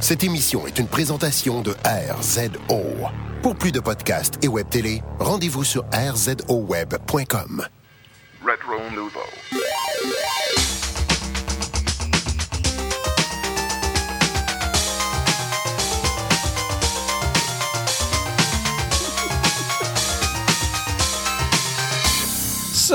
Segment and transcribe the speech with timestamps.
[0.00, 2.82] Cette émission est une présentation de RZO.
[3.42, 7.66] Pour plus de podcasts et web télé, rendez-vous sur rzoweb.com.
[8.42, 9.20] Retro Nouveau.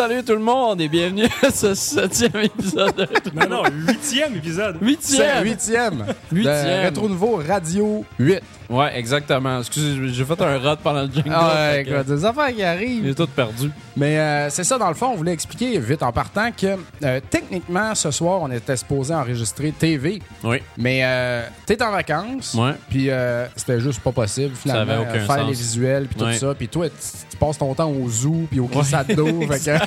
[0.01, 3.07] Salut tout le monde et bienvenue à ce septième épisode de
[3.39, 4.77] Non, non, huitième épisode.
[4.79, 5.43] C'est Huitième!
[5.43, 6.05] huitième.
[6.31, 6.85] Huitième.
[6.85, 8.39] Rétro Nouveau Radio 8.
[8.71, 9.59] Ouais, exactement.
[9.59, 11.29] Excusez, j'ai fait un rot pendant le jingle.
[11.33, 13.05] Ah ouais, que écoute, des affaires qui arrivent.
[13.05, 13.69] J'ai tout perdu.
[13.97, 17.19] Mais euh, c'est ça, dans le fond, on voulait expliquer vite en partant que euh,
[17.29, 20.21] techniquement, ce soir, on était supposé enregistrer TV.
[20.43, 20.61] Oui.
[20.77, 22.53] Mais euh, t'es en vacances.
[22.53, 22.71] Ouais.
[22.89, 24.93] Puis euh, c'était juste pas possible, finalement.
[24.93, 25.47] avait aucun faire sens.
[25.47, 26.37] les visuels, puis tout Ouais.
[26.37, 26.53] ça.
[26.57, 29.41] Puis toi, tu, passes ton temps au zoo, puis au glissade d'eau.
[29.49, 29.77] fait, que...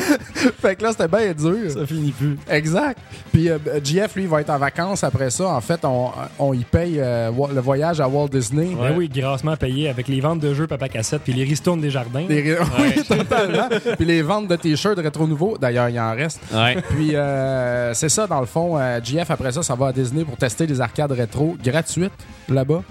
[0.60, 1.70] fait que là, c'était bien dur.
[1.70, 2.36] Ça finit plus.
[2.48, 2.98] Exact.
[3.32, 5.48] Puis euh, GF, lui, va être en vacances après ça.
[5.48, 7.00] En fait, on, on y paye
[7.30, 8.68] euh, le voyage à Walt Disney.
[8.78, 11.90] Ben oui, grassement payé avec les ventes de jeux Papa Cassette puis les ristournes des
[11.90, 12.24] jardins.
[12.28, 13.68] Les- Oui, totalement.
[13.96, 16.40] Puis les ventes de t-shirts rétro nouveaux, d'ailleurs, il en reste.
[16.52, 16.76] Ouais.
[16.90, 18.78] Puis euh, c'est ça, dans le fond.
[18.78, 22.12] euh, GF, après ça, ça va à Disney pour tester les arcades rétro gratuites
[22.48, 22.82] là-bas.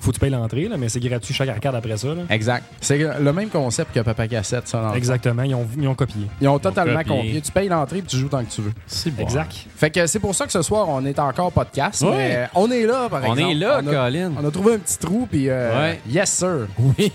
[0.00, 2.08] Faut que tu payes l'entrée, là, mais c'est gratuit chaque arcade après ça.
[2.08, 2.22] là.
[2.30, 2.64] Exact.
[2.80, 4.78] C'est le même concept que Papa Cassette, ça.
[4.78, 4.96] dans le fond.
[4.96, 6.22] Exactement, ils ont, ils ont copié.
[6.40, 7.16] Ils ont totalement copié.
[7.16, 7.40] copié.
[7.40, 8.72] Tu payes l'entrée puis tu joues tant que tu veux.
[8.86, 9.22] C'est bon.
[9.22, 9.52] Exact.
[9.76, 12.02] Fait que c'est pour ça que ce soir, on est encore podcast.
[12.02, 12.10] Ouais.
[12.16, 13.50] Mais on est là, par On exemple.
[13.50, 14.32] est là, on a, Colin.
[14.40, 16.00] on a trouvé un petit trou, puis euh, Ouais.
[16.08, 16.68] yes, sir.
[16.78, 17.12] Oui.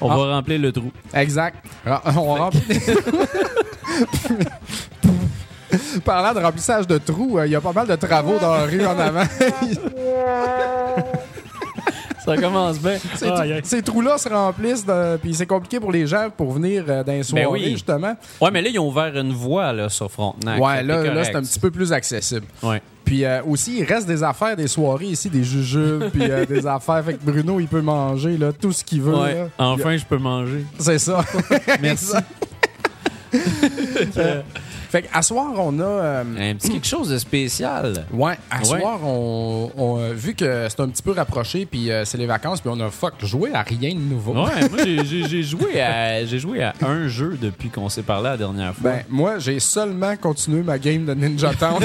[0.00, 0.16] On Ah.
[0.16, 0.90] va remplir le trou.
[1.14, 1.56] Exact.
[1.86, 2.60] Ra- On remplit.
[6.04, 8.64] Parlant de remplissage de trous, euh, il y a pas mal de travaux dans la
[8.64, 9.22] rue en avant.
[12.24, 12.96] Ça commence bien.
[13.16, 13.60] Ces, aïe.
[13.64, 17.12] ces trous-là se remplissent, de- puis c'est compliqué pour les gens pour venir euh, dans
[17.12, 17.70] les soirées, Ben oui.
[17.72, 18.14] justement.
[18.40, 20.60] Ouais, mais là, ils ont ouvert une voie là, sur Frontenac.
[20.60, 22.46] Ouais, là, là c'est un petit peu plus accessible.
[22.62, 22.80] Ouais.
[23.04, 26.66] Puis euh, aussi, il reste des affaires, des soirées ici, des jujubes, puis euh, des
[26.66, 27.04] affaires.
[27.04, 29.14] Fait que Bruno, il peut manger là, tout ce qu'il veut.
[29.14, 29.34] Ouais.
[29.34, 29.48] là.
[29.58, 30.64] Enfin, je peux manger.
[30.78, 31.22] C'est ça.
[31.82, 32.14] Merci.
[33.30, 34.44] fait
[35.02, 35.82] qu'à soir, on a.
[35.84, 38.06] euh, Un petit quelque chose de spécial.
[38.12, 38.64] Ouais, à Ouais.
[38.64, 42.26] soir, on, on, euh, vu que c'est un petit peu rapproché, puis euh, c'est les
[42.26, 44.32] vacances, puis on a fuck joué à rien de nouveau.
[44.32, 48.36] Ouais, moi, j'ai- joué, à- j'ai joué à un jeu depuis qu'on s'est parlé la
[48.36, 48.90] dernière fois.
[48.90, 51.80] Ben, moi, j'ai seulement continué ma game de Ninja Town.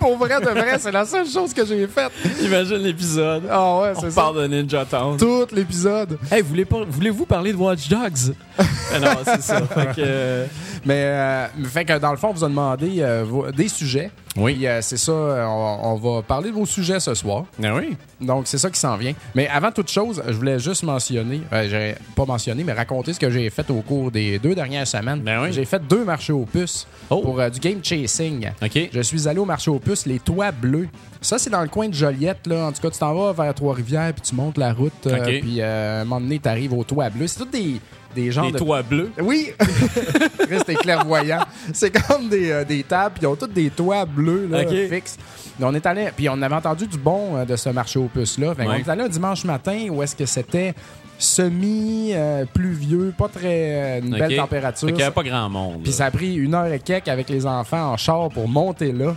[0.00, 2.10] Pour vrai, de vrai, c'est la seule chose que j'ai faite.
[2.42, 3.42] Imagine l'épisode.
[3.50, 4.22] Ah ouais, On c'est ça.
[4.22, 5.18] parle de Ninja Town.
[5.18, 6.18] Tout l'épisode.
[6.32, 8.34] Hey, voulez voulez-vous parler de Watch Dogs?
[8.58, 9.60] Ah non, c'est ça.
[9.74, 10.46] Fait que, euh,
[10.86, 14.10] Mais, euh, fait que dans le fond, on vous a demandé euh, des sujets.
[14.36, 14.54] Oui.
[14.54, 17.44] Puis, euh, c'est ça, euh, on, on va parler de vos sujets ce soir.
[17.58, 17.96] Ben oui.
[18.20, 19.12] Donc, c'est ça qui s'en vient.
[19.34, 23.18] Mais avant toute chose, je voulais juste mentionner, euh, j'ai pas mentionné, mais raconter ce
[23.18, 25.20] que j'ai fait au cours des deux dernières semaines.
[25.20, 25.52] Ben oui.
[25.52, 27.20] J'ai fait deux marchés aux puces Oh.
[27.22, 28.50] pour euh, du game chasing.
[28.62, 28.90] OK.
[28.92, 30.88] Je suis allé au marché aux puces, les toits bleus.
[31.20, 32.46] Ça, c'est dans le coin de Joliette.
[32.46, 32.66] Là.
[32.66, 35.40] En tout cas, tu t'en vas vers Trois-Rivières, puis tu montes la route, euh, OK.
[35.40, 37.26] puis à un moment donné, tu arrives au toit bleu.
[37.26, 37.80] C'est tous des,
[38.14, 38.58] des genres Les de...
[38.58, 39.10] toits bleus.
[39.20, 39.52] Oui!
[40.48, 41.40] Reste clairvoyant.
[41.72, 45.16] C'est comme des, euh, des tables, puis ils ont tous des toits bleus là, fixes.
[45.58, 48.08] Mais on est allé, puis on avait entendu du bon euh, de ce marché aux
[48.08, 48.54] puces-là.
[48.58, 48.80] Ouais.
[48.80, 50.74] est allé un dimanche matin où est-ce que c'était
[51.18, 53.98] semi-pluvieux, pas très.
[53.98, 54.88] euh, une belle température.
[54.88, 55.82] Fait qu'il y avait pas grand monde.
[55.82, 58.92] Puis ça a pris une heure et quelques avec les enfants en char pour monter
[58.92, 59.14] là.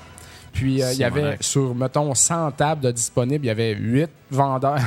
[0.51, 4.09] Puis euh, il y avait sur, mettons, 100 tables de disponibles, il y avait 8
[4.29, 4.77] vendeurs.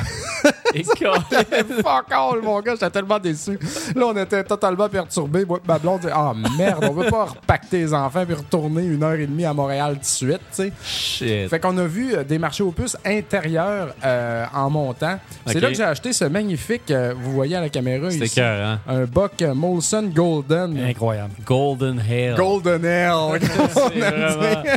[0.74, 0.84] Et
[1.82, 3.58] Fuck all, mon gars, j'étais tellement déçu.
[3.94, 5.44] Là, on était totalement perturbés.
[5.44, 9.02] Moi, ma blonde dit Ah merde, on veut pas repacter les enfants puis retourner une
[9.02, 10.72] heure et demie à Montréal tout de suite, tu sais.
[10.82, 11.48] Shit.
[11.48, 15.18] Fait qu'on a vu euh, des marchés aux puces intérieurs euh, en montant.
[15.46, 18.66] C'est là que j'ai acheté ce magnifique, euh, vous voyez à la caméra ici, cœur,
[18.66, 18.80] hein?
[18.86, 20.78] un Buck Molson Golden.
[20.78, 21.34] Incroyable.
[21.44, 22.34] Golden Hell.
[22.36, 23.40] Golden Hell.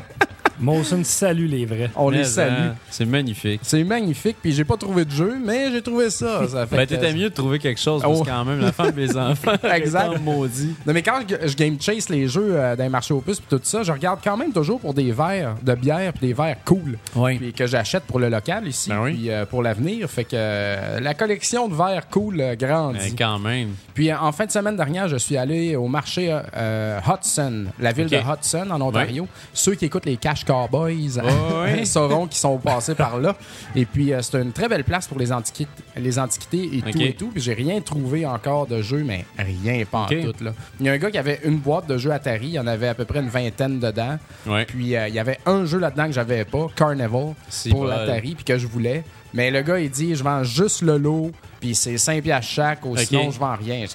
[0.59, 1.90] Molson salue les vrais.
[1.96, 2.52] On les Mais, salue.
[2.53, 3.62] hein, C'est magnifique.
[3.64, 6.47] C'est magnifique, puis j'ai pas trouvé de jeu, mais j'ai trouvé ça.
[6.47, 8.24] ça fait Ben, t'étais mieux de trouver quelque chose parce Oh.
[8.24, 9.53] que quand même, la femme les enfants.
[9.74, 10.12] Exact.
[10.14, 10.75] étant maudits.
[10.86, 13.40] Non, mais quand je, je game chase les jeux euh, dans les marchés aux puces
[13.40, 16.34] puis tout ça, je regarde quand même toujours pour des verres de bière puis des
[16.34, 16.97] verres cool.
[17.16, 17.38] Oui.
[17.38, 19.14] Puis que j'achète pour le local ici, Ben oui.
[19.14, 20.09] puis euh, pour l'avenir.
[20.09, 23.00] Fait que euh, la collection de verres cool euh, grandit.
[23.00, 23.70] Ben, quand même.
[23.94, 28.08] Puis en fin de semaine dernière, je suis allé au marché euh, Hudson, la ville
[28.09, 29.28] de Hudson en Ontario.
[29.53, 31.22] Ceux qui écoutent les Cash Cowboys
[31.63, 31.85] ouais.
[31.85, 33.35] sauront qu'ils sont passés par là.
[33.75, 37.01] Et puis euh, c'est une très belle place pour les antiquités, les antiquités et tout
[37.01, 37.28] et tout.
[37.28, 40.43] Puis j'ai rien trouvé encore de jeux, mais rien pas en tout.
[40.43, 40.53] Là.
[40.79, 42.66] Il y a un gars qui avait une boîte de jeux Atari, il y en
[42.66, 44.17] avait à peu près une vingtaine dedans.
[44.47, 44.66] Ouais.
[44.66, 47.35] Puis euh, il y avait un jeu là-dedans que j'avais pas, Carnival,
[47.69, 49.03] pour l'Atari, puis que je voulais.
[49.34, 52.85] Mais le gars, il dit, je vends juste le lot Puis c'est 5 piastres chaque,
[52.85, 52.99] ou Ok.
[52.99, 53.85] sinon je vends rien.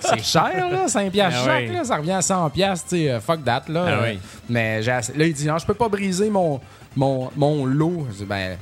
[0.00, 1.74] C'est cher, là, 5 piastres Ah chaque, oui.
[1.74, 3.86] là, ça revient à 100 piastres, tu sais, euh, fuck that, là.
[3.88, 4.18] Ah oui.
[4.48, 6.60] Mais là, il dit, non, je peux pas briser mon,
[6.94, 8.06] mon, mon lot.
[8.12, 8.56] Je dis, ben,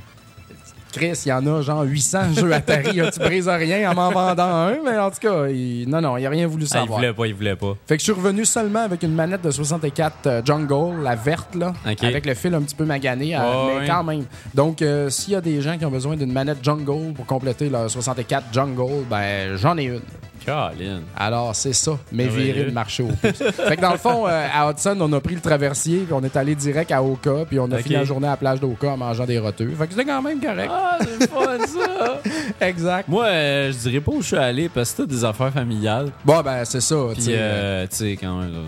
[0.94, 4.44] Chris, il y en a genre 800 jeux Atari, tu brises rien en m'en vendant
[4.44, 6.98] un, mais en tout cas, il- non, non, il a rien voulu Ah, il savoir.
[6.98, 7.74] voulait pas, il voulait pas.
[7.86, 11.54] Fait que je suis revenu seulement avec une manette de 64 euh, Jungle, la verte,
[11.54, 14.24] là, avec le fil un petit peu magané, euh, mais quand même.
[14.54, 17.68] Donc, euh, s'il y a des gens qui ont besoin d'une manette Jungle pour compléter
[17.68, 20.00] leur 64 Jungle, ben, j'en ai une.
[20.44, 21.00] Colin.
[21.16, 23.42] Alors, c'est ça, mais virer le marché au puces.
[23.42, 26.22] fait que dans le fond, euh, à Hudson, on a pris le traversier, puis on
[26.22, 28.88] est allé direct à Oka, puis on a fini la journée à la plage d'Oka
[28.90, 29.70] en mangeant des roteux.
[29.78, 30.70] Fait que c'était quand même correct.
[30.72, 32.20] Ah, c'est fun ça!
[32.66, 33.08] Exact.
[33.08, 36.10] Moi, euh, je dirais pas où je suis allé parce que c'est des affaires familiales.
[36.24, 36.96] Bon, ben, c'est ça.
[37.10, 37.34] tu Puis, sais.
[37.36, 38.58] euh, tu sais, quand même, là,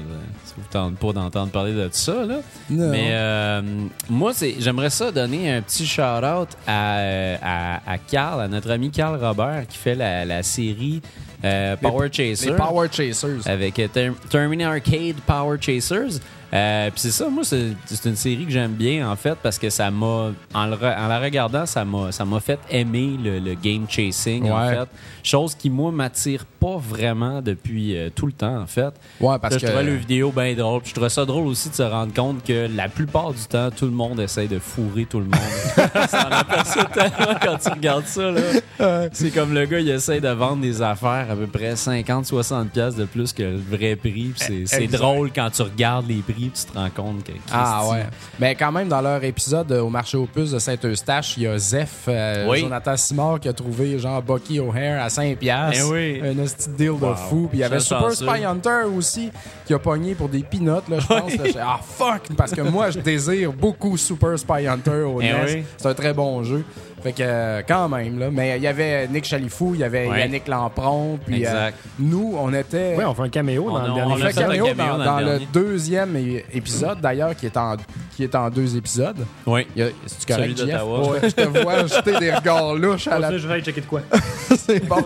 [0.45, 2.37] ça vous tente pas d'entendre parler de ça, là.
[2.71, 2.89] Non.
[2.91, 3.63] Mais euh,
[4.09, 8.71] moi, c'est, j'aimerais ça donner un petit shout-out à, euh, à, à Carl, à notre
[8.71, 11.01] ami Carl Robert, qui fait la, la série
[11.45, 12.51] euh, Power Chaser.
[12.51, 13.47] Les Power Chasers.
[13.47, 16.21] avec euh, Terminator Arcade Power Chasers.
[16.53, 19.59] Euh, Puis c'est ça, moi, c'est c'est une série que j'aime bien, en fait, parce
[19.59, 23.87] que ça m'a, en, la regardant, ça m'a ça m'a fait aimer le, le game
[23.89, 24.89] chasing, en fait.
[25.23, 28.93] Chose qui, moi, m'attire pas vraiment depuis euh, tout le temps, en fait.
[29.21, 29.67] Ouais, parce Là, que.
[29.67, 30.81] je trouvais le vidéo bien drôle.
[30.83, 33.71] Puis je trouvais ça drôle aussi de se rendre compte que la plupart du temps,
[33.77, 35.35] tout le monde essaie de fourrer tout le monde.
[36.09, 38.31] ça en aperçoit tellement quand tu regardes ça.
[38.31, 39.09] là.
[39.13, 43.01] C'est comme le gars, il essaie de vendre des affaires à peu près 50-60$ piastres
[43.01, 44.33] de plus que le vrai prix.
[44.37, 47.33] C'est- drôle quand tu regardes les prix tu te rends compte que.
[47.53, 48.07] Ah ouais.
[48.39, 51.47] Mais quand même, dans leur épisode euh, au marché aux puces de Saint-Eustache, il y
[51.47, 52.61] a Zeph, euh, Oui.
[52.61, 55.37] Jonathan Simard, qui a trouvé genre Bucky O'Hare à 5$.
[55.75, 56.21] Eh oui.
[56.23, 57.47] Un petit deal de fou.
[57.49, 58.13] Puis il y avait Super.
[58.13, 59.31] Spy Hunter aussi,
[59.67, 61.31] qui a pogné pour des peanuts, là, je pense.
[61.33, 62.23] J'étais, ah fuck!
[62.37, 65.45] Parce que moi, je désire beaucoup Super Spy Hunter au Eh NES.
[65.47, 65.65] oui.
[65.77, 66.65] C'est un très bon jeu.
[67.07, 68.31] Fait que, quand même, là.
[68.33, 70.21] Mais il y avait Nick Chalifou, il y avait Ouais.
[70.21, 71.19] Yannick Lampron.
[71.25, 71.79] Puis euh, Exact.
[72.01, 72.97] nous, on était.
[72.97, 74.43] Ouais, on fait un caméo On dans a- le on dernier On a fait un
[74.47, 76.17] caméo caméo dans, dans dans le deuxième
[76.53, 77.77] épisode, d'ailleurs, qui est en
[78.17, 79.25] qui est en deux épisodes.
[79.47, 79.67] Oui.
[79.79, 80.83] A- C'est-tu correct, Celui Jeff?
[80.83, 83.37] Ouais, je te vois jeter des regards louches à la...
[83.37, 84.01] je vais aller checker de quoi.
[84.57, 85.05] c'est bon.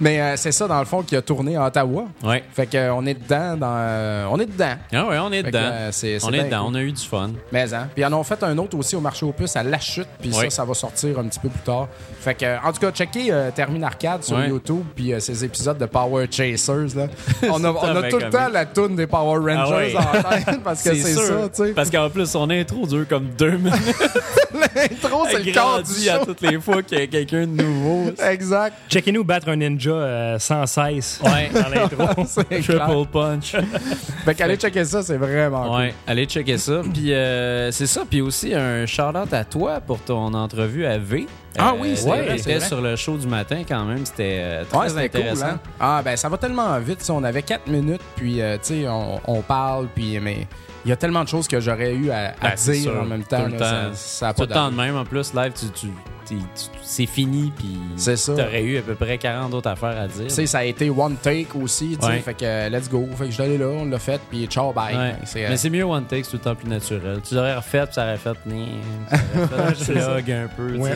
[0.00, 2.04] Mais euh, c'est ça, dans le fond, qui a tourné à Ottawa.
[2.22, 2.42] Ouais.
[2.52, 3.56] Fait que, euh, on est dedans.
[3.56, 4.74] Dans, euh, on est dedans.
[4.92, 6.28] Ah ouais, on est Fait que, dedans.
[6.28, 6.72] on est dedans, cool.
[6.72, 7.30] on a eu du fun.
[7.52, 7.88] Mais hein.
[7.94, 10.08] Puis ils en ont fait un autre aussi au marché aux puces à La Chute.
[10.20, 10.50] Puis ça, Oui.
[10.50, 11.88] ça va sortir un petit peu plus tard.
[12.24, 14.48] Fait que, en tout cas, checkez euh, Termine Arcade sur Ouais.
[14.48, 14.82] YouTube.
[14.96, 16.96] Puis euh, ces épisodes de Power Chasers.
[16.96, 17.06] Là.
[17.50, 20.22] On a, on a tout le temps la toune des Power Rangers Ah oui.
[20.24, 20.60] en tête.
[20.64, 21.72] Parce que c'est ça, tu sais.
[21.72, 23.74] Parce qu'en plus, son intro dure comme deux minutes.
[24.54, 26.24] L'intro, c'est le corps du grandit à show.
[26.26, 28.10] toutes les fois qu'il y a quelqu'un de nouveau.
[28.26, 28.74] Exact.
[28.88, 31.50] Checkez-nous battre un ninja euh, sans cesse Ouais.
[31.52, 32.24] dans l'intro.
[32.44, 32.62] Clair.
[32.86, 33.56] Triple punch.
[34.24, 35.76] Fait qu'allez checker ça, c'est vraiment cool.
[35.78, 36.80] Ouais, allez checker ça.
[36.92, 38.02] Puis euh, c'est ça.
[38.08, 41.26] Puis aussi un shout-out à toi pour ton entrevue à V.
[41.58, 44.04] Ah Euh, oui, c'est ouais, vrai, C'était sur le show du matin quand même.
[44.04, 45.46] C'était euh, très Ouais, c'était cool, intéressant.
[45.46, 45.60] hein?
[45.78, 47.04] Ah, ben ça va tellement vite.
[47.10, 50.46] On avait 4 minutes, puis, euh, tu sais, on, on parle, puis, mais
[50.84, 53.00] il y a tellement de choses que j'aurais eu à, à Ben, dire sûr.
[53.00, 53.44] en même temps.
[53.44, 53.94] Tout le là, temps.
[53.94, 54.96] ça, ça a Tout pas le temps de même.
[54.96, 56.36] En plus, live, tu, tu,
[56.82, 57.52] c'est fini.
[57.54, 57.78] Puis
[58.26, 60.24] t'aurais eu à peu près 40 autres affaires à dire.
[60.28, 62.18] Tu sais, ça a été one take aussi, tu sais, Ouais.
[62.20, 63.06] fait que let's go.
[63.16, 64.96] Fait que je suis allé là, on l'a fait, puis ciao, bye.
[64.96, 65.14] Ouais.
[65.24, 67.20] C'est, euh, Mais c'est mieux one take, c'est tout le temps plus naturel.
[67.26, 68.30] Tu l'aurais refait, puis ça aurait fait.
[68.30, 70.76] Aurait fait un peu.
[70.76, 70.94] Ouais,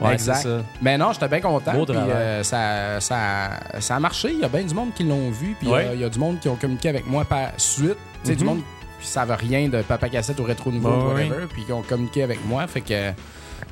[0.00, 0.12] ouais.
[0.12, 0.42] Exact.
[0.42, 0.62] ça.
[0.82, 1.72] Mais non, j'étais bien content.
[1.90, 3.50] Euh, ça, ça,
[3.80, 4.30] ça a marché.
[4.32, 5.56] Il y a bien du monde qui l'ont vu.
[5.58, 5.90] Puis euh, Ouais.
[5.94, 7.96] il y a du monde qui ont communiqué avec moi par suite.
[8.24, 8.44] Du Mhm.
[8.44, 8.60] monde
[9.00, 11.46] qui savent rien de Papa Cassette ou Rétro Nouveau ou whatever.
[11.52, 12.66] Puis qui ont communiqué avec moi.
[12.66, 13.12] Fait que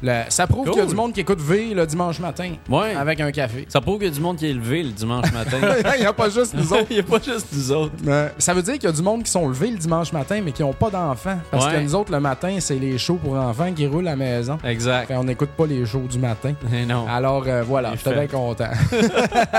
[0.04, 2.94] le- ça prouve qu'il y a du monde qui écoute V le dimanche matin Ouais.
[2.94, 3.64] avec un café.
[3.68, 5.56] Ça prouve qu'il y a du monde qui est levé le dimanche matin.
[5.96, 6.86] Il n'y a pas juste nous autres.
[6.90, 7.92] Il n'y a pas juste nous autres.
[8.38, 10.52] Ça veut dire qu'il y a du monde qui sont levés le dimanche matin, mais
[10.52, 11.38] qui n'ont pas d'enfants.
[11.50, 11.72] Parce Ouais.
[11.74, 14.58] que nous autres, le matin, c'est les shows pour enfants qui roulent à la maison.
[14.64, 15.06] Exact.
[15.08, 16.52] Fait on n'écoute pas les shows du matin.
[16.72, 17.06] Eh non.
[17.08, 18.16] Alors euh, voilà, Il j'étais fait.
[18.16, 18.68] bien content.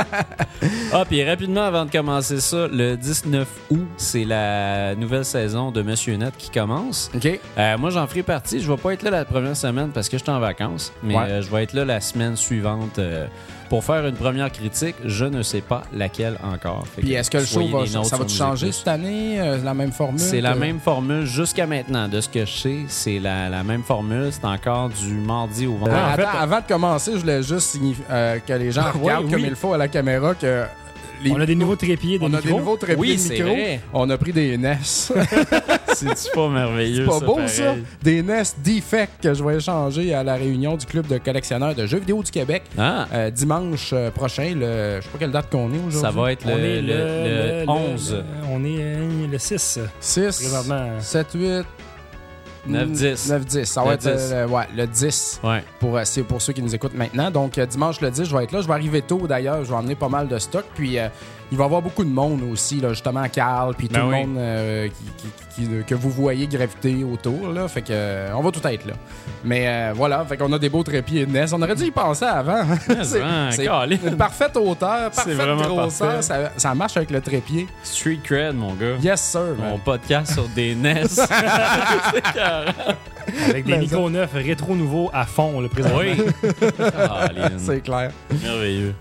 [0.94, 5.82] Ah, puis rapidement, avant de commencer ça, le 19 août, c'est la nouvelle saison de
[5.82, 7.12] Monsieur Net qui commence.
[7.14, 7.40] OK?
[7.58, 8.62] Euh, moi, j'en ferai partie.
[8.62, 11.16] Je vais pas être là la première semaine parce que je suis en vacances, mais
[11.16, 11.24] Ouais.
[11.30, 13.26] euh, je vais être là la semaine suivante euh,
[13.70, 14.96] pour faire une première critique.
[15.06, 16.86] Je ne sais pas laquelle encore.
[16.88, 19.40] Fait Puis est-ce que le show va, ça va changer cette année?
[19.40, 20.20] Euh, la même formule?
[20.20, 22.08] C'est la même formule jusqu'à maintenant.
[22.08, 24.30] De ce que je sais, c'est la, la même formule.
[24.32, 26.16] C'est encore du mardi au Euh, vendredi.
[26.18, 27.78] fait- avant de commencer, je voulais juste
[28.12, 29.48] euh, que les gens regardent comme oui.
[29.50, 30.64] il faut à la caméra que
[31.30, 32.48] les- On a des nouveaux trépieds, des on a micros.
[32.48, 33.50] des nouveaux trépieds Oui, de c'est micro.
[33.50, 33.82] vrai.
[33.94, 34.78] On a pris des NES.
[35.96, 37.06] C'est pas merveilleux.
[37.06, 37.50] C'est pas beau pareil.
[37.50, 37.76] ça?
[38.04, 41.86] Des NES Defect que je vais échanger à la réunion du club de collectionneurs de
[41.86, 44.54] jeux vidéo du Québec Ah, euh, dimanche euh, prochain.
[44.56, 46.00] Le, je sais pas quelle date qu'on est aujourd'hui.
[46.00, 48.12] ça va être le, On le- le 11.
[48.14, 50.88] le- on est euh, le 6 6, présentement.
[51.00, 51.66] 7, 8.
[52.70, 53.30] 9-10.
[53.30, 53.66] 9-10.
[53.66, 54.10] Ça Le va être 10.
[54.32, 55.40] euh, ouais, le 10.
[55.44, 55.64] Ouais.
[55.80, 57.30] Pour, euh, c'est pour ceux qui nous écoutent maintenant.
[57.32, 58.62] Donc, euh, dimanche le 10, je vais être là.
[58.62, 59.64] Je vais arriver tôt d'ailleurs.
[59.64, 60.66] Je vais emmener pas mal de stock.
[60.76, 61.08] Puis, euh,
[61.52, 64.12] il va y avoir beaucoup de monde aussi, là, justement, Carl, puis tout Ben le
[64.12, 67.50] monde euh, qui, qui- qui- que vous voyez graviter autour.
[67.54, 67.68] Là.
[67.68, 68.94] Fait que, euh, on va tout être là.
[69.44, 71.46] Mais euh, voilà, fait qu'on a des beaux trépieds de NES.
[71.54, 72.64] On aurait dû y penser avant.
[73.04, 73.50] c'est hein,
[74.04, 76.08] une parfaite hauteur, parfaite grosseur.
[76.08, 76.22] parfait.
[76.22, 77.68] Ça, ça marche avec le trépied.
[77.84, 78.96] Street cred, mon gars.
[79.02, 79.56] Yes, sir.
[79.58, 79.70] man.
[79.72, 81.04] Mon podcast sur des NES.
[83.50, 85.98] Avec des micros neufs rétro nouveaux à fond, le présentement.
[86.00, 86.16] oui.
[87.58, 88.12] C'est clair.
[88.44, 88.94] merveilleux.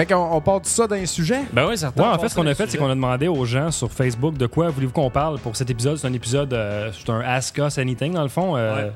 [0.00, 1.40] Fait qu'on on part de ça d'un sujet?
[1.52, 2.02] Ben oui, certain.
[2.02, 4.34] Ouais, en fait, ce qu'on a fait, c'est qu'on a demandé aux gens sur Facebook
[4.38, 5.98] de quoi voulez-vous qu'on parle pour cet épisode.
[5.98, 8.56] C'est un épisode, euh, c'est un Ask Us Anything, dans le fond.
[8.56, 8.92] euh, Ouais.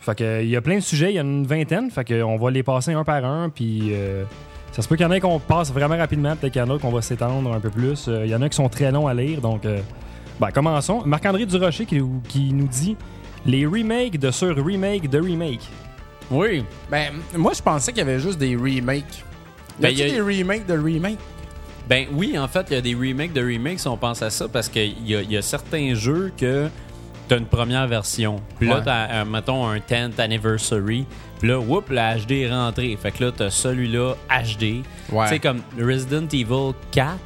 [0.00, 1.90] Fait que, il y a plein de sujets, il y en a une vingtaine.
[1.90, 3.50] Fait que, on va les passer un par un.
[3.50, 4.24] Puis euh,
[4.72, 6.34] ça se peut qu'il y en ait qu'on passe vraiment rapidement.
[6.34, 8.06] Peut-être qu'il y en a qu'on va s'étendre un peu plus.
[8.08, 9.42] Euh, Il y en a qui sont très longs à lire.
[9.42, 9.80] Donc, euh,
[10.40, 11.02] ben, commençons.
[11.04, 12.96] Marc-André Durocher qui, qui nous dit
[13.44, 15.68] les remakes de sur remake de remake.
[16.30, 16.64] Oui.
[16.90, 19.25] Ben, moi, je pensais qu'il y avait juste des remakes.
[19.78, 21.18] Y Ben, a-t-il y a- des remakes de remakes?
[21.88, 24.30] Ben oui, en fait, il y a des remakes de remakes si on pense à
[24.30, 26.68] ça, parce qu'il y y a certains jeux que
[27.28, 28.40] t'as une première version.
[28.58, 28.82] Puis là, Ouais.
[28.84, 31.06] t'as, euh, mettons, un 10th anniversary.
[31.38, 32.96] Puis là, whoop, la HD est rentrée.
[33.00, 34.82] Fait que là, t'as celui-là HD.
[35.12, 35.24] Ouais.
[35.26, 37.18] Tu sais, comme Resident Evil 4,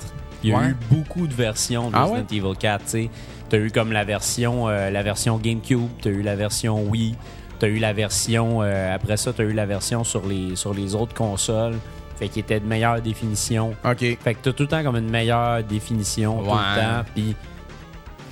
[0.42, 0.68] il y a Ouais.
[0.68, 3.10] eu beaucoup de versions de Ah Resident Evil 4, tu sais.
[3.48, 7.14] T'as eu comme la version, euh, la version GameCube, t'as eu la version Wii,
[7.58, 8.62] t'as eu la version...
[8.62, 11.76] euh, après ça, t'as eu la version sur les, sur les autres consoles.
[12.20, 13.74] Fait qu'il était de meilleure définition.
[13.84, 13.98] OK.
[13.98, 17.34] Fait que t'as tout le temps comme une meilleure définition, tout le temps, puis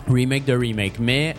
[0.09, 1.01] remake de remake.
[1.01, 1.35] Mais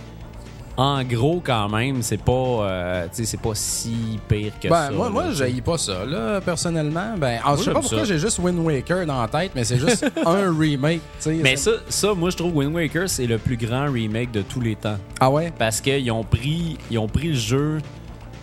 [0.78, 4.92] en gros, quand même, c'est pas, euh, c'est pas si pire que Ben, ça.
[4.92, 7.16] moi, là, moi j'haïs pas ça, là, personnellement.
[7.18, 9.78] Ben, alors, je sais pas pourquoi j'ai juste Wind Waker dans la tête, mais c'est
[9.78, 11.02] juste un remake.
[11.28, 14.62] Mais ça, ça, moi, je trouve Wind Waker, c'est le plus grand remake de tous
[14.62, 14.98] les temps.
[15.20, 15.52] Ah ouais?
[15.56, 17.78] Parce qu'ils ont pris, ils ont pris le jeu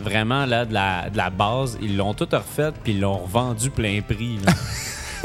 [0.00, 3.70] vraiment là de la, de la base, ils l'ont tout refait, puis ils l'ont revendu
[3.70, 4.38] plein prix.
[4.44, 4.52] là.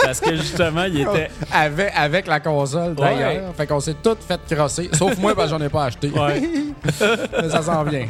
[0.03, 1.29] Parce que justement, il était.
[1.51, 3.53] Avec, avec la console, d'ailleurs.
[3.55, 4.89] Fait qu'on s'est tout fait crosser.
[4.93, 6.09] Sauf moi, parce que j'en ai pas acheté.
[6.09, 6.41] Ouais.
[7.41, 8.07] mais ça s'en vient.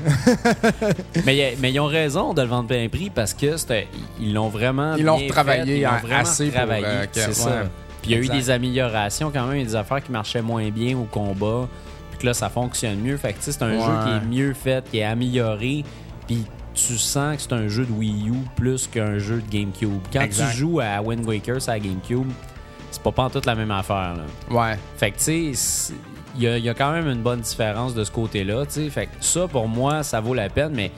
[1.25, 3.87] Mais, mais ils ont raison de le vendre plein prix parce que c'était-
[4.21, 4.95] ils l'ont vraiment.
[4.95, 5.25] Ils l'ont fait,
[5.65, 7.33] ils l'ont vraiment assez pour, travaillé, euh, c'est ouais.
[7.33, 7.63] ça.
[8.01, 10.11] Puis il y a eu des améliorations quand même, il y a des affaires qui
[10.11, 11.67] marchaient moins bien au combat,
[12.11, 13.17] puis que là ça fonctionne mieux.
[13.17, 15.83] Fait que c'est un jeu qui est mieux fait, qui est amélioré,
[16.31, 19.99] puis tu sens que c'est un jeu de Wii U plus qu'un jeu de GameCube.
[20.13, 20.51] Quand Exact.
[20.51, 22.29] tu joues à Wind Waker sur la GameCube,
[22.89, 24.15] c'est pas toute la même affaire.
[24.15, 24.23] Là.
[24.49, 24.79] Ouais.
[24.95, 25.93] Fait que, tu sais,
[26.37, 28.63] il y y a quand même une bonne différence de ce côté-là.
[28.65, 30.91] Fait que ça, pour moi, ça vaut la peine, mais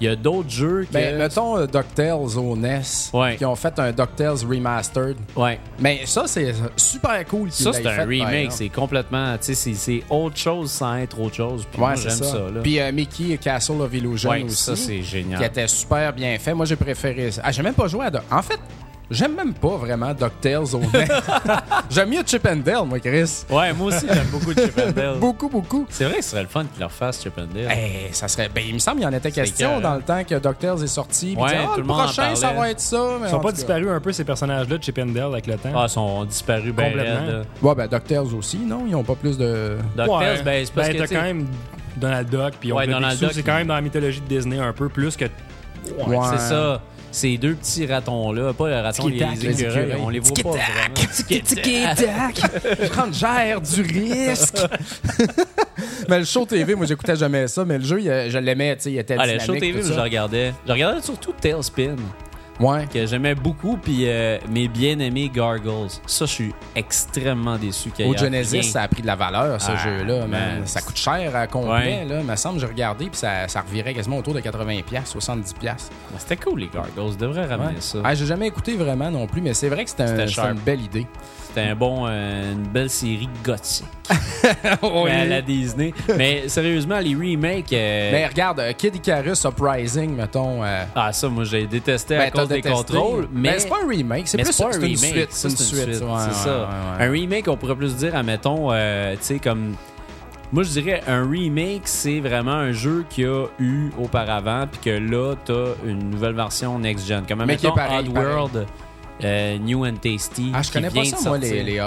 [0.00, 0.92] il y a d'autres jeux que...
[0.92, 2.80] Ben, mettons euh, DuckTales au NES,
[3.12, 3.36] Ouais.
[3.36, 5.16] qui ont fait un DuckTales Remastered.
[5.36, 5.58] Ouais.
[5.78, 7.50] Mais ça, c'est super cool.
[7.52, 8.52] Ça, c'est un fait, remake.
[8.52, 9.36] C'est complètement...
[9.38, 11.66] Tu sais, c'est- autre chose sans être autre chose.
[11.70, 12.24] Puis Ouais, j'aime ça.
[12.24, 12.60] ça, là.
[12.62, 14.56] Puis euh, Mickey et Castle of Illusion ouais, aussi.
[14.56, 15.42] ça, c'est qui génial.
[15.42, 16.54] était super bien fait.
[16.54, 17.42] Moi, j'ai préféré ça.
[17.44, 18.10] Ah, j'ai même pas joué à...
[18.10, 18.58] Doc- En fait,
[19.10, 21.08] j'aime même pas vraiment DuckTales au NES.
[21.90, 23.44] j'aime mieux Chip and Dale, moi, Chris.
[23.50, 25.16] Ouais, moi aussi, j'aime beaucoup Chip and Dale.
[25.20, 25.86] Beaucoup, beaucoup.
[25.90, 27.68] C'est vrai que ce serait le fun qu'ils leur fassent Chip and Dale.
[27.70, 28.48] Eh, ça serait...
[28.54, 30.86] Ben, il me semble qu'il y en était question dans le temps que DuckTales est
[30.86, 31.34] sorti.
[31.34, 33.02] puis Ouais, ils disaient, Ah, tout le le monde en prochain, ça va être ça.
[33.20, 35.56] Mais Ils sont pas disparus un peu, ces personnages-là de Chip and Dale, avec le
[35.56, 35.72] temps?
[35.74, 37.42] Ah, ils sont disparus ben Complètement.
[37.62, 38.84] Ouais, ben DuckTales aussi, non?
[38.86, 39.76] Ils ont pas plus de...
[39.96, 40.42] DuckTales, Ouais.
[40.42, 41.46] ben, c'est parce Ben, que, quand même
[41.96, 44.58] Donald Duck, puis on Ouais, Donald Duck, c'est quand même dans la mythologie de Disney
[44.58, 45.24] un peu, plus que...
[45.24, 46.16] Ouais.
[46.32, 46.80] C'est ça.
[47.12, 50.94] Ces deux petits ratons-là, pas le raton, les, écureuils, on les voit pas vraiment.
[52.90, 54.58] Prendre gère du risque!
[56.08, 58.92] mais le show TV, moi, j'écoutais jamais ça, mais le jeu, je l'aimais, tu sais,
[58.92, 60.52] il était Ah, le show TV, je regardais.
[60.66, 61.96] Je regardais surtout Tailspin,
[62.60, 62.86] Ouais.
[62.92, 65.88] que j'aimais beaucoup, puis euh, mes bien-aimés Gargles.
[66.06, 68.62] Ça, je suis extrêmement déçu qu'il y ait Au Genesis, rien.
[68.62, 70.26] ça a pris de la valeur, ce Ah, jeu-là.
[70.66, 72.04] Ça coûte cher à complet, Ouais.
[72.04, 72.20] là.
[72.20, 75.90] Il me semble, j'ai regardé, puis ça, ça revirait quasiment autour de 80$, 70$.
[76.12, 77.12] Mais C'était cool, les Gargles.
[77.12, 77.80] Je devrais ramener Ouais.
[77.80, 77.98] ça.
[78.04, 80.80] Ah, j'ai jamais écouté vraiment non plus, mais c'est vrai que c'était un- une belle
[80.82, 81.06] idée.
[81.52, 83.84] C'était un bon, euh, une belle série gothique.
[84.82, 85.92] Mais à la Disney.
[86.16, 87.72] Mais sérieusement, les remakes.
[87.72, 90.62] euh, Mais regarde, euh, Kid Icarus Uprising, mettons.
[90.62, 93.28] euh, Ah, ça, moi, j'ai détesté à ben, cause des contrôles.
[93.32, 94.98] Mais, Ben, c'est pas un remake, c'est mais plus pas un c'est une remake.
[94.98, 95.28] suite.
[95.30, 95.86] C'est une suite.
[95.86, 96.68] ouais, c'est ouais, ça.
[96.98, 97.04] ouais.
[97.06, 98.76] Un remake, on pourrait plus dire, admettons, tu
[99.20, 99.74] sais, comme.
[100.52, 104.80] Moi, je dirais un remake, c'est vraiment un jeu qu'il y a eu auparavant, puis
[104.84, 107.22] que là, t'as une nouvelle version next-gen.
[107.28, 108.66] Comme, Mais qui est admettons, pareil, Oddworld,
[109.24, 110.50] euh, New and Tasty.
[110.54, 111.80] Ah, je connais pas ça, moi, les, les.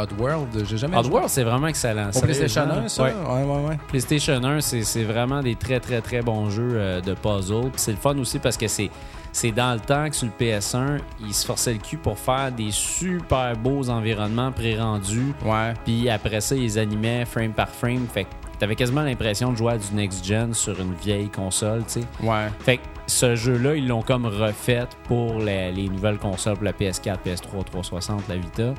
[0.65, 1.05] J'ai jamais joué.
[1.05, 2.09] Oddworld, c'est vraiment excellent.
[2.15, 3.03] Au PlayStation 1, Sérieusement, ça?
[3.03, 3.13] ouais.
[3.13, 3.77] Ouais, ouais, ouais.
[3.87, 7.63] PlayStation 1, c'est vraiment des très, très, très bons jeux euh, de puzzle.
[7.71, 8.89] Puis c'est le fun aussi parce que c'est
[9.35, 12.51] c'est dans le temps que sur le PS1, ils se forçaient le cul pour faire
[12.51, 15.33] des super beaux environnements pré-rendus.
[15.43, 15.73] Ouais.
[15.83, 18.05] Puis après ça, ils animaient frame par frame.
[18.13, 18.29] Fait que
[18.63, 22.07] t'avais quasiment l'impression de jouer à du next-gen sur une vieille console, tu sais.
[22.21, 22.47] Ouais.
[22.59, 26.71] Fait que ce jeu-là, ils l'ont comme refait pour les, les nouvelles consoles, pour la
[26.71, 28.73] PS4, PS3, 360, la Vita.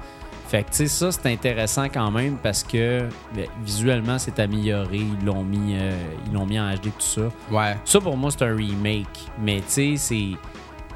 [0.48, 4.96] Fait que, tu sais, ça, c'est intéressant quand même parce que ben, visuellement, c'est amélioré.
[4.96, 5.90] Ils l'ont mis, euh,
[6.26, 7.28] ils l'ont mis en HD, tout ça.
[7.50, 7.76] Ouais.
[7.84, 9.18] Ça, pour moi, c'est un remake.
[9.38, 10.30] Mais, tu sais, c'est.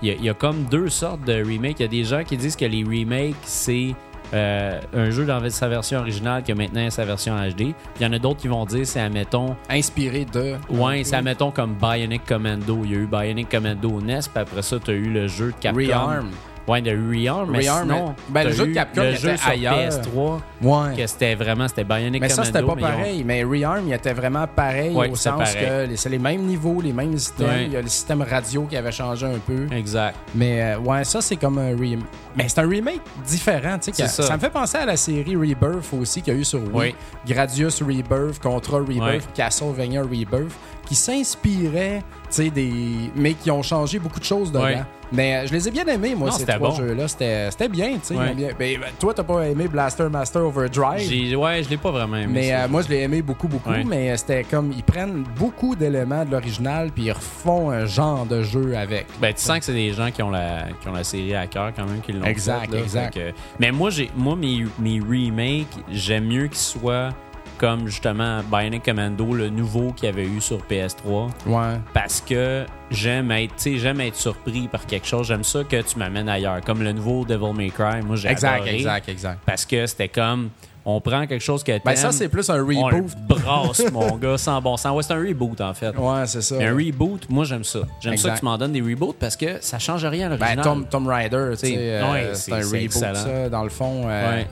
[0.00, 1.80] Il y, y a comme deux sortes de remakes.
[1.80, 3.94] Il y a des gens qui disent que les remakes, c'est
[4.34, 7.56] euh, un jeu dans sa version originale qui a maintenant sa version HD.
[7.56, 10.56] Puis il y en a d'autres qui vont dire c'est, admettons, Inspiré de.
[10.70, 12.80] Ouais, c'est admettons comme Bionic Commando.
[12.84, 15.46] Il y a eu Bionic Commando au NES, puis après ça, t'as eu le jeu
[15.46, 15.78] de Capcom.
[15.78, 16.30] Rearm.
[16.68, 18.14] Ouais, de Rearm, mais Rearm, sinon...
[18.28, 19.74] ben, le jeu de Capcom le était jeu sur ailleurs.
[19.78, 20.96] PS3, Ouais.
[20.96, 23.24] que c'était vraiment, c'était Bionic Mais ça, c'était pas mais ils ont- pareil.
[23.24, 25.88] Mais Rearm, il était vraiment pareil Ouais, au sens pareil.
[25.88, 27.46] que c'est les mêmes niveaux, les mêmes systèmes.
[27.48, 27.64] Ouais.
[27.66, 29.66] Il y a le système radio qui avait changé un peu.
[29.74, 30.16] Exact.
[30.34, 32.04] Mais euh, ouais, ça, c'est comme un remake.
[32.36, 33.78] Mais c'est un remake différent.
[33.78, 34.22] tu sais, ça.
[34.24, 34.34] ça.
[34.34, 36.70] me fait penser à la série Rebirth aussi qu'il y a eu sur Wii.
[36.74, 36.94] Oui.
[37.26, 39.32] Gradius Rebirth, Contra Rebirth.
[39.34, 40.52] Castlevania Rebirth,
[40.86, 42.72] qui s'inspiraient, tu sais, des.
[43.16, 44.84] mais qui ont changé beaucoup de choses dedans.
[45.12, 46.74] Mais euh, je les ai bien aimés, moi, Non, ces c'était trois bon.
[46.76, 47.08] jeux-là.
[47.08, 48.14] C'était c'était bien, tu sais.
[48.14, 48.34] Ouais.
[48.34, 51.36] bien- Ben, ben, toi, t'as pas aimé Blaster Master Overdrive?
[51.38, 52.32] Ouais, je l'ai pas vraiment aimé.
[52.32, 53.70] Mais euh, moi, je l'ai aimé beaucoup, beaucoup.
[53.70, 53.84] Ouais.
[53.84, 54.72] Mais euh, c'était comme.
[54.72, 59.06] Ils prennent beaucoup d'éléments de l'original, puis ils refont un genre de jeu avec.
[59.20, 61.46] Ben, tu sens que c'est des gens qui ont la, qui ont la série à
[61.46, 62.82] cœur quand même, qui l'ont Exact, fait, là.
[62.82, 63.14] exact.
[63.14, 67.10] Que- mais moi, j'ai, moi mes, mes remakes, j'aime mieux qu'ils soient
[67.58, 71.28] comme justement Bionic Commando, le nouveau qu'il y avait eu sur PS3.
[71.46, 71.78] Ouais.
[71.92, 75.26] parce que j'aime être, j'aime être surpris par quelque chose.
[75.26, 76.60] J'aime ça que tu m'amènes ailleurs.
[76.64, 79.38] Comme le nouveau Devil May Cry, moi j'ai Exact, adoré exact, exact.
[79.44, 80.50] Parce que c'était comme,
[80.84, 83.12] on prend quelque chose que Ben, ça, c'est plus un on reboot.
[83.28, 84.96] brasse, mon gars, sans bon sens.
[84.96, 85.94] Ouais, c'est un reboot en fait.
[85.96, 86.54] Ouais, c'est ça.
[86.56, 87.80] Mais un reboot, moi j'aime ça.
[88.00, 90.56] J'aime ça que tu m'en donnes des reboots parce que ça change rien à Ben,
[90.56, 90.64] l'original.
[90.64, 93.14] Tom, Tom Rider, tu sais, euh, ouais, c'est un c'est reboot, excellent.
[93.14, 94.02] ça, dans le fond.
[94.06, 94.46] euh, Ouais.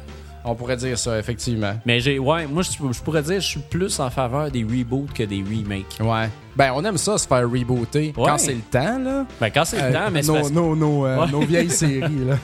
[0.49, 1.75] On pourrait dire ça, effectivement.
[1.85, 5.13] Mais j'ai, ouais, moi je, je pourrais dire, je suis plus en faveur des reboots
[5.13, 5.99] que des remakes.
[6.01, 6.29] Ouais.
[6.55, 8.15] Ben, on aime ça, se faire rebooter.
[8.17, 8.25] Ouais.
[8.27, 9.27] Quand c'est le temps, là.
[9.41, 11.31] Ben quand c'est le Euh, temps, mais c'est nos, parce- nos, nos, euh, Ouais.
[11.33, 12.37] nos vieilles séries, là.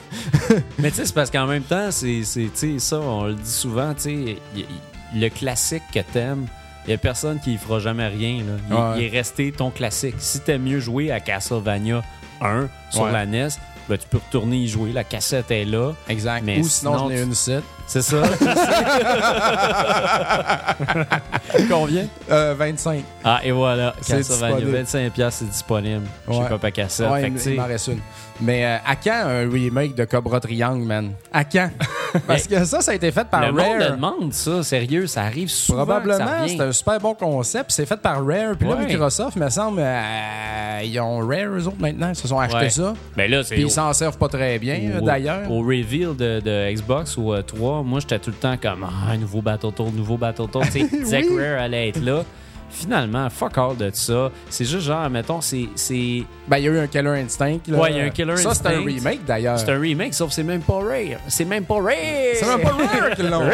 [0.79, 3.35] Mais tu sais, c'est parce qu'en même temps, c'est, c'est, tu sais, ça, on le
[3.35, 4.37] dit souvent, tu sais,
[5.15, 6.45] le classique que t'aimes,
[6.85, 8.39] il y a personne qui y fera jamais rien.
[8.39, 8.53] Là.
[8.69, 8.81] Il, Ouais.
[8.97, 10.15] il est resté ton classique.
[10.17, 12.03] Si t'aimes mieux jouer à Castlevania
[12.41, 13.11] 1 sur Ouais.
[13.13, 13.47] la NES,
[13.89, 14.91] ben, tu peux retourner y jouer.
[14.93, 15.93] La cassette est là.
[16.09, 16.43] Exact.
[16.45, 17.63] Mais Ou sinon, sinon, j'en ai tu- une site.
[17.87, 18.17] C'est ça.
[21.69, 22.07] Combien?
[22.31, 23.03] Euh, 25.
[23.23, 23.93] Ah, et voilà.
[24.07, 24.77] Castlevania, disponible.
[24.83, 26.05] 25$, piastres, c'est disponible.
[26.29, 26.49] Chez Ouais.
[26.49, 27.09] Papa Cassette.
[27.09, 27.99] Ouais, il, il m'en reste une.
[28.41, 31.11] Mais euh, à quand un remake de Cobra Triangle, man?
[31.31, 31.69] À quand?
[32.27, 33.77] Parce que ça, ça a été fait par le monde Rare.
[33.79, 34.63] le demande, ça.
[34.63, 35.85] Sérieux, ça arrive souvent.
[35.85, 37.71] Probablement, c'est un super bon concept.
[37.71, 38.55] C'est fait par Rare.
[38.57, 38.75] Puis là.
[38.75, 42.09] Microsoft, me semble, euh, ils ont Rare, eux autres, maintenant.
[42.09, 42.93] Ils se sont achetés ça.
[43.15, 45.49] Ben là, c'est Puis ils s'en servent pas très bien, euh, d'ailleurs.
[45.49, 49.11] Au reveal de, de Xbox ou euh, 3, moi, j'étais tout le temps comme Ah,
[49.11, 50.69] un nouveau Battletoad, nouveau Battletoad.
[50.71, 51.37] Tu sais, Oui.
[51.39, 52.23] Rare allait être là.
[52.75, 54.31] Finalement, fuck all de ça.
[54.49, 55.67] C'est juste genre, mettons, c'est.
[56.47, 57.59] Ben, il y a eu un Killer Instinct.
[57.67, 57.77] Là.
[57.77, 58.85] Ouais, il y a un Killer Ça, c'est un Instinct.
[58.85, 59.59] remake, d'ailleurs.
[59.59, 61.19] c'est un remake, sauf que c'est même pas Rare.
[61.27, 61.93] C'est même pas Rare.
[62.33, 63.49] C'est même pas Rare qui l'ont.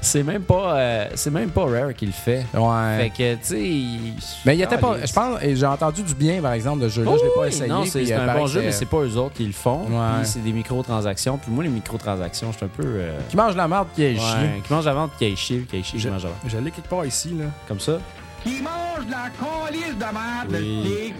[0.00, 0.76] C'est même pas.
[0.76, 2.44] euh, c'est même pas Rare qui le fait.
[2.54, 2.98] Ouais.
[2.98, 3.60] Fait que, tu sais.
[3.60, 4.96] il- Mais il était pas.
[5.04, 7.10] Je pense, j'ai entendu du bien, par exemple, de ce jeu-là.
[7.14, 7.68] Oh je l'ai pas essayé.
[7.68, 9.82] Non, c'est euh, un bon jeu, mais c'est- pas eux autres qui le font.
[9.88, 10.18] Ouais.
[10.20, 11.38] Puis c'est des microtransactions.
[11.38, 12.82] Puis moi, les microtransactions, je suis un peu.
[12.84, 14.62] euh, Qui mange la marde qui est ouais, chier.
[14.66, 16.38] qui mange la vente, qui est chier, qui est chier, qui mange la vente.
[16.46, 17.44] Je l'ai quelque part ici, là.
[17.68, 17.98] Comme ça?
[18.44, 21.14] Qui mange la calice de merde, Oui.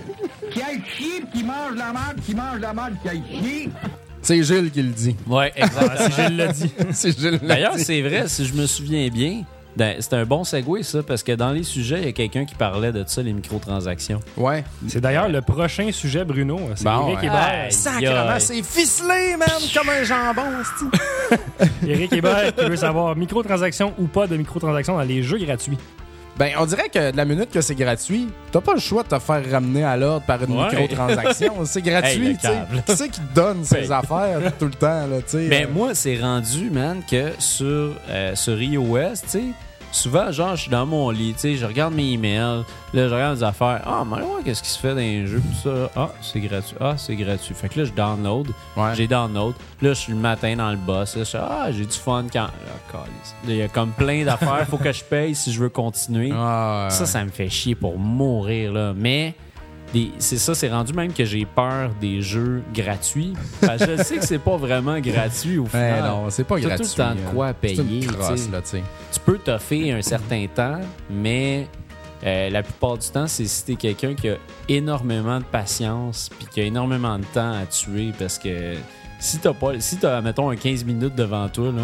[0.44, 3.68] qui, qui aille chier, qui mange la merde, qui mange la merde, qui aille chier.
[4.20, 5.16] C'est Gilles qui le dit.
[5.26, 6.10] Ouais, exactement.
[6.10, 6.72] Si Gilles l'a dit.
[6.92, 9.42] c'est Gilles D'ailleurs, c'est vrai, si je me souviens bien,
[9.74, 12.44] ben, c'est un bon segue, ça, parce que dans les sujets, il y a quelqu'un
[12.44, 14.20] qui parlait de ça, les microtransactions.
[14.36, 14.62] Ouais.
[14.86, 16.60] C'est d'ailleurs le prochain sujet, Bruno.
[16.76, 17.26] C'est Bon, Eric ouais.
[17.26, 17.42] Hébert.
[17.64, 20.42] Aïe, Sacrement, c'est ficelé, man, comme un jambon.
[21.86, 25.78] Eric Hébert qui veut savoir microtransactions ou pas de microtransactions dans les jeux gratuits.
[26.38, 29.08] Ben, on dirait que de la minute que c'est gratuit, t'as pas le choix de
[29.08, 30.64] te faire ramener à l'ordre par une Ouais.
[30.70, 31.52] microtransaction.
[31.64, 32.54] C'est Hey, gratuit, tu sais.
[32.86, 33.92] Qui c'est qui te donne ces Ben.
[33.92, 35.46] affaires tout le temps, là, tu sais?
[35.48, 39.42] Mais euh, moi, c'est rendu, man, que sur, euh, sur iOS, tu sais,
[39.92, 43.14] souvent, genre, je suis dans mon lit, tu sais, je regarde mes emails, là, je
[43.14, 43.82] regarde les affaires.
[43.86, 45.90] Ah, mais ouais, qu'est-ce qui se fait dans les jeux, tout ça?
[45.94, 46.76] Ah, c'est gratuit.
[46.80, 47.54] Ah, c'est gratuit.
[47.54, 48.48] Fait que là, je download.
[48.76, 48.94] Ouais.
[48.94, 49.54] J'ai download.
[49.80, 51.14] Là, je suis le matin dans le boss.
[51.16, 52.48] Là, je suis, ah, j'ai du fun quand.
[52.94, 53.04] Ah,
[53.46, 54.66] il y a comme plein d'affaires.
[54.68, 56.30] Faut que je paye si je veux continuer.
[56.34, 58.92] Ah, Ça, ça me fait chier pour mourir, là.
[58.96, 59.34] Mais.
[60.18, 63.34] C'est ça, c'est rendu même que j'ai peur des jeux gratuits.
[63.60, 66.10] Parce que je sais que c'est pas vraiment gratuit au Ben final.
[66.10, 66.84] non, c'est pas gratuit.
[66.86, 67.30] tout le temps de hein.
[67.34, 68.60] quoi une payer, crosse, là.
[68.62, 71.68] Tu peux t'offrir un certain temps, mais
[72.24, 74.36] euh, la plupart du temps, c'est si t'es quelqu'un qui a
[74.68, 78.74] énormément de patience puis qui a énormément de temps à tuer parce que
[79.18, 81.82] si t'as pas si t'as mettons un 15 minutes devant toi là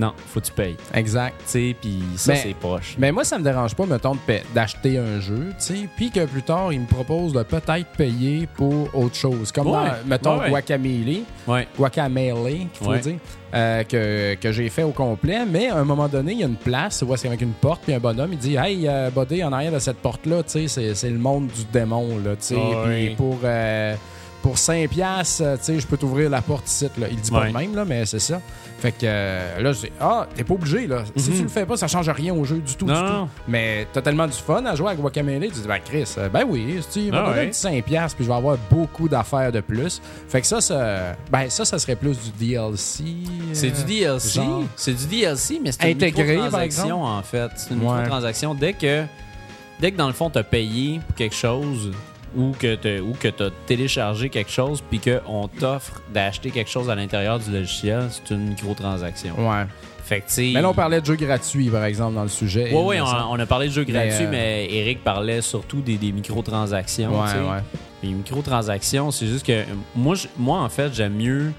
[0.00, 0.76] Non, faut que tu payes.
[0.94, 1.34] Exact.
[1.44, 2.94] Tu sais, puis ça, c'est poche.
[2.98, 4.16] Mais moi, ça me dérange pas, mettons,
[4.54, 8.48] d'acheter un jeu, tu sais, puis que plus tard, ils me proposent de peut-être payer
[8.56, 9.52] pour autre chose.
[9.52, 9.72] Comme Ouais.
[9.74, 10.48] dans, mettons, Ouais.
[10.48, 11.68] Guacamele, Ouais.
[11.78, 13.16] Guacamele, qu'il faut dire,
[13.52, 15.44] euh, que, que j'ai fait au complet.
[15.46, 17.92] Mais à un moment donné, il y a une place c'est avec une porte, puis
[17.92, 21.48] un bonhomme, il dit Hey, euh, Buddy, en arrière de cette porte-là, c'est- le monde
[21.48, 22.56] du démon, là, tu sais.
[22.86, 23.38] Puis pour.
[23.44, 23.94] euh,
[24.42, 26.88] pour 5 piastres, euh, tu sais, je peux t'ouvrir la porte ici.
[26.98, 27.06] Là.
[27.10, 27.48] Il dit pas Ouais.
[27.52, 28.40] de même, là, mais c'est ça.
[28.78, 31.02] Fait que euh, là, je dis, ah, t'es pas obligé, là.
[31.14, 31.36] Si Mhm.
[31.36, 33.12] tu le fais pas, ça change rien au jeu du tout, Non, du tout.
[33.12, 33.28] non.
[33.46, 36.44] Mais t'as tellement du fun à jouer avec Guacamele, tu dis, ben Chris, euh, ben
[36.48, 37.46] oui, tu il va Ah donner ouais.
[37.46, 40.00] un petit 5$, piastres, puis je vais avoir beaucoup d'affaires de plus.
[40.28, 43.04] Fait que ça, ça, ben ça, ça serait plus du DLC.
[43.52, 44.40] C'est euh, du DLC.
[44.76, 47.50] C'est du DLC, mais c'est une Intégré, par microtransaction, en fait.
[47.56, 47.88] C'est une Ouais.
[47.96, 48.54] microtransaction.
[48.54, 49.04] Dès que,
[49.78, 51.90] dès que, dans le fond, tu as payé pour quelque chose
[52.36, 57.38] ou que tu as téléchargé quelque chose puis qu'on t'offre d'acheter quelque chose à l'intérieur
[57.38, 59.34] du logiciel, c'est une microtransaction.
[59.38, 59.64] Ouais.
[60.04, 60.52] Fait que.
[60.54, 62.72] Mais là, on parlait de jeux gratuits, par exemple, dans le sujet.
[62.74, 65.40] Ouais, ouais, Il me on, a parlé de jeux Mais, gratuits, euh, mais Eric parlait
[65.40, 67.12] surtout des, des microtransactions.
[67.12, 67.62] Ouais, ouais.
[68.02, 69.64] Les microtransactions, c'est juste que euh,
[69.94, 71.52] moi, je- moi en fait, j'aime mieux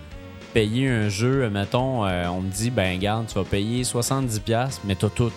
[0.54, 4.80] payer un jeu, euh, mettons, euh, on me dit, ben, garde, tu vas payer 70$,
[4.84, 5.32] mais t'as tout.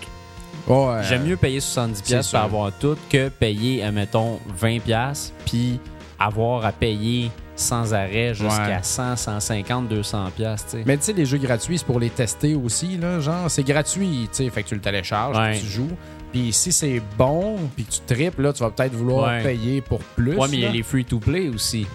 [1.09, 5.79] J'aime mieux payer 70$ c'est pour avoir tout que payer, euh, mettons, 20$ puis
[6.19, 8.79] avoir à payer sans arrêt jusqu'à Ouais.
[8.83, 10.83] 100, 150, 200$, tu sais.
[10.87, 13.21] Mais tu sais, les jeux gratuits, c'est pour les tester aussi, là.
[13.21, 14.51] Genre, c'est gratuit, tu sais.
[14.51, 15.59] Fait que tu le télécharges, Ouais.
[15.59, 15.91] tu joues.
[16.33, 19.43] Puis si c'est bon, puis tu tripes, là, tu vas peut-être vouloir Ouais.
[19.43, 20.35] payer pour plus.
[20.37, 21.87] Ouais, mais il y a les free-to-play aussi.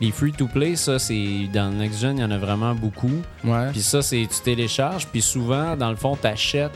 [0.00, 3.22] Les free-to-play, ça, c'est dans le Next Gen, il y en a vraiment beaucoup.
[3.70, 6.72] Puis ça, c'est tu télécharges, puis souvent, dans le fond, t'achètes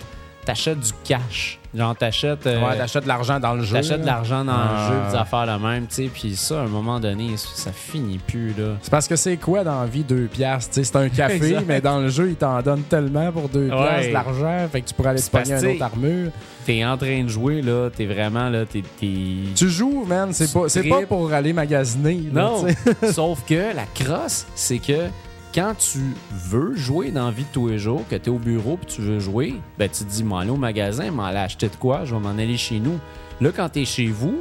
[0.48, 1.58] t'achètes du cash.
[1.74, 3.74] Genre, t'achètes euh, ouais, t'achètes de l'argent dans le jeu.
[3.74, 4.88] t'achètes de l'argent dans Ah.
[4.90, 6.10] le jeu, des affaires de même, tu sais.
[6.12, 8.76] Puis ça, à un moment donné, ça finit plus, là.
[8.80, 10.72] C'est parce que c'est quoi dans la vie 2 piastres?
[10.74, 13.68] Tu sais, C'est un café, mais dans le jeu, ils t'en donnent tellement pour 2
[13.68, 13.76] Ouais.
[13.76, 14.68] piastres d'argent.
[14.72, 16.30] Fait que tu pourrais aller te pogner une autre armure.
[16.64, 17.90] T'es en train de jouer, là.
[17.94, 18.82] T'es vraiment, là, t'es...
[19.00, 20.32] Tu joues, man.
[20.32, 22.22] C'est pas, c'est pas pour aller magasiner.
[22.32, 22.64] là, Non,
[23.12, 25.08] sauf que la crosse, c'est que
[25.54, 25.98] quand tu
[26.30, 28.94] veux jouer dans la vie de tous les jours, que tu es au bureau puis
[28.94, 31.76] tu veux jouer, ben tu te dis, m'en aller au magasin, m'en aller acheter de
[31.76, 32.98] quoi, je vais m'en aller chez nous.
[33.40, 34.38] Là, quand tu es chez vous,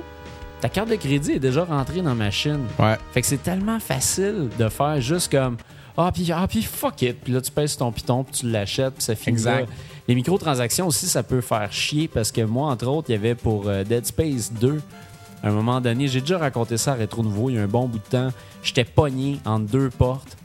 [0.61, 2.61] ta carte de crédit est déjà rentrée dans la machine.
[2.79, 2.97] Ouais.
[3.13, 5.57] Fait que c'est tellement facile de faire juste comme
[5.99, 8.93] ah puis ah puis fuck it puis là tu pèses ton piton puis tu l'achètes
[8.95, 9.61] puis ça finit Exact.
[9.61, 9.75] là.
[10.07, 13.33] Les microtransactions aussi ça peut faire chier parce que moi entre autres il y avait
[13.33, 14.79] pour euh, Dead Space 2
[15.43, 17.67] à un moment donné, j'ai déjà raconté ça à Rétro Nouveau il y a un
[17.67, 18.29] bon bout de temps,
[18.63, 20.37] j'étais pogné entre deux portes.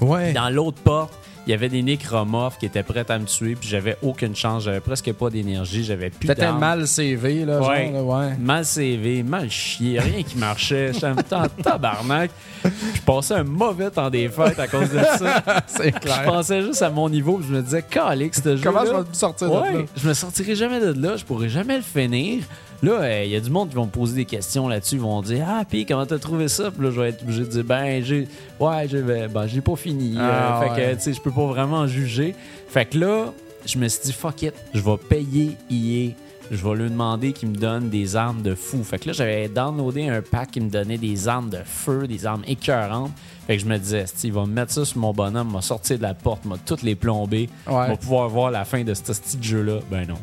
[0.00, 0.32] Ouais.
[0.32, 1.12] Dans l'autre porte,
[1.46, 4.64] il y avait des nécromorphes qui étaient prêts à me tuer puis j'avais aucune chance,
[4.64, 7.60] j'avais presque pas d'énergie, j'avais plus T'étais mal CV, là.
[7.60, 7.92] Ouais.
[7.92, 8.36] Genre, là, ouais.
[8.36, 10.92] Mal CV, mal chié, rien qui marchait.
[10.92, 12.32] J'étais en tabarnak.
[12.64, 15.42] Je passais un mauvais temps des fêtes à cause de ça.
[15.68, 16.24] C'est Je clair.
[16.24, 18.62] pensais juste à mon niveau, puis je me disais, calique, ce jeu.
[18.64, 19.84] Comment je vais me sortir de là?
[19.96, 22.42] Je me sortirai jamais de là, je pourrai jamais le finir.
[22.82, 25.22] Là, il y a du monde qui vont me poser des questions là-dessus, ils vont
[25.22, 27.64] dire Ah, puis comment t'as trouvé ça Puis là, je vais être obligé de dire
[27.64, 28.28] Ben, j'ai
[28.60, 30.14] ouais, j'ai ben, ben, j'ai pas fini.
[30.18, 30.90] Ah, Euh, fait ouais.
[30.90, 32.34] que, tu sais, je peux pas vraiment juger.
[32.68, 33.32] Fait que là,
[33.64, 36.10] je me suis dit Fuck it, je vais payer EA.
[36.48, 38.84] Je vais lui demander qu'il me donne des armes de fou.
[38.84, 42.24] Fait que là, j'avais downloadé un pack qui me donnait des armes de feu, des
[42.24, 43.10] armes écœurantes.
[43.48, 45.96] Fait que je me disais, il va me mettre ça sur mon bonhomme, m'a sorti
[45.96, 47.48] de la porte, m'a toutes les plombées.
[47.68, 47.96] Ouais.
[47.96, 49.80] Pouvoir voir la fin de ce petit jeu-là.
[49.90, 50.14] Ben non.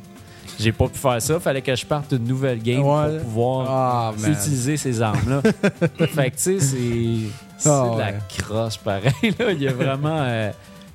[0.59, 1.39] J'ai pas pu faire ça.
[1.39, 3.09] Fallait que je parte une nouvelle game Ouais.
[3.17, 5.41] pour pouvoir Ah, utiliser ces armes-là.
[6.07, 8.13] fait que, tu sais, c'est Ah, de la ouais.
[8.37, 9.13] crosse pareil.
[9.39, 9.51] Là.
[9.51, 10.19] Il y a vraiment.
[10.21, 10.51] euh,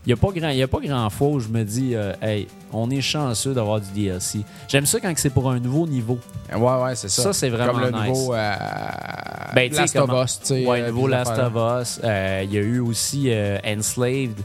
[0.06, 1.94] il n'y a, pas grand- il y a pas grand fois où je me dis,
[1.94, 4.38] euh, hey, on est chanceux d'avoir du DLC.
[4.68, 6.18] J'aime ça quand c'est pour un nouveau niveau.
[6.54, 7.24] Ouais, ouais, c'est ça.
[7.24, 8.08] Ça, c'est vraiment Comme le nice.
[8.08, 8.54] nouveau euh,
[9.54, 10.50] Ben, Last of Us.
[10.50, 12.00] Ouais, le nouveau Last of Us.
[12.04, 13.30] Il y a eu aussi
[13.66, 14.40] Enslaved.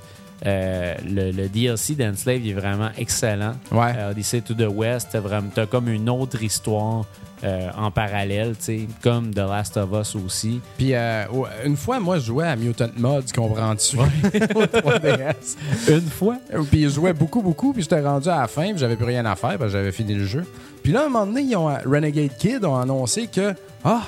[0.45, 3.53] Euh, le, le DLC d'Enslaved il est vraiment excellent.
[3.71, 3.93] Ouais.
[3.97, 5.17] Euh, Odyssey to the West,
[5.55, 7.05] t'as comme une autre histoire
[7.43, 10.61] euh, en parallèle, tu sais, comme The Last of Us aussi.
[10.77, 13.97] Puis euh, ouais, une fois, moi, je jouais à Mutant Mods, comprends-tu?
[13.97, 15.57] 3DS.
[15.89, 16.37] Une fois?
[16.71, 19.25] Puis je jouais beaucoup, beaucoup, puis j'étais rendu à la fin, puis j'avais plus rien
[19.25, 20.45] à faire, parce que j'avais fini le jeu.
[20.83, 23.53] Puis là, à un moment donné, ils ont, Renegade Kid ont annoncé que,
[23.83, 24.03] ah,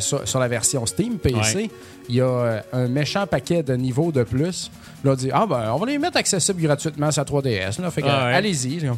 [0.00, 1.70] sur, sur la version Steam PC, Ouais.
[2.08, 4.70] Il y a euh, un méchant paquet de niveaux de plus.
[5.04, 7.80] Là, on dit, ah, ben, on va les mettre accessibles gratuitement sur la 3DS.
[7.80, 7.90] Là.
[7.90, 8.34] Fait que, Ah ouais.
[8.34, 8.78] allez-y.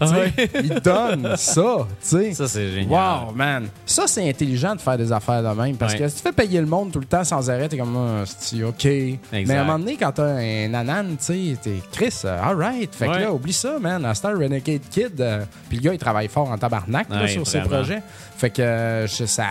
[0.00, 0.32] Tu sais,
[0.62, 2.32] Ils donnent ça, tu sais.
[2.34, 2.90] Ça, c'est génial.
[3.26, 3.66] Wow, man.
[3.86, 5.76] Ça, c'est intelligent de faire des affaires de même.
[5.76, 6.00] Parce Ouais.
[6.00, 8.24] que si tu fais payer le monde tout le temps sans arrêt, t'es comme, ah,
[8.26, 8.84] c'est OK.
[9.32, 12.94] Mais à un moment donné, quand t'as un nanan, tu sais, t'es Chris, euh, alright.
[12.94, 13.20] Fait que Ouais.
[13.22, 14.04] là, oublie ça, man.
[14.04, 17.28] À Star Renegade Kid, euh, puis le gars, il travaille fort en tabarnak là, Ouais,
[17.28, 18.02] sur ses projets.
[18.36, 19.44] Fait que euh, je- ça.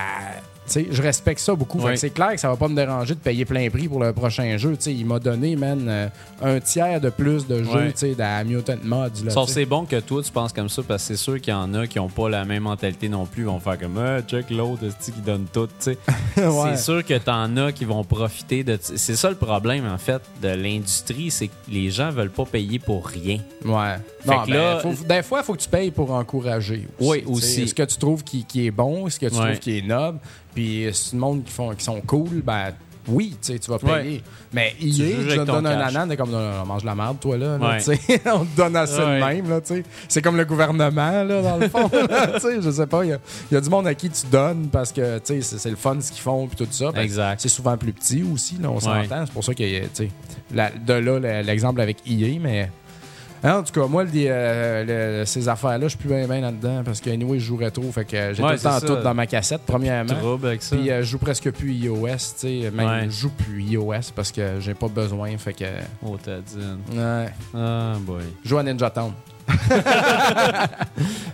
[0.68, 1.80] Je respecte ça beaucoup.
[1.96, 4.58] C'est clair que ça va pas me déranger de payer plein prix pour le prochain
[4.58, 4.76] jeu.
[4.78, 6.08] Tu il m'a donné, man, euh,
[6.42, 9.24] un tiers de plus de jeux tu dans Mutant Mods.
[9.26, 11.40] Là, Sauf tu c'est bon que toi, tu penses comme ça, parce que c'est sûr
[11.42, 13.44] qu'il y en a qui ont pas la même mentalité non plus.
[13.44, 15.98] Ils vont faire comme, ah, check l'autre, qui donne tout, tu.
[16.38, 16.76] Ouais.
[16.76, 18.78] C'est sûr que t'en as qui vont profiter de.
[18.82, 22.80] C'est ça le problème, en fait, de l'industrie, c'est que les gens veulent pas payer
[22.80, 23.38] pour rien.
[23.64, 23.96] Ouais.
[24.26, 26.88] Fait Non, que ben, là- faut- des fois, il faut que tu payes pour encourager.
[27.00, 27.32] Oui, tu sais.
[27.32, 27.62] aussi.
[27.64, 29.08] Est-ce que tu trouves qui, qui est bon?
[29.08, 29.46] Est-ce que tu Ouais.
[29.50, 30.20] trouves qui est noble?
[30.54, 32.72] Puis, si le monde qui, font, qui sont cool, ben
[33.08, 34.24] oui, tu sais, tu vas payer.
[34.54, 36.86] Mais hier, tu avec te ton donnes un anan, t'es comme, non, non, non, mange
[36.86, 37.58] la merde, toi, là.
[37.58, 37.78] là, Ouais.
[37.80, 38.22] tu sais.
[38.34, 39.20] On te donne assez Ouais.
[39.20, 39.84] de même, là, tu sais.
[40.08, 41.90] C'est comme le gouvernement, là, dans le fond.
[42.34, 43.18] tu sais, je sais pas, il y a,
[43.52, 45.76] il y a du monde à qui tu donnes parce que, tu sais, c'est- le
[45.76, 46.92] fun ce qu'ils font, puis tout ça.
[46.94, 47.42] Ben, Exact.
[47.42, 49.26] C'est souvent plus petit aussi, là, on s'entend.
[49.26, 50.10] C'est pour ça que, tu sais,
[50.52, 52.70] de là, le- l'exemple avec EA, mais...
[53.44, 57.10] En tout cas, moi, euh, ces affaires-là, je suis plus bien, bien là-dedans parce que,
[57.10, 57.84] anyway, je joue rétro.
[57.92, 58.88] Fait que j'ai Ouais, tout le temps ça.
[58.88, 60.14] tout dans ma cassette, premièrement.
[60.14, 60.76] Trouble avec ça.
[60.78, 62.72] Puis euh, je joue presque plus iOS, tu sais.
[62.74, 63.04] Même Ouais.
[63.06, 65.38] je joue plus iOS parce que j'ai pas besoin.
[65.38, 65.66] Fait que.
[66.06, 66.58] Oh, t'as dit.
[66.98, 67.26] Ouais.
[67.54, 68.22] Ah, boy.
[68.44, 69.12] Je joue à Ninja Town.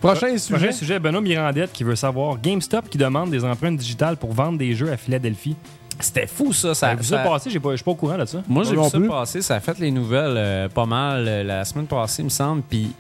[0.02, 0.56] Prochain sujet.
[0.58, 4.58] Prochain sujet, Benoît Mirandette qui veut savoir GameStop qui demande des empreintes digitales pour vendre
[4.58, 5.56] des jeux à Philadelphie.
[6.00, 6.74] C'était fou, ça.
[6.74, 8.42] Ça vu ça ça- passer, j'ai pas- je suis pas au courant de ça.
[8.48, 9.08] Moi, j'ai vu ça plus.
[9.08, 9.42] passer.
[9.42, 12.62] Ça a fait les nouvelles euh, pas mal euh, la semaine passée, il me semble.
[12.62, 12.92] Puis,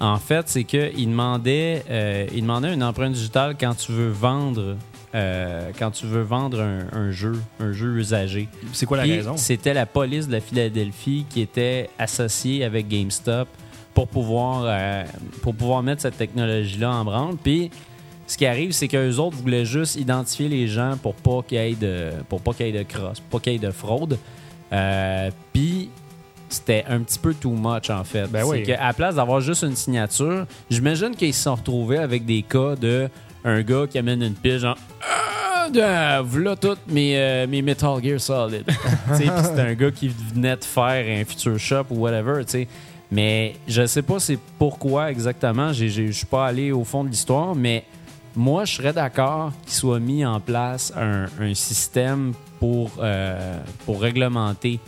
[0.00, 4.76] en fait, c'est qu'il demandait, euh, il demandait une empreinte digitale quand tu veux vendre,
[5.14, 8.48] euh, quand tu veux vendre un, un jeu, un jeu usagé.
[8.72, 9.36] C'est quoi la Puis, raison?
[9.36, 13.46] C'était la police de la Philadelphie qui était associée avec GameStop
[13.94, 15.04] pour pouvoir, euh,
[15.42, 17.36] pour pouvoir mettre cette technologie-là en branle.
[17.42, 17.70] Puis,
[18.30, 21.72] ce qui arrive, c'est qu'eux autres voulaient juste identifier les gens pour pas qu'il y
[21.72, 23.72] ait de, pour pas qu'il y ait de cross, pour pas qu'il y ait de
[23.72, 24.18] fraude.
[24.72, 25.90] Euh, Puis,
[26.48, 28.28] c'était un petit peu too much, en fait.
[28.28, 28.64] Ben c'est oui.
[28.68, 33.08] la place d'avoir juste une signature, j'imagine qu'ils se sont retrouvés avec des cas de
[33.44, 38.00] un gars qui amène une pile, genre ah, de- voilà toutes mes, euh, mes Metal
[38.00, 38.62] Gear Solid.
[39.12, 42.42] C'était un gars qui venait de faire un future shop ou whatever.
[43.10, 45.72] Mais je sais pas c'est pourquoi exactement.
[45.72, 47.82] Je suis pas allé au fond de l'histoire, mais
[48.36, 54.00] moi, je serais d'accord qu'il soit mis en place un, un système pour, euh, pour
[54.00, 54.78] réglementer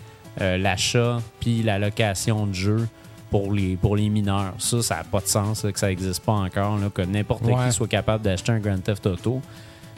[0.41, 2.89] euh, l'achat puis la location de jeux
[3.31, 4.55] pour les, pour les mineurs.
[4.59, 7.43] Ça, ça n'a pas de sens là, que ça n'existe pas encore, là, que n'importe
[7.45, 7.55] Ouais.
[7.67, 9.41] qui soit capable d'acheter un Grand Theft Auto.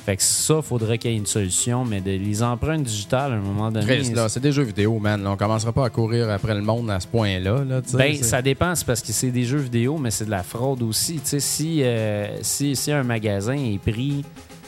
[0.04, 3.36] Fait que ça, faudrait qu'il y ait une solution, mais de, les empreintes digitales, à
[3.36, 4.02] un moment donné...
[4.28, 5.22] C'est des jeux vidéo, man.
[5.22, 7.64] Là, on commencera pas à courir après le monde à ce point-là.
[7.64, 10.42] Là, Ben, ça dépend, c'est parce que c'est des jeux vidéo, mais c'est de la
[10.42, 11.20] fraude aussi.
[11.24, 14.24] Si, euh, si, si un magasin est pris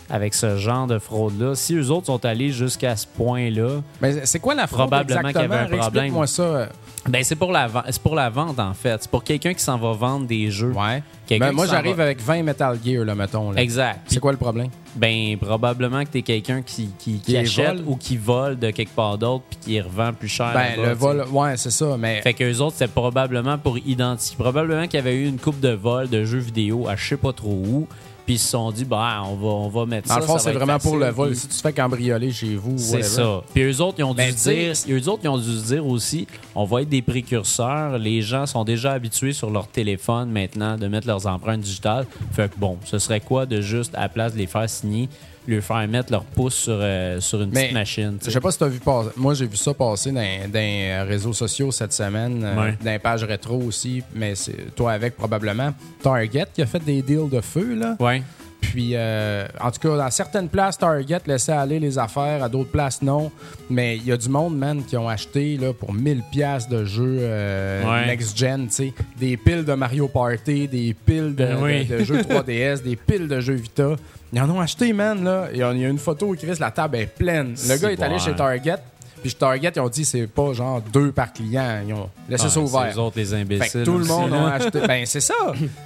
[0.09, 4.39] avec ce genre de fraude-là, si eux autres sont allés jusqu'à ce point-là, Mais c'est
[4.39, 6.27] quoi la fraude Probablement qu'il y avait un problème.
[6.27, 6.69] Ça.
[7.09, 9.03] Ben c'est pour la vente, c'est pour la vente en fait.
[9.03, 10.73] C'est pour quelqu'un qui s'en va vendre des jeux.
[10.73, 11.03] Ouais.
[11.29, 13.51] Ben, moi, j'arrive va- avec 20 Metal Gear, là, mettons.
[13.51, 13.61] Là.
[13.61, 14.01] Exact.
[14.07, 14.69] C'est quoi le problème?
[14.95, 17.85] Ben probablement que t'es quelqu'un qui, qui, qui Qui les achète vole.
[17.89, 20.53] ou qui vole de quelque part d'autre puis qui revend plus cher.
[20.55, 21.97] Ben, le tu vol, ouais, c'est ça.
[21.99, 24.37] Mais Fait qu'eux autres, c'était probablement pour identifier.
[24.39, 27.17] Probablement qu'il y avait eu une coupe de vol de jeux vidéo à je sais
[27.17, 27.87] pas trop où.
[28.27, 30.21] Puis ils se sont dit, bah, on va, on va mettre dans ça.
[30.21, 31.29] le fond, c'est vraiment pour le vol.
[31.31, 33.43] Puis Si tu te fais cambrioler chez vous, C'est ça.
[33.55, 35.67] Puis eux autres, ils ont dû Ben, se dire, eux autres, ils ont dû se
[35.67, 37.99] dire aussi, on va être des précurseurs.
[37.99, 42.07] Les gens sont déjà habitués sur leur téléphone maintenant de mettre leurs empreintes digitales.
[42.33, 45.09] Fait que bon, ce serait quoi de juste, à la place de les faire signer,
[45.47, 48.19] leur faire mettre leur pouce sur, euh, sur une Mais, petite machine.
[48.25, 48.41] Je sais.
[48.41, 49.11] pas si tu as vu passer.
[49.17, 52.99] Moi, j'ai vu ça passer dans, dans les réseaux sociaux cette semaine, euh, dans les
[52.99, 55.73] pages rétro aussi, mais c'est toi avec probablement.
[56.03, 57.97] Target qui a fait des deals de feu, là.
[58.01, 58.23] Ouais.
[58.71, 62.71] Puis, euh, en tout cas, dans certaines places, Target laissait aller les affaires, à d'autres
[62.71, 63.31] places, non.
[63.71, 66.85] Mais il y a du monde, man, qui ont acheté là, pour 1000 pièces de
[66.85, 68.07] jeux euh, Ouais.
[68.07, 68.93] next-gen, tu sais.
[69.19, 71.85] Des piles de Mario Party, des piles de, Ben oui.
[71.87, 73.97] de- de jeux 3DS, des piles de jeux Vita.
[74.33, 75.49] Ils en ont acheté, man, là.
[75.53, 77.55] Il y a il y a une photo où Chris, la table est pleine.
[77.69, 78.77] Le gars est allé chez Target.
[79.23, 81.81] Puis chez Target, ils ont dit c'est pas genre deux par client.
[81.87, 82.93] Ils ont laissé Ah, ça ouvert.
[82.95, 83.81] eux autres, les Fait imbéciles.
[83.81, 84.81] que tout le monde a acheté.
[84.87, 85.35] Ben, c'est ça.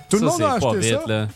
[0.08, 1.08] Tout le monde a acheté vite, ça.
[1.08, 1.28] là.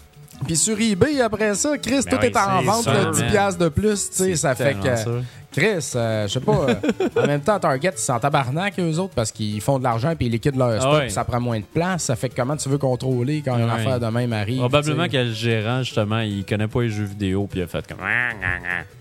[0.44, 3.20] Puis sur eBay, après ça, Chris, Ben tout oui, est en vente, sûr, là, 10$
[3.20, 3.30] man.
[3.30, 4.10] piastres de plus.
[4.10, 5.20] Tu sais, ça fait que.
[5.56, 6.66] Chris, euh, je sais pas.
[6.68, 6.74] euh,
[7.22, 10.26] en même temps, Target, ils sont tabarnak, eux autres, parce qu'ils font de l'argent puis
[10.26, 11.00] ils liquident leur stock, ouais.
[11.02, 12.04] puis ça prend moins de place.
[12.04, 13.70] Ça fait que comment tu veux contrôler quand une Ouais.
[13.72, 14.58] affaire de même arrive?
[14.58, 17.86] Probablement que le gérant, justement, il connaît pas les jeux vidéo, puis il a fait
[17.86, 17.98] comme.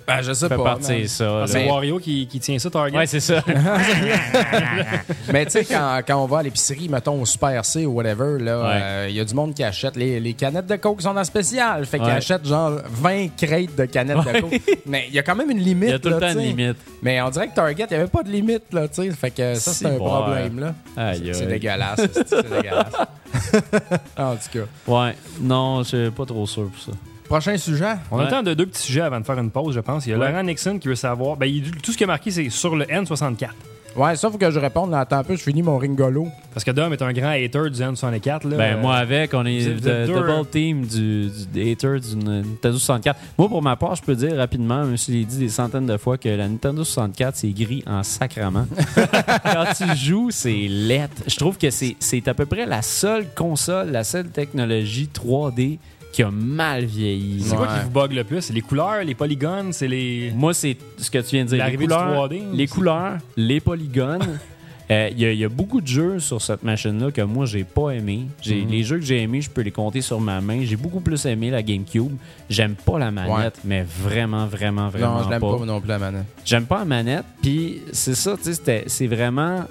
[0.06, 0.64] Ben, je sais Fait pas.
[0.64, 1.24] partir ça.
[1.26, 1.48] là.
[1.48, 2.98] C'est Wario qui, qui tient ça, Target.
[2.98, 3.42] Ouais, c'est ça.
[5.32, 8.38] Mais tu sais, quand, quand on va à l'épicerie, mettons au Super C ou whatever,
[8.44, 8.80] là, Ouais.
[8.82, 11.24] euh, il y a du monde qui achète les, les canettes de Coke sont en
[11.24, 11.86] spécial.
[11.86, 12.14] Fait qu'ils Ouais.
[12.14, 14.62] achètent genre 20 crêtes de canettes de Coke.
[14.86, 15.90] Mais il y a quand même une limite.
[15.90, 16.43] Il y a tout le là, temps une tu sais.
[16.48, 16.78] Limite.
[17.02, 19.12] Mais on dirait que Target, il n'y avait pas de limite, là, tu sais.
[19.12, 20.60] Fait que ça, c'est un problème,
[20.96, 21.14] là.
[21.14, 22.94] C'est dégueulasse, c'est c'est dégueulasse.
[24.18, 24.66] en tout cas.
[24.88, 26.92] Ouais, non, je suis pas trop sûr pour ça.
[27.28, 27.96] Prochain sujet.
[28.12, 28.24] On Ouais.
[28.24, 30.06] a le temps de deux petits sujets avant de faire une pause, je pense.
[30.06, 30.30] Il y a Ouais.
[30.30, 31.36] Laurent Nixon qui veut savoir.
[31.38, 33.50] Ben, il- tout ce qui est marqué, c'est sur le N64.
[33.96, 34.92] Ouais, ça, faut que je réponde.
[34.92, 36.28] Là, attends un peu, je finis mon ringolo.
[36.54, 38.48] Parce que Dom est un grand hater du N64.
[38.50, 38.58] Là.
[38.58, 43.20] Ben, moi, avec, on est de- double team du, du hater du Nintendo 64.
[43.38, 45.98] Moi, pour ma part, je peux dire rapidement, même s'il est dit des centaines de
[45.98, 48.68] fois, que la Nintendo 64, c'est gris en sacrament.
[49.44, 51.24] Quand tu joues, c'est lettre.
[51.28, 55.78] Je trouve que c'est c'est à peu près la seule console, la seule technologie 3D
[56.14, 57.42] qui a mal vieilli.
[57.42, 58.42] C'est quoi qui vous bug le plus?
[58.42, 60.32] C'est les couleurs, les polygones, c'est les.
[60.34, 61.66] Moi, c'est ce que tu viens de dire.
[61.68, 64.40] Les couleurs, 3D, les, couleurs, les polygones.
[64.92, 67.46] Euh, Il y, a- il y a beaucoup de jeux sur cette machine-là que moi,
[67.46, 68.28] j'ai pas aimé.
[68.42, 68.70] J'ai- Mhm.
[68.70, 70.60] Les jeux que j'ai aimés, je peux les compter sur ma main.
[70.66, 72.12] J'ai beaucoup plus aimé la GameCube.
[72.50, 75.66] J'aime pas la manette, mais vraiment, vraiment, vraiment non, je l'aime pas.
[75.66, 76.26] non plus la manette.
[76.44, 77.24] J'aime pas la manette.
[77.42, 79.62] Puis c'est ça, tu sais, c'était- c'est vraiment...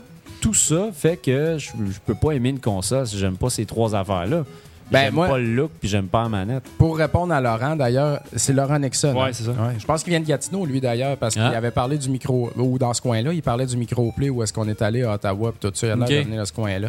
[0.41, 3.67] Tout ça fait que je, je peux pas aimer une console si j'aime pas ces
[3.67, 4.45] trois affaires-là.
[4.93, 6.63] Ben, j'aime moi- pas le look, puis j'aime pas la manette.
[6.79, 9.15] Pour répondre à Laurent, d'ailleurs, c'est Laurent Nixon.
[9.15, 9.31] Ouais, hein?
[9.33, 9.53] c'est ça.
[9.79, 11.57] Je pense qu'il vient de Gatineau, lui, d'ailleurs, parce qu'il Ah.
[11.57, 12.51] avait parlé du micro.
[12.57, 15.53] Ou dans ce coin-là, il parlait du microplay où est-ce qu'on est allé à Ottawa,
[15.59, 15.87] puis tout ça.
[15.87, 16.11] Il a l'air Ok.
[16.11, 16.89] de venir de ce coin-là.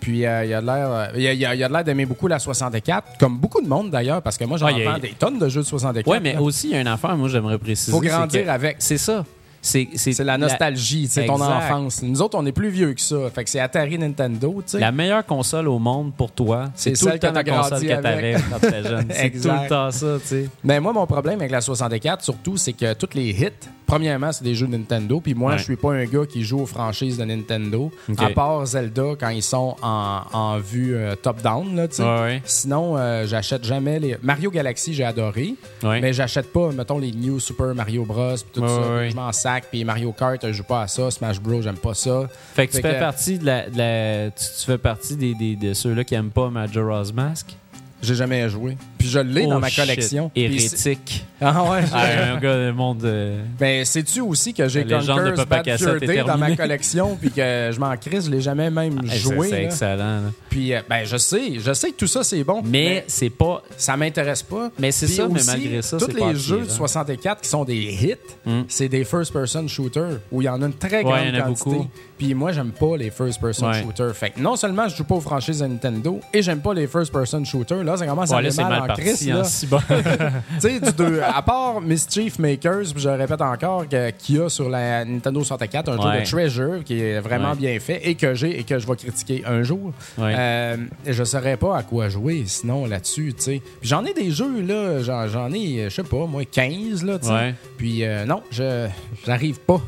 [0.00, 2.38] Puis euh, il a l'air euh, il a, il a- a l'air d'aimer beaucoup la
[2.38, 5.38] 64, comme beaucoup de monde d'ailleurs, parce que moi j'en Ah, y a- des tonnes
[5.38, 6.06] de jeux de 64.
[6.06, 6.42] Ouais, mais là.
[6.42, 7.90] aussi, il y a une affaire, moi, j'aimerais préciser.
[7.90, 8.76] Faut c'est grandir que- avec.
[8.80, 9.24] C'est ça.
[9.66, 12.02] C'est C'est la nostalgie, c'est ton enfance.
[12.02, 13.16] Nous autres, on est plus vieux que ça.
[13.34, 14.78] Fait que c'est Atari Nintendo, tu sais.
[14.78, 17.44] La meilleure console au monde pour toi, c'est C'est tout le celle temps que la
[17.44, 19.06] t'as console grandi que t'avais quand t'étais jeune.
[19.10, 20.48] C'est tout le temps ça, tu sais.
[20.62, 23.48] Mais moi, mon problème avec la 64, surtout, c'est que tous les hits,
[23.86, 25.20] premièrement, c'est des jeux de Nintendo.
[25.20, 25.58] Puis moi, Ouais.
[25.58, 27.90] je suis pas un gars qui joue aux franchises de Nintendo.
[28.18, 32.02] À part Zelda, quand ils sont en, en vue euh, top-down, là, tu sais.
[32.02, 32.42] Ouais, ouais.
[32.44, 34.16] Sinon, euh, j'achète jamais les.
[34.22, 35.54] Mario Galaxy, j'ai adoré.
[35.82, 36.00] Ouais.
[36.00, 38.34] Mais j'achète pas, mettons, les New Super Mario Bros.
[38.34, 39.08] Puis tout Ouais, ça.
[39.10, 39.32] Je m'en
[39.70, 41.10] Puis Mario Kart, je joue pas à ça.
[41.10, 42.28] Smash Bros, j'aime pas ça.
[42.54, 45.56] Fait que tu fais partie de la, de la- tu, tu fais partie des, des-
[45.56, 47.56] de ceux-là qui aiment pas Majora's Mask?
[48.04, 48.76] J'ai jamais joué.
[48.98, 50.30] Puis je l'ai dans Oh, ma collection.
[50.34, 51.24] Hérétique.
[51.40, 53.04] Ah ouais, j'ai- Ah, un gars du monde.
[53.04, 57.16] euh, Ben, sais-tu aussi que j'ai de Conker's Papa Bad Fur Day dans ma collection,
[57.20, 59.48] puis que je m'en crisse, je l'ai jamais même hey, joué.
[59.48, 59.96] C'est excellent.
[60.20, 60.30] là.
[60.48, 62.62] Puis, euh, ben, je sais, je sais que tout ça, c'est bon.
[62.64, 63.62] Mais c'est pas.
[63.76, 64.70] ça m'intéresse pas.
[64.78, 67.64] Mais c'est ça, mais aussi, malgré ça, tous les pas jeux de 64 qui sont
[67.64, 68.14] des hits,
[68.46, 68.62] Hmm.
[68.68, 71.36] c'est des first-person shooters où il y en a une très Ouais, grande il y
[71.38, 71.70] en a quantité.
[71.70, 71.86] beaucoup.
[72.18, 73.82] Puis moi, j'aime pas les first-person Ouais.
[73.82, 74.14] shooters.
[74.14, 76.86] Fait que non seulement je joue pas aux franchises de Nintendo et j'aime pas les
[76.86, 79.28] first-person shooters, là, ça commence à là, aller c'est mal, en crise.
[79.28, 79.42] là.
[80.60, 80.80] tu sais,
[81.22, 85.96] à part Mischief Makers, je répète encore, qu'il y a sur la Nintendo 64 un
[86.02, 86.20] jeu Ouais.
[86.22, 87.56] de Treasure qui est vraiment Ouais.
[87.56, 89.92] bien fait et que j'ai et que je vais critiquer un jour.
[90.18, 90.34] Ouais.
[90.36, 90.76] Euh,
[91.06, 93.62] je saurais pas à quoi jouer sinon là-dessus, tu sais.
[93.80, 97.26] Puis j'en ai des jeux, là, j'en, ai, je sais pas, moi, 15, là, tu
[97.26, 97.32] sais.
[97.32, 97.54] Ouais.
[97.76, 98.86] Puis euh, non, je
[99.26, 99.80] j'arrive pas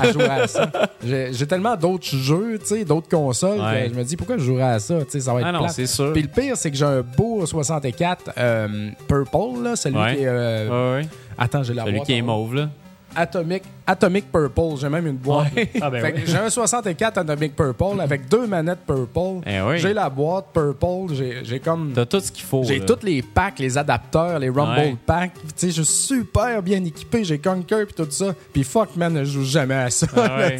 [0.00, 0.70] à jouer à ça.
[1.04, 3.88] J'ai, tellement d'autres jeux, d'autres consoles, Ouais.
[3.88, 5.86] que je me dis pourquoi je jouerais à ça, ça va être Ah non, c'est
[5.86, 6.12] sûr.
[6.12, 10.16] Puis le pire, c'est que j'ai un beau 64 euh, Purple, là, celui Ouais.
[10.16, 10.26] qui est...
[10.28, 11.08] euh, Ouais.
[11.38, 12.68] Attends, j'ai la Celui boîte qui est mauve, là.
[13.16, 14.76] Atomic, Atomic Purple.
[14.80, 15.48] J'ai même une boîte.
[15.80, 16.22] Ah, ben oui.
[16.26, 19.40] J'ai un 64 Atomic Purple avec deux manettes Purple.
[19.46, 19.78] Eh oui.
[19.78, 21.14] J'ai la boîte Purple.
[21.42, 21.92] J'ai comme.
[21.94, 22.62] T'as tout ce qu'il faut.
[22.64, 24.96] J'ai tous les packs, les adapteurs, les Rumble Ouais.
[25.06, 25.32] packs.
[25.34, 27.24] Tu sais, je suis super bien équipé.
[27.24, 28.34] J'ai Conquer puis tout ça.
[28.52, 30.06] Puis fuck, man, je joue jamais à ça.
[30.16, 30.58] Ah là, ouais.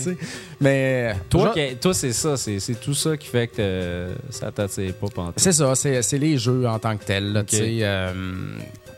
[0.60, 1.14] Mais.
[1.30, 2.36] Toi, je- toi c'est ça.
[2.36, 5.32] C'est tout ça qui fait que euh, ça t'attire pas.
[5.36, 7.44] C'est ça, c'est les jeux en tant que tels.
[7.82, 8.12] euh,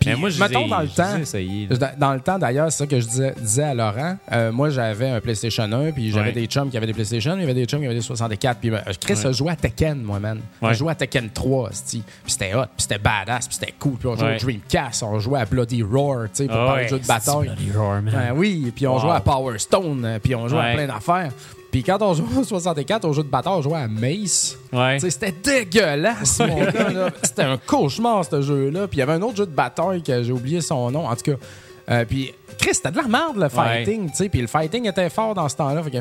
[0.01, 1.77] Puis, Mais moi, je mettons, dans le temps, là.
[1.77, 4.17] Dans, dans le temps, d'ailleurs, c'est ça que je disais, disais à Laurent.
[4.33, 6.33] Euh, moi, j'avais un PlayStation 1, puis j'avais Ouais.
[6.33, 8.59] des chums qui avaient des PlayStation, il y avait des chums qui avaient des 64.
[8.61, 9.27] Puis ben, Chris Ouais.
[9.27, 10.41] a joué à Tekken, moi, man.
[10.63, 10.73] Ouais.
[10.73, 12.03] Je jouais à Tekken 3, c'ti.
[12.23, 13.97] puis c'était hot, puis c'était badass, puis c'était cool.
[13.99, 14.37] Puis on jouait Ouais.
[14.37, 17.47] au Dreamcast, on jouait à Bloody Roar, tu sais, pour Ah parler ouais, de bataille.
[17.49, 18.15] Bloody Roar, man.
[18.15, 19.01] Ben oui, puis on Wow.
[19.01, 21.31] jouait à Power Stone, euh, puis on jouait à plein d'affaires.
[21.71, 24.57] Puis quand on jouait au 64, au jeu de bataille, on jouait à Mace.
[24.73, 24.99] Ouais.
[24.99, 26.91] C'était dégueulasse, mon gars.
[26.91, 27.11] là.
[27.23, 28.89] C'était un cauchemar, ce jeu-là.
[28.89, 31.07] Puis il y avait un autre jeu de bataille que j'ai oublié son nom.
[31.07, 31.37] En tout cas,
[31.91, 34.11] euh, puis Chris, c'était de la merde, le fighting.
[34.11, 34.29] tu sais.
[34.29, 35.83] Puis le fighting était fort dans ce temps-là.
[35.83, 35.99] Fait que,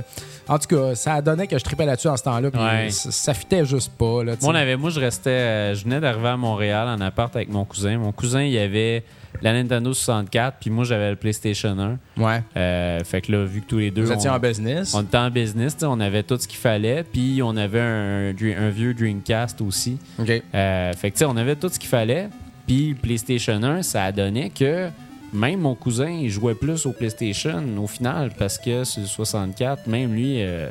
[0.47, 2.51] en tout cas, ça donnait que je tripais là-dessus en ce temps-là.
[2.51, 2.89] Puis Ouais.
[2.89, 4.23] ça, fitait juste pas.
[4.23, 4.33] Là.
[4.41, 5.29] Moi, on avait, moi, je restais.
[5.29, 7.97] euh, je venais d'arriver à Montréal en appart avec mon cousin.
[7.97, 9.03] Mon cousin, il avait
[9.41, 11.97] la Nintendo 64, puis moi, j'avais le PlayStation 1.
[12.21, 12.43] Ouais.
[12.57, 14.03] Euh, fait que là, vu que tous les deux.
[14.03, 14.93] Vous étiez on, en business.
[14.93, 17.79] on était en business, tu sais, on avait tout ce qu'il fallait, puis on avait
[17.79, 19.97] un, un vieux Dreamcast aussi.
[20.19, 20.29] OK.
[20.53, 22.27] Euh, fait que, tu sais, on avait tout ce qu'il fallait.
[22.67, 24.89] Puis PlayStation 1, ça a donné que
[25.33, 29.87] même mon cousin, il jouait plus au PlayStation au final parce que sur le 64,
[29.87, 30.69] même lui, euh,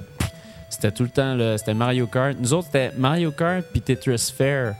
[0.68, 2.36] c'était tout le temps, là, c'était Mario Kart.
[2.38, 4.74] Nous autres, c'était Mario Kart puis Tetris Fair.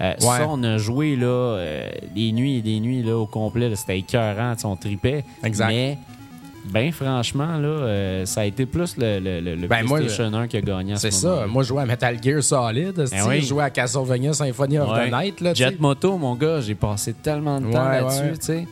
[0.00, 3.68] Euh, Ça, on a joué là, euh, des nuits et des nuits là, au complet.
[3.70, 5.24] là, C'était écœurant, on tripait.
[5.42, 5.68] Exact.
[5.68, 5.98] Mais
[6.68, 10.34] Ben franchement, là, euh, ça a été plus le, le, le- le Ben, moi, PlayStation
[10.34, 11.46] 1 qui a gagné à ce C'est ça.
[11.48, 12.98] Moi, je jouais à Metal Gear Solid.
[12.98, 13.40] esti, oui.
[13.40, 15.08] Je jouais à Castlevania Symphony of Ouais.
[15.08, 15.40] the Night.
[15.40, 15.54] Là.
[15.54, 18.32] Jet Moto, mon gars, j'ai passé tellement de temps Ouais, là-dessus, ouais.
[18.32, 18.68] tu sais.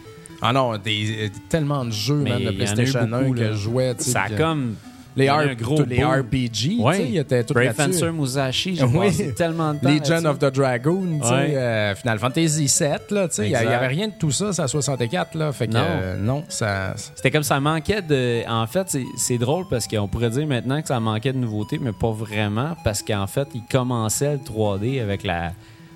[0.47, 3.34] Ah non, des, euh, tellement de jeux, Mais man, de il y PlayStation 1 beaucoup,
[3.34, 3.95] que je jouais.
[3.99, 4.74] Ça a que- comme...
[5.16, 6.05] les, il y R- gros les.
[6.05, 6.97] RPG, tu Ouais.
[6.97, 8.01] sais, il était tout Brave là-dessus.
[8.01, 9.07] Fencer Musashi, j'ai Oui.
[9.07, 11.57] passé tellement de temps Legion of the Dragoon, tu sais, Ouais.
[11.57, 13.72] euh, Final Fantasy VII, là, tu sais, il y il y Exact.
[13.72, 15.80] avait rien de tout ça, c'est à 64, là, fait que Non.
[15.82, 16.95] euh, non, ça...
[17.14, 18.42] C'était comme ça manquait de.
[18.49, 21.78] En fait, c'est- c'est drôle parce qu'on pourrait dire maintenant que ça manquait de nouveautés,
[21.80, 25.53] mais pas vraiment parce qu'en fait, ils commençaient le 3D avec la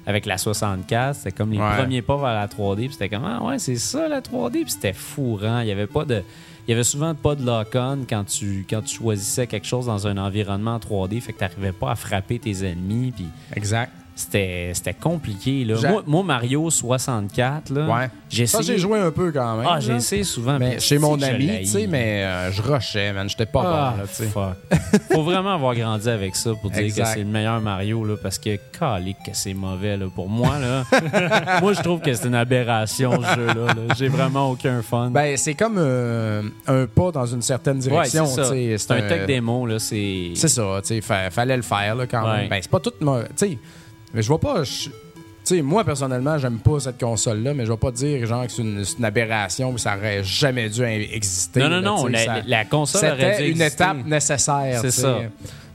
[0.09, 1.15] avec la 64.
[1.17, 1.77] C'était comme les Ouais.
[1.77, 2.87] premiers pas vers la 3D.
[2.87, 4.63] Puis c'était comme ah ouais, c'est ça la 3D.
[4.63, 5.61] Puis c'était fourrant.
[5.61, 6.23] Il y avait pas de.
[6.67, 10.07] Il y avait souvent pas de lock-on quand tu, quand tu choisissais quelque chose dans
[10.07, 13.13] un environnement en 3D, fait que tu n'arrivais pas à frapper tes ennemis.
[13.15, 13.93] Puis Exact.
[14.19, 15.65] C'était compliqué.
[15.65, 15.77] Là.
[15.89, 18.11] Moi, moi, Mario 64, là, Ouais.
[18.29, 18.65] j'ai essayé.
[18.65, 19.67] j'ai joué un peu quand même.
[19.71, 20.59] Ah, j'ai essayé souvent.
[20.59, 24.03] Mais chez mon ami, tu sais, mais euh, je rushais, man, j'étais pas Ah, bon,
[24.03, 24.27] là, tu sais.
[24.27, 24.57] fuck.
[25.13, 27.05] Faut vraiment avoir grandi avec ça pour dire Exact.
[27.05, 30.07] que c'est le meilleur Mario, là, parce que, calique que c'est mauvais, là.
[30.15, 30.85] Pour moi, là,
[31.61, 33.67] moi, je trouve que c'est une aberration, ce jeu-là.
[33.67, 33.95] là.
[33.97, 35.11] J'ai vraiment aucun fun.
[35.11, 38.77] Ben, c'est comme euh, un pas dans une certaine ouais, direction, sais.
[38.79, 39.79] C'est un tech démo, là.
[39.79, 40.33] C'est.
[40.35, 42.39] C'est ça, tu sais, fa- fallait le faire, là, quand Ouais.
[42.39, 42.49] même.
[42.49, 42.91] Ben, c'est pas tout...
[42.99, 43.07] Tu
[43.37, 43.59] sais,
[44.15, 44.63] mais je vois pas...
[44.63, 44.91] Tu
[45.57, 48.61] sais, moi, personnellement, j'aime pas cette console-là, mais je vais pas dire, genre, que c'est
[48.63, 51.61] une, aberration, que ça aurait jamais dû exister.
[51.61, 52.07] Non, non, non.
[52.07, 53.83] La, ça- la console aurait dû une exister.
[53.85, 55.21] étape nécessaire, C'est ça.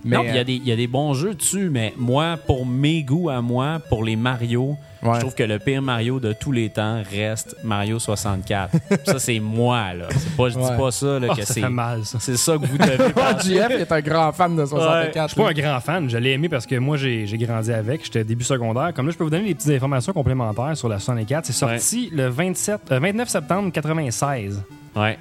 [0.06, 2.38] Mais, non, il y, a des- il y a des bons jeux dessus, mais moi,
[2.46, 5.16] pour mes goûts à moi, pour les Mario, Ouais.
[5.16, 8.72] je trouve que le pire Mario de tous les temps reste Mario 64.
[9.06, 10.06] ça, c'est moi, là.
[10.12, 10.78] C'est Pas, je dis Ouais.
[10.78, 11.62] pas ça, là, Ah, que ça c'est.
[11.62, 12.18] fait mal, ça.
[12.22, 13.38] C'est ça que vous devez Ah.
[13.40, 15.30] JF est un grand fan de 64.
[15.30, 17.72] Je suis pas un grand fan, je l'ai aimé parce que moi j'ai j'ai grandi
[17.74, 18.94] avec, j'étais début secondaire.
[18.94, 21.46] Comme là, je peux vous donner des petites informations complémentaires sur la 64.
[21.46, 24.62] C'est sorti le 27, euh, 29 septembre 96.
[24.96, 25.18] Ouais.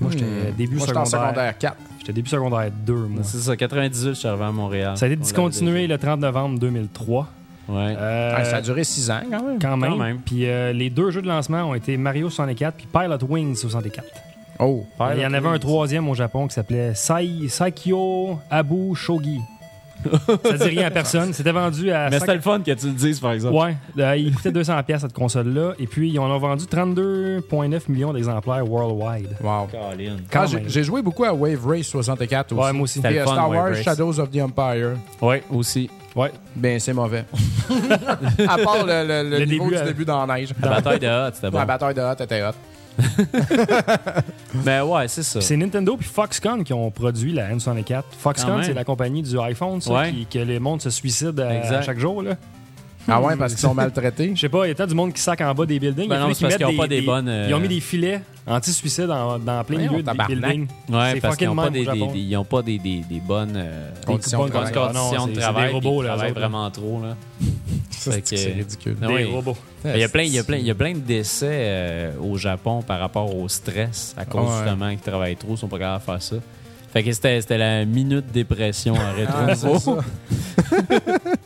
[0.00, 0.54] Moi j'étais Hmm.
[0.56, 1.28] début Moi, j'étais en secondaire.
[1.30, 1.76] secondaire 4.
[1.98, 3.22] J'étais début secondaire 2, moi.
[3.22, 4.96] C'est ça, 98, je suis arrivé à Montréal.
[4.96, 7.28] Ça a été On discontinué le 30 novembre 2003.
[7.68, 7.94] Ouais.
[7.96, 9.58] Euh, Ah, ça a duré 6 ans, quand même.
[9.60, 9.90] quand même.
[9.92, 10.18] Quand même.
[10.24, 14.06] Puis euh, les deux jeux de lancement ont été Mario 64 puis Pilot Wings 64.
[14.58, 14.84] Oh.
[15.14, 19.40] Il y en avait un troisième au Japon qui s'appelait Sai, Saikyo Abu Shogi.
[20.44, 21.32] ça dit rien à personne.
[21.32, 23.54] C'était vendu à Mais 5 c'était le fun que tu le dises, par exemple.
[23.54, 25.74] Ouais, euh, il coûtait 200 pièces cette console-là.
[25.78, 29.36] Et puis, ils en ont vendu 32,9 millions d'exemplaires worldwide.
[29.40, 29.68] Wow.
[29.70, 30.16] Colin.
[30.30, 32.60] Quand Quand j'ai joué beaucoup à Wave Race 64 aussi.
[32.60, 33.00] Ouais, moi aussi.
[33.00, 33.82] Fun, Star Wave Wars Race.
[33.82, 34.96] Shadows of the Empire.
[35.20, 35.88] Ouais, aussi.
[36.14, 36.30] Ouais.
[36.54, 37.24] Ben, c'est mauvais.
[38.48, 40.50] à part le, le- le Le niveau début, du euh, début dans la neige.
[40.62, 41.58] La bataille de Hot, c'était bon.
[41.58, 42.52] La bataille de hot était hot.
[44.64, 45.40] Mais ouais, c'est ça.
[45.40, 47.84] C'est Nintendo puis Foxconn qui ont produit la N64.
[47.88, 48.64] Quand Foxconn, même.
[48.64, 50.12] c'est la compagnie du iPhone, ça, Ouais.
[50.12, 52.22] qui, que les mondes se suicident à, chaque jour.
[52.22, 52.32] Là.
[53.08, 54.32] Ah ouais, parce qu'ils sont maltraités.
[54.34, 56.08] Je sais pas, il y a tant du monde qui sac en bas des buildings.
[56.08, 59.10] Ben non, parce qu'ils ont pas des bonnes, euh, Ils ont mis des filets anti-suicide
[59.10, 60.28] en- dans plein milieu des tabarnak.
[60.40, 60.66] buildings.
[60.88, 61.82] Ouais, parce qu'ils n'ont pas, des,
[62.14, 64.72] ils ont pas des, des, des bonnes, euh, Conditions des de travail.
[64.72, 65.62] conditions Ah non, de c'est- travail.
[65.72, 67.00] c'est des robots, ils là, travaillent vraiment trop.
[67.02, 67.16] Là.
[67.90, 68.96] C'est ridicule.
[68.98, 69.24] Des oui.
[69.24, 69.56] robots.
[69.84, 72.12] Il y a plein, il y a plein, il y a plein de décès euh,
[72.20, 74.56] au Japon par rapport au stress à cause Ouais.
[74.64, 76.36] justement qu'ils travaillent trop, ils sont pas capables de faire ça.
[76.92, 79.96] Fait que c'était c'était la minute dépression à rétro Ah, c'est ça.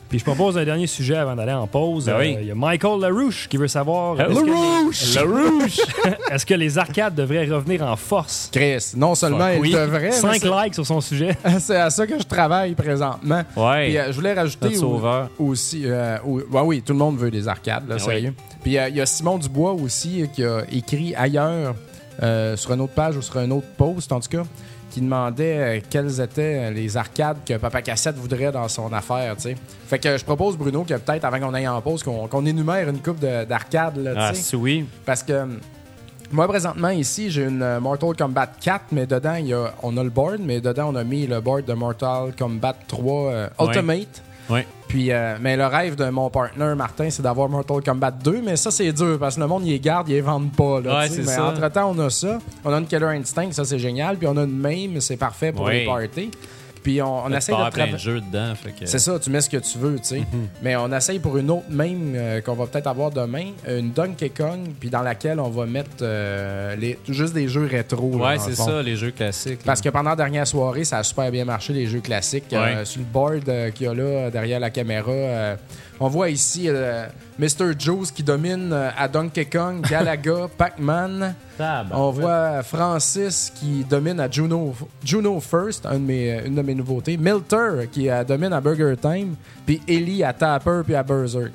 [0.09, 2.05] Puis je propose un dernier sujet avant d'aller en pause.
[2.05, 2.37] Ben Euh, oui.
[2.41, 5.15] Il y a Michael LaRouche qui veut savoir que LaRouche!
[5.15, 5.79] les- LaRouche!
[6.31, 8.49] est-ce que les arcades devraient revenir en force?
[8.51, 9.71] Chris, non seulement Fuck il oui.
[9.73, 11.37] devrait, mais 5 c'est- likes sur son sujet.
[11.59, 13.43] c'est à ça que je travaille présentement.
[13.55, 15.01] Ouais, Puis, euh, je voulais rajouter au-
[15.39, 15.83] aussi.
[15.85, 18.33] euh, au- oui, tout le monde veut des arcades, là, Ah sérieux.
[18.63, 21.75] Puis euh, il y a Simon Dubois aussi euh, qui a écrit ailleurs,
[22.23, 24.43] euh, sur une autre page ou sur un autre post en tout cas,
[24.89, 29.35] qui demandait euh, quelles étaient euh, les arcades que Papa Cassette voudrait dans son affaire,
[29.35, 29.55] tu sais.
[29.87, 32.99] Fait que je propose, Bruno, que peut-être avant qu'on aille en pause, qu'on énumère une
[32.99, 34.41] coupe de- d'arcades, là, Ah, tu sais.
[34.43, 34.85] si oui.
[35.05, 35.59] Parce que hum,
[36.31, 39.95] moi, présentement, ici, j'ai une euh, Mortal Kombat 4, mais dedans, il y a, on
[39.97, 43.47] a le board, mais dedans, on a mis le board de Mortal Kombat 3 euh,
[43.59, 43.65] Ouais.
[43.67, 44.21] Ultimate.
[44.49, 44.67] Ouais.
[44.87, 48.55] Puis, euh, mais le rêve de mon partner, Martin, c'est d'avoir Mortal Kombat 2, mais
[48.55, 50.79] ça, c'est dur parce que le monde, il les garde, ils les vendent pas.
[50.79, 51.45] Là, Ouais, mais ça.
[51.45, 52.39] entre-temps, on a ça.
[52.63, 54.15] On a une Killer Instinct, ça, c'est génial.
[54.17, 55.79] Puis, on a une MAME, c'est parfait pour Oui.
[55.79, 56.31] les parties.
[56.81, 58.53] Puis, on, on essaie de plein de jeux dedans.
[58.63, 58.85] Que...
[58.85, 60.19] C'est ça, tu mets ce que tu veux, tu sais.
[60.19, 60.47] Mhm.
[60.61, 64.29] Mais on essaye pour une autre même euh, qu'on va peut-être avoir demain, une Donkey
[64.29, 68.11] Kong, puis dans laquelle on va mettre euh, les, juste des jeux rétro.
[68.15, 69.59] Ouais, c'est ça, les jeux classiques.
[69.65, 72.53] Parce que pendant la dernière soirée, ça a super bien marché, les jeux classiques.
[72.53, 75.55] Euh, sur le board euh, qu'il y a là, euh, derrière la caméra, euh,
[75.99, 77.07] on voit ici euh,
[77.39, 77.73] Mr.
[77.77, 81.35] Joe's qui domine euh, à Donkey Kong, Galaga, Pac-Man.
[81.91, 86.75] On voit Francis qui domine à Juno, Juno First, un de mes, une de mes
[86.75, 87.17] nouveautés.
[87.17, 89.35] Milter qui euh, domine à Burger Time.
[89.65, 91.53] Puis Ellie à Tapper puis à Berserk.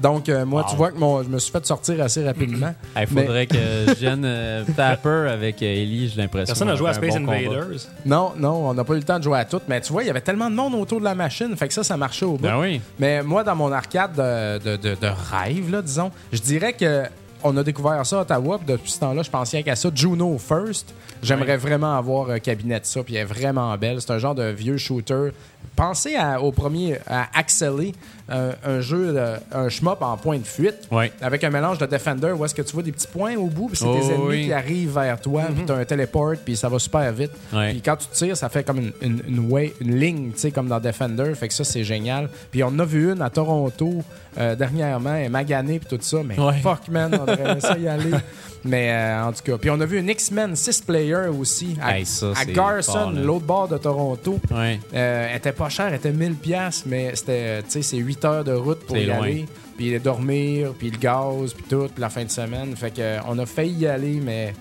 [0.00, 2.74] Donc, euh, moi, tu vois que mon, je me suis fait sortir assez rapidement.
[3.00, 3.54] Il faudrait que
[3.88, 6.46] je vienne euh, Tapper avec euh, Ellie, j'ai l'impression.
[6.52, 7.36] Personne n'a joué à Space bon combat.
[7.36, 7.80] Invaders.
[8.04, 9.64] Non, non, on n'a pas eu le temps de jouer à toutes.
[9.68, 11.56] Mais tu vois, il y avait tellement de monde autour de la machine.
[11.56, 12.42] Fait que ça, ça marchait au bout.
[12.42, 12.80] Ben oui.
[12.98, 17.04] Mais moi, dans mon arcade de, de, de- de rêve, là, disons, je dirais que
[17.44, 18.58] on a découvert ça à Ottawa.
[18.58, 19.88] Puis depuis ce temps-là, je pensais qu'à ça.
[19.94, 20.94] Juno First.
[21.22, 23.02] J'aimerais vraiment avoir un cabinet de ça.
[23.02, 24.00] Puis elle est vraiment belle.
[24.00, 25.30] C'est un genre de vieux shooter.
[25.74, 27.94] Pensez à- au premier, à Axelé,
[28.28, 29.14] un, un jeu,
[29.52, 30.88] un shmup en point de fuite.
[30.90, 31.12] Ouais.
[31.20, 33.68] Avec un mélange de Defender où est-ce que tu vois des petits points au bout,
[33.68, 34.44] puis c'est Oh, tes ennemis oui.
[34.46, 37.30] qui arrivent vers toi, puis t'as un téléport, puis ça va super vite.
[37.52, 37.70] Ouais.
[37.72, 40.50] Puis quand tu tires, ça fait comme une, une, une way- une ligne, tu sais,
[40.50, 41.32] comme dans Defender.
[41.34, 42.28] Fait que ça, c'est génial.
[42.50, 44.02] Puis on a vu une à Toronto
[44.38, 46.18] euh, dernièrement, elle est maganée, puis tout ça.
[46.24, 46.58] Mais Ouais.
[46.62, 48.10] fuck, man, on aimé ça y aller.
[48.64, 49.58] Mais euh, en tout cas.
[49.58, 53.44] Puis on a vu une X-Men 6-player aussi à, Hey, ça, à c'est Garson, l'autre
[53.46, 54.40] bord de Toronto.
[54.50, 54.80] Ouais.
[54.92, 58.44] Euh, était pas chère, elle était 1000 pièces, mais c'était, tu sais, c'est 8 heures
[58.44, 59.22] de route pour y loin.
[59.22, 59.46] aller.
[59.76, 62.74] Puis dormir, puis le gaz, puis tout, puis la fin de semaine.
[62.76, 64.54] Fait que euh, on a failli y aller, mais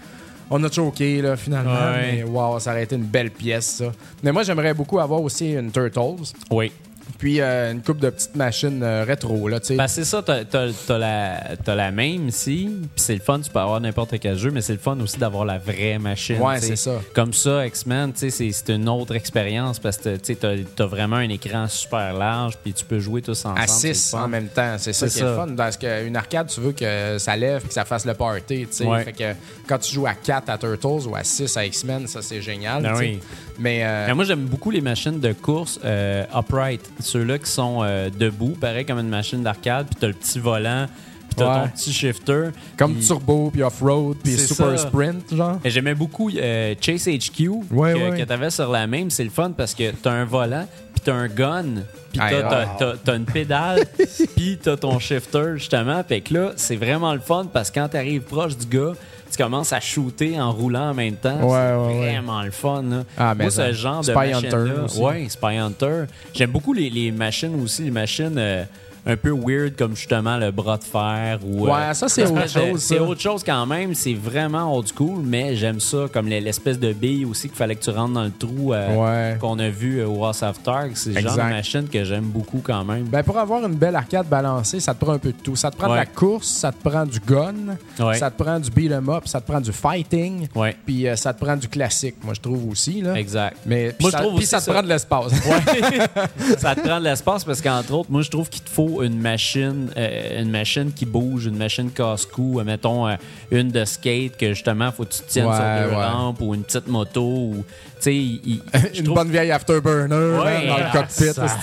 [0.49, 1.73] on a choqué, là, finalement.
[1.73, 2.17] Ouais.
[2.17, 3.91] Mais wow, ça aurait été une belle pièce, ça.
[4.23, 6.71] Mais moi, j'aimerais beaucoup avoir aussi une Turtles, Oui.
[7.17, 9.75] Puis euh, une coupe de petites machines euh, rétro, là, tu sais.
[9.75, 13.39] Ben, c'est ça, t'as, t'as- t'as la, t'as la même ici, puis c'est le fun,
[13.39, 16.41] tu peux avoir n'importe quel jeu, mais c'est le fun aussi d'avoir la vraie machine.
[16.41, 17.01] Ouais, c'est ça.
[17.13, 20.85] Comme ça, X-Men, tu sais, c'est, c'est une autre expérience parce que tu sais, t'as,
[20.85, 23.59] vraiment un écran super large, puis tu peux jouer tous ensemble.
[23.59, 24.25] à c'est 6 le fun.
[24.25, 24.75] en même temps.
[24.77, 25.47] C'est ça C'est qui est le fun.
[25.55, 28.67] Parce qu'une arcade, tu veux que ça lève que ça fasse le party.
[28.67, 28.85] tu sais.
[28.85, 29.03] Ouais.
[29.03, 29.33] Fait que
[29.67, 32.83] quand tu joues à 4 à Turtles ou à 6 à X-Men, ça c'est génial.
[32.83, 33.19] Ben oui.
[33.57, 36.81] Mais euh, Mais moi, j'aime beaucoup les machines de course euh, upright.
[37.05, 40.87] Ceux-là qui sont euh, debout, pareil comme une machine d'arcade, puis t'as le petit volant,
[41.27, 41.67] puis t'as Ouais.
[41.67, 42.49] ton petit shifter.
[42.77, 44.87] comme puis- Turbo, puis Off-Road, puis C'est Super ça.
[44.87, 45.59] Sprint, genre.
[45.63, 48.17] Et J'aimais beaucoup euh, Chase HQ Ouais, que, ouais.
[48.19, 49.09] que t'avais sur la même.
[49.09, 51.63] C'est le fun parce que t'as un volant, puis t'as un gun,
[52.11, 53.85] puis t'as, Aïe, t'as- t'as- t'as une pédale,
[54.35, 56.03] puis t'as ton shifter, justement.
[56.03, 58.93] Fait que là, c'est vraiment le fun parce que quand t'arrives proche du gars,
[59.31, 61.39] tu commences à shooter en roulant en même temps.
[61.41, 62.83] Ouais, c'est ouais, vraiment le fun.
[62.83, 63.03] là.
[63.17, 63.67] Ah, mais Moi, ça.
[63.67, 64.99] ce genre de Spy machine Hunter aussi.
[64.99, 66.03] Ouais, Spy Hunter.
[66.33, 68.63] J'aime beaucoup les, les machines aussi, les machines euh,
[69.05, 72.47] un peu weird comme justement le bras de fer ou Ouais, ça, c'est autre de-
[72.47, 73.03] chose, C'est ça.
[73.03, 73.93] autre chose quand même.
[73.93, 77.75] C'est vraiment old school, mais j'aime ça comme les- l'espèce de bille aussi qu'il fallait
[77.75, 78.95] que tu rentres dans le trou euh,
[79.33, 79.37] Ouais.
[79.39, 80.91] qu'on a vu euh, au House of Targ.
[80.95, 83.03] C'est le genre de machine que j'aime beaucoup quand même.
[83.03, 85.55] Ben, pour avoir une belle arcade balancée, ça te prend un peu de tout.
[85.55, 87.53] Ça te prend de la course, ça te prend du gun,
[87.99, 88.17] Ouais.
[88.17, 90.47] ça te prend du beat 'em up, ça te prend du fighting,
[90.85, 93.01] puis euh, ça te prend du classique, moi, je trouve aussi.
[93.01, 93.13] Là.
[93.15, 93.57] Exact.
[93.65, 94.73] Mais puis Moi, je ça, aussi ça te ça.
[94.73, 95.31] prend de l'espace.
[96.57, 99.19] Ça te prend de l'espace parce qu'entre autres, moi je trouve qu'il te faut une
[99.19, 103.15] machine, euh, une machine qui bouge, une machine casse-cou, euh, mettons euh,
[103.51, 106.47] une de skate que justement faut que tu tiennes Ouais, sur deux ouais.
[106.47, 107.63] ou une petite moto ou
[108.07, 108.61] il- il-
[108.99, 111.33] une bonne vieille afterburner Ouais, dans le cockpit.
[111.33, 111.47] ça.
[111.47, 111.59] ça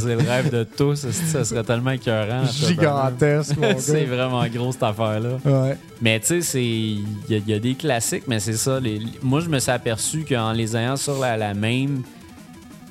[0.00, 2.44] c'est le rêve de tous, ça, serait tellement écœurant.
[2.52, 5.30] Gigantesque, c'est vraiment gros cette affaire là.
[5.44, 5.76] Ouais.
[6.00, 8.78] Mais tu sais, il y, a- il y a des classiques, mais c'est ça.
[8.78, 12.02] les- moi, je me suis aperçu qu'en les ayant sur la, la même,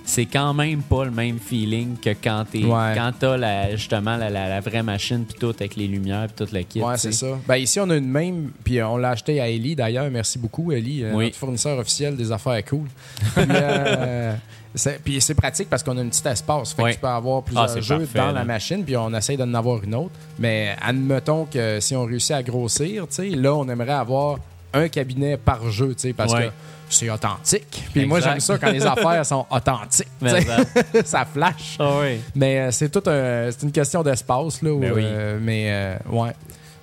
[0.06, 2.94] c'est quand même pas le même feeling que quand t'es Ouais.
[2.96, 6.46] quand t'as la, justement la, la- la vraie machine puis tout avec les lumières puis
[6.46, 6.82] tout le kit.
[6.82, 7.28] Ouais, c'est ça.
[7.48, 10.10] Ben, ici, on a une même, puis euh, on l'a acheté à Ellie d'ailleurs.
[10.12, 11.26] Merci beaucoup, Ellie, euh, Oui.
[11.26, 12.88] notre fournisseur officiel des affaires cool.
[13.36, 14.34] puis euh,
[14.74, 16.74] c'est puis c'est pratique parce qu'on a un petit espace.
[16.74, 16.90] Fait Oui.
[16.92, 18.34] que tu peux avoir plusieurs Ah, c'est jeux parfait, dans là.
[18.34, 20.12] la machine, puis on essaye d'en avoir une autre.
[20.38, 24.38] Mais admettons que si on réussit à grossir, tu sais, là, on aimerait avoir
[24.76, 26.48] un cabinet par jeu, tu sais, parce Ouais.
[26.48, 26.52] que
[26.90, 27.84] c'est authentique.
[27.94, 30.08] Puis moi, j'aime ça quand les affaires sont authentiques.
[30.22, 31.04] Mais sais.
[31.06, 31.78] ça- flash.
[31.80, 32.20] Ah oui.
[32.36, 34.72] Mais euh, c'est tout un- c'est une question d'espace là.
[34.72, 35.02] où, Ben oui.
[35.04, 36.32] euh, mais euh, ouais.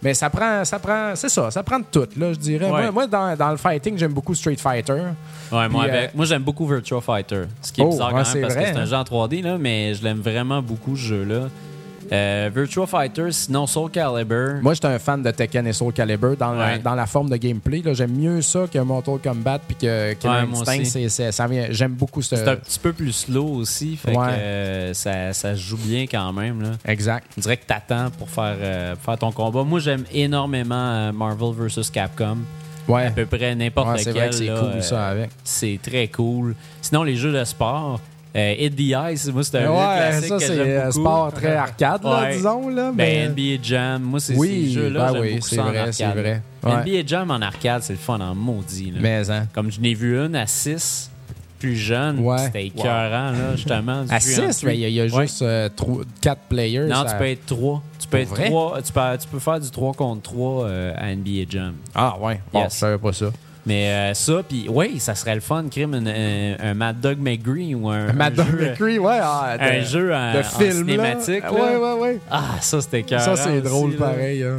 [0.04, 2.64] Mais ça prend, ça prend, c'est ça, ça prend de tout là, je dirais.
[2.64, 2.82] Ouais.
[2.82, 4.94] Moi, moi, dans, dans le fighting, j'aime beaucoup Street Fighter.
[5.52, 7.42] Ouais, moi, euh, moi j'aime beaucoup Virtua Fighter.
[7.60, 8.84] Ce qui est Oh, bizarre ouais, quand même parce vrai, que c'est un hein.
[8.86, 11.48] jeu en 3D, là, mais je l'aime vraiment beaucoup ce jeu-là.
[12.12, 14.56] Euh, Virtua Fighter, sinon Soul Calibur.
[14.60, 17.36] Moi, j'étais un fan de Tekken et Soul Calibur dans, la, dans la forme de
[17.36, 17.80] gameplay.
[17.82, 17.94] là.
[17.94, 20.46] J'aime mieux ça que Mortal Kombat puis que Ouais,
[21.48, 22.36] vient- J'aime beaucoup ce.
[22.36, 24.26] c'est un petit peu plus slow aussi, fait Ouais.
[24.26, 26.60] que euh, ça, ça se joue bien quand même.
[26.62, 26.70] Là.
[26.84, 27.26] Exact.
[27.38, 29.62] Dirait que t'attends pour faire, euh, faire ton combat.
[29.64, 31.90] Moi, j'aime énormément euh, Marvel vs.
[31.90, 32.38] Capcom.
[32.88, 33.06] Ouais.
[33.06, 34.12] À peu près n'importe lequel.
[34.14, 35.30] vrai que c'est cool ça avec.
[35.44, 36.54] C'est très cool.
[36.80, 38.00] Sinon, les jeux de sport,
[38.34, 40.92] euh, Hit the Ice, moi, c'est un Ouais, classique ça c'est un beaucoup.
[41.00, 42.32] sport très arcade, là, Ouais.
[42.36, 42.68] disons.
[42.68, 43.28] Là, Ben, mais...
[43.28, 46.18] NBA Jam, moi, c'est ces oui, jeux-là, ben oui, beaucoup c'est vrai, c'est arcade.
[46.22, 46.42] vrai.
[46.64, 46.72] Ouais.
[47.00, 48.90] NBA Jam en arcade, c'est le fun en maudit.
[48.92, 48.98] Là.
[49.00, 49.46] Mais hein.
[49.52, 51.10] Comme je n'ai vu une à 6,
[51.58, 52.38] plus jeune, Ouais.
[52.38, 54.04] c'était écœurant, là, justement.
[54.10, 54.78] À three on 6, three.
[54.78, 55.44] il y y a juste
[56.20, 56.86] 4 players.
[56.88, 57.82] Non, ça- tu peux être 3.
[58.00, 58.48] Tu peux, être vrai?
[58.48, 61.74] 3 tu, peux, tu peux faire du 3 contre 3 euh, à NBA Jam.
[61.94, 62.72] Ah ouais, bon, Yes.
[62.74, 63.26] je savais pas ça.
[63.64, 67.18] Mais euh, ça, puis oui, ça serait le fun, crime, un, un- un Mad Dog
[67.20, 69.18] McGree ou un, Mad Dog jeu, McCree, ouais.
[69.22, 70.68] ah, de- un jeu en, de en film.
[70.68, 70.72] là.
[70.74, 71.42] cinématique.
[71.44, 71.52] là.
[71.52, 72.18] Ouais, ouais, ouais.
[72.30, 73.20] Ah, ça, c'était cœur.
[73.20, 74.42] Ça, c'est drôle pareil.
[74.42, 74.56] hein.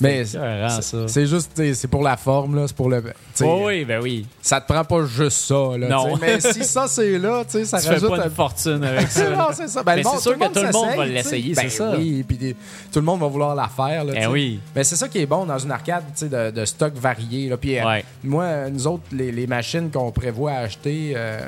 [0.00, 0.80] Mais ça.
[1.08, 2.64] c'est juste, c'est pour la forme, là.
[2.66, 3.02] C'est pour le.
[3.42, 4.26] Oh, oui, ben oui.
[4.42, 5.88] Ça te prend pas juste ça, là.
[5.88, 6.16] Non.
[6.16, 8.84] Mais si ça, c'est là, tu sais, ça Tu fais rajoute pas un une fortune
[8.84, 9.30] avec ça.
[9.30, 9.82] non, c'est ça.
[9.82, 11.92] Ben, Mais c'est sûr que tout le monde va l'essayer, c'est ça.
[11.92, 12.56] Ben Oui, puis
[12.92, 14.04] tout le monde va vouloir la faire.
[14.04, 14.26] Là, Eh sais.
[14.26, 14.60] oui.
[14.74, 17.48] Mais c'est ça qui est bon dans une arcade, tu sais, de, de stock varié.
[17.48, 17.56] Là.
[17.56, 21.40] Puis, euh, moi, nous autres, les, les machines qu'on prévoit acheter, euh,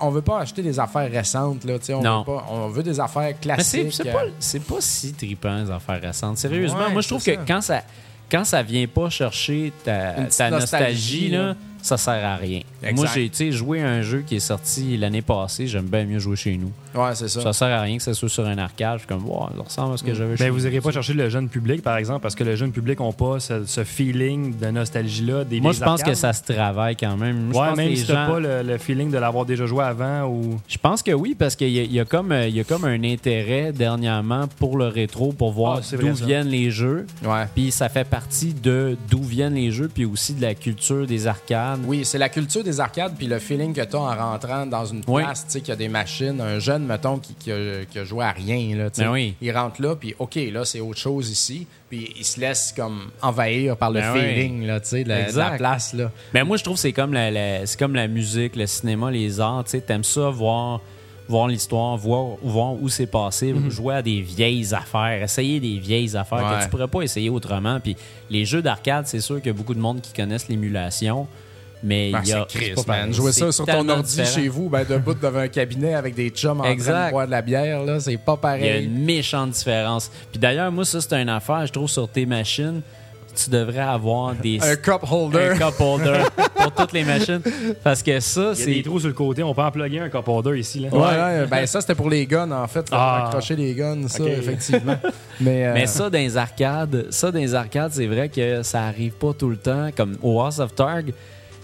[0.00, 1.64] on veut pas acheter des affaires récentes.
[1.64, 2.18] Là, on, Non.
[2.20, 3.92] veut pas, on veut des affaires classiques.
[3.92, 6.38] c'est euh, pas, c'est pas si trippant, les affaires récentes.
[6.38, 7.40] Sérieusement, Ouais, moi, je trouve que ça.
[7.46, 7.82] quand ça,
[8.30, 11.54] quand ça vient pas chercher ta nostalgie, nostalgie, là, là.
[11.82, 12.60] ça sert à rien.
[12.82, 12.96] Exact.
[12.96, 15.66] Moi, j'ai tu sais, joué à un jeu qui est sorti l'année passée.
[15.66, 16.72] J'aime bien mieux jouer chez nous.
[16.94, 17.40] Ouais, c'est ça.
[17.40, 18.94] Ça sert à rien que ça soit sur un arcade.
[18.94, 20.56] Je suis comme, wow, ça ressemble à ce que j'avais chez Mais nous.
[20.56, 23.12] vous n'irez pas chercher le jeune public, par exemple, parce que le jeune public n'a
[23.12, 27.16] pas ce, ce feeling de nostalgie-là des Moi, je pense que ça se travaille quand
[27.16, 27.46] même.
[27.46, 29.18] Moi, je Ouais, pense que même les si gens- t'as pas le, le feeling de
[29.18, 30.60] l'avoir déjà joué avant ou.
[30.68, 32.64] Je pense que oui, parce qu'il y, a- il y a comme, il y a
[32.64, 37.06] comme un intérêt dernièrement pour le rétro, pour voir Ah, d'où viennent les jeux.
[37.24, 37.46] Ouais.
[37.54, 41.26] Puis ça fait partie de d'où viennent les jeux, puis aussi de la culture des
[41.26, 41.80] arcades.
[41.86, 44.84] Oui, c'est la culture des arcades puis le feeling que tu as en rentrant dans
[44.84, 45.22] une Oui.
[45.22, 46.40] place, tu sais, qu'il y a des machines.
[46.40, 49.04] Un jeune, mettons, qui, qui, a, qui a joué à rien, là, tu sais.
[49.04, 49.34] Ben oui.
[49.40, 51.66] Il rentre là, puis OK, là, c'est autre chose ici.
[51.90, 54.20] Puis il se laisse comme envahir par le Ben oui.
[54.20, 56.10] feeling, là, tu sais, de la, la place, là.
[56.32, 59.10] Mais moi, je trouve que c'est comme la, la- c'est comme la musique, le cinéma,
[59.10, 59.64] les arts.
[59.64, 60.80] Tu sais, t'aimes ça, voir,
[61.28, 66.16] voir l'histoire, voir, voir où c'est passé, jouer à des vieilles affaires, essayer des vieilles
[66.16, 66.58] affaires Ouais.
[66.58, 67.78] que tu pourrais pas essayer autrement.
[67.80, 67.96] Puis
[68.28, 71.26] les jeux d'arcade, c'est sûr qu'il y a beaucoup de monde qui connaissent l'émulation.
[71.82, 72.46] Mais Ben, il y a.
[72.48, 73.00] c'est Chris, c'est pas man.
[73.00, 73.12] pareil.
[73.14, 74.30] Jouer ça C'est sur ton ordi différent.
[74.34, 77.30] chez vous, ben, debout devant un cabinet avec des chums en train de boire de
[77.32, 78.84] la bière, là, c'est pas Il y a pareil.
[78.84, 80.10] une méchante différence.
[80.30, 82.82] Puis d'ailleurs, moi, ça, c'est une affaire, je trouve, sur tes machines.
[83.34, 84.58] Tu devrais avoir des.
[84.60, 85.52] Un cup holder.
[85.52, 86.20] un cup holder
[86.54, 87.40] pour toutes les machines.
[87.82, 88.82] Parce que ça, Il y a des c'est.
[88.82, 90.80] trous sur le côté, on peut en plugger un cup holder ici.
[90.80, 90.88] Là.
[90.90, 93.24] Ouais, ouais, ben ça c'était pour les guns en fait, pour Ah.
[93.28, 94.98] accrocher les guns, ça effectivement.
[95.40, 98.82] Mais, euh, Mais ça, dans les arcades, ça, dans les arcades, c'est vrai que ça
[98.82, 99.88] arrive pas tout le temps.
[99.96, 101.14] Comme au House of Targ,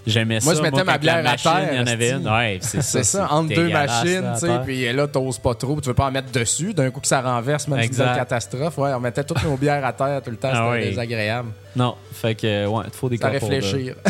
[0.07, 0.44] j'aimais ça.
[0.46, 2.28] Moi, je mettais ma bière la à terre, Il y en avait une.
[2.28, 2.99] Ouais, c'est ça.
[2.99, 6.07] c'est ça, entre deux machines, tu sais, puis là, t'oses pas trop, tu veux pas
[6.07, 6.72] en mettre dessus.
[6.74, 8.78] D'un coup que ça renverse, même si c'est une catastrophe.
[8.78, 10.80] Ouais, on mettait toutes nos bières à terre tout le temps, c'était Ah oui.
[10.84, 11.51] désagréable.
[11.76, 13.94] Non, fait que, ouais, il faut des à réfléchir.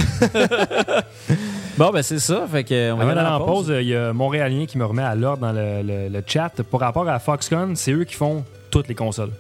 [1.77, 2.45] Bon, ben, c'est ça.
[2.51, 3.67] Fait que, on va en en pause.
[3.69, 6.51] pause, il y a Montréalien qui me remet à l'ordre dans le, le- le chat.
[6.71, 9.31] Par rapport à Foxconn, c'est eux qui font toutes les consoles.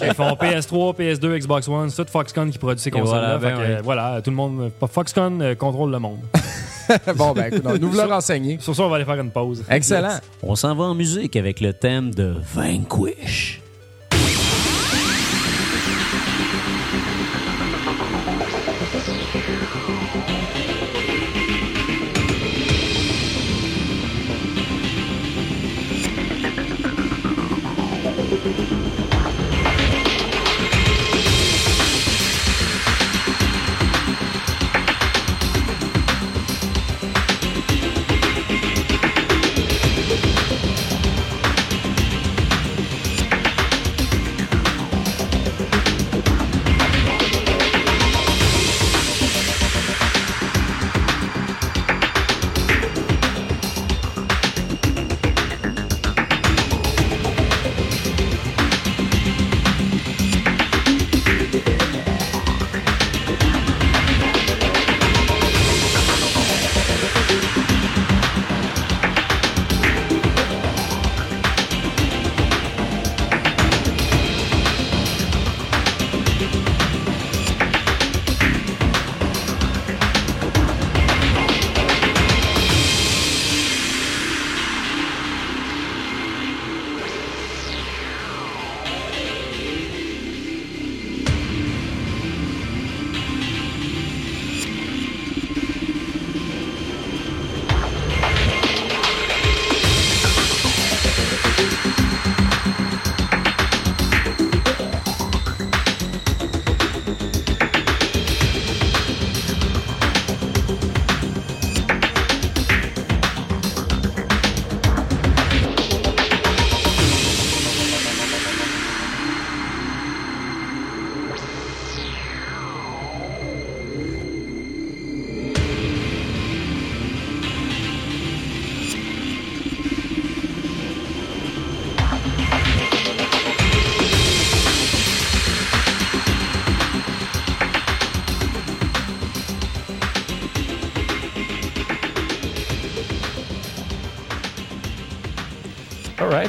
[0.00, 3.80] Ils font PS3, PS2, Xbox One, c'est tout Foxconn qui produit ces consoles-là.
[3.82, 4.70] voilà, ben tout le monde.
[4.90, 6.20] Foxconn euh, contrôle le monde.
[7.16, 8.58] bon, ben écoute, nous voulons renseigner.
[8.60, 9.64] Sur ça, on va aller faire une pause.
[9.70, 10.18] Excellent.
[10.42, 12.34] On s'en va en musique avec le thème de.
[12.54, 13.60] Vanquish.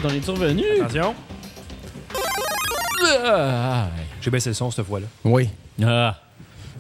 [0.04, 0.64] Alright, on est revenu.
[0.82, 1.16] Attention.
[3.26, 3.88] Ah.
[4.22, 5.08] J'ai baissé le son cette fois-là.
[5.24, 5.50] Oui.
[5.84, 6.16] Ah.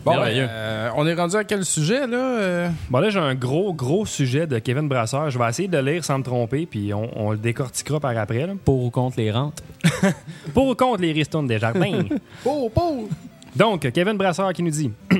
[0.06, 2.18] Bon, euh, on est rendu à quel sujet, là?
[2.18, 2.70] euh?
[2.90, 5.30] Bon, là, j'ai un gros, gros sujet de Kevin Brasseur.
[5.30, 8.18] Je vais essayer de le lire sans me tromper, puis on, on le décortiquera par
[8.18, 8.48] après.
[8.48, 8.54] là.
[8.64, 9.62] Pour ou contre les rentes?
[10.54, 12.04] Pour ou contre les ristournes des jardins?
[12.46, 13.10] Oh, oh!
[13.56, 14.92] Donc, Kevin Brasseur qui nous dit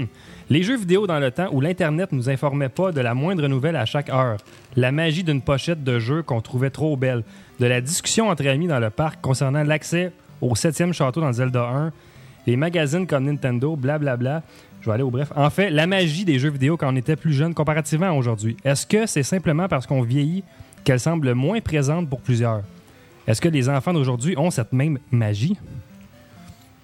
[0.52, 3.76] Les jeux vidéo dans le temps où l'Internet nous informait pas de la moindre nouvelle
[3.76, 4.38] à chaque heure,
[4.76, 7.24] la magie d'une pochette de jeu qu'on trouvait trop belle,
[7.60, 11.70] de la discussion entre amis dans le parc concernant l'accès au septième château dans Zelda
[11.70, 11.92] 1,
[12.48, 14.42] les magazines comme Nintendo, blablabla.
[14.82, 15.32] Je vais aller au bref.
[15.36, 18.58] En fait, la magie des jeux vidéo quand on était plus jeune comparativement à aujourd'hui.
[18.66, 20.44] Est-ce que c'est simplement parce qu'on vieillit
[20.84, 22.64] qu'elle semble moins présente pour plusieurs?
[23.28, 25.60] Est-ce que les enfants d'aujourd'hui ont cette même magie?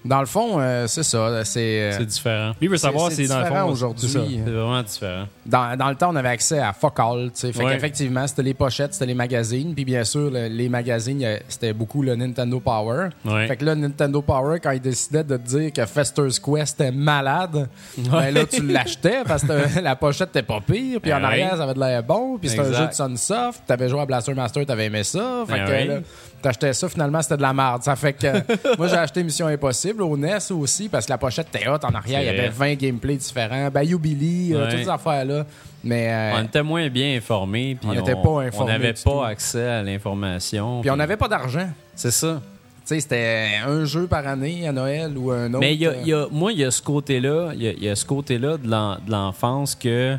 [0.06, 1.44] Dans le fond, euh, c'est ça.
[1.44, 1.92] C'est.
[1.92, 2.52] euh, différent.
[2.60, 3.64] Lui veut savoir c'est si dans le fond.
[3.64, 4.08] aujourd'hui.
[4.08, 5.24] c'est vraiment différent.
[5.44, 7.30] Dans, dans le temps, on avait accès à fuck all.
[7.34, 7.72] Fait Ouais.
[7.74, 9.74] qu'effectivement, c'était les pochettes, c'était les magazines.
[9.74, 13.08] Puis bien sûr, le- les magazines, c'était beaucoup le Nintendo Power.
[13.24, 13.46] Ouais.
[13.46, 16.90] Fait que là, Nintendo Power, quand il décidait de te dire que Fester's Quest était
[16.92, 21.00] malade, ben là, tu l'achetais parce que la pochette était pas pire.
[21.00, 21.56] Puis en arrière, ouais.
[21.58, 22.38] ça avait de l'air bon.
[22.38, 23.62] Puis c'était un jeu de Sunsoft.
[23.66, 25.44] T'avais joué à Blaster Master, t'avais aimé ça.
[25.46, 25.98] Fait Ah que là,
[26.42, 27.82] t'achetais ça, finalement, c'était de la merde.
[27.82, 28.26] Ça fait que
[28.78, 31.94] moi, j'ai acheté Mission Impossible au NES aussi parce que la pochette était hot en
[31.94, 32.20] arrière.
[32.20, 32.74] Il y avait vrai.
[32.74, 33.68] 20 gameplays différents.
[33.70, 35.44] Bayou Billy, euh, toutes ces affaires-là.
[35.84, 36.08] Mais.
[36.10, 37.76] euh, On était moins bien informés.
[37.80, 39.22] puis On n'était pas informés On n'avait pas tout.
[39.22, 40.80] accès à l'information.
[40.80, 41.68] Puis on n'avait pas d'argent.
[41.94, 42.40] C'est ça.
[42.88, 45.58] Tu sais, c'était un jeu par année à Noël ou un autre.
[45.58, 47.88] Mais il y a, euh, y a- moi, il y a ce côté-là, il y
[47.88, 50.16] a, y ce côté-là de l'enfance que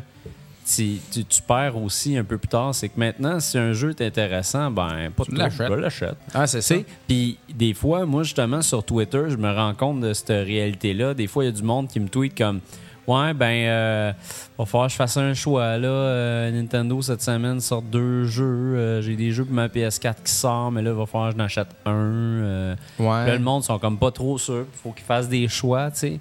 [0.74, 2.74] tu, tu- perds aussi un peu plus tard.
[2.74, 5.68] C'est que maintenant, si un jeu est intéressant, ben, pas Tu de l'achètes.
[5.68, 6.16] je l'achète.
[6.34, 6.74] Ah, c'est ça.
[7.06, 11.14] Puis des fois, moi, justement, sur Twitter, je me rends compte de cette réalité-là.
[11.14, 12.60] Des fois, il y a du monde qui me tweet comme
[13.06, 14.12] Ouais, ben, euh,
[14.58, 15.78] va falloir que je fasse un choix.
[15.78, 18.44] Là, Euh, Nintendo, cette semaine, sort deux jeux.
[18.76, 21.38] Euh, J'ai des jeux pour ma PS4 qui sort, mais là, il va falloir que
[21.38, 22.74] j'en achète un.
[22.98, 23.06] Ouais.
[23.26, 24.66] Là, le monde sont comme pas trop sûrs.
[24.70, 26.20] Il faut qu'ils fassent des choix, tu sais.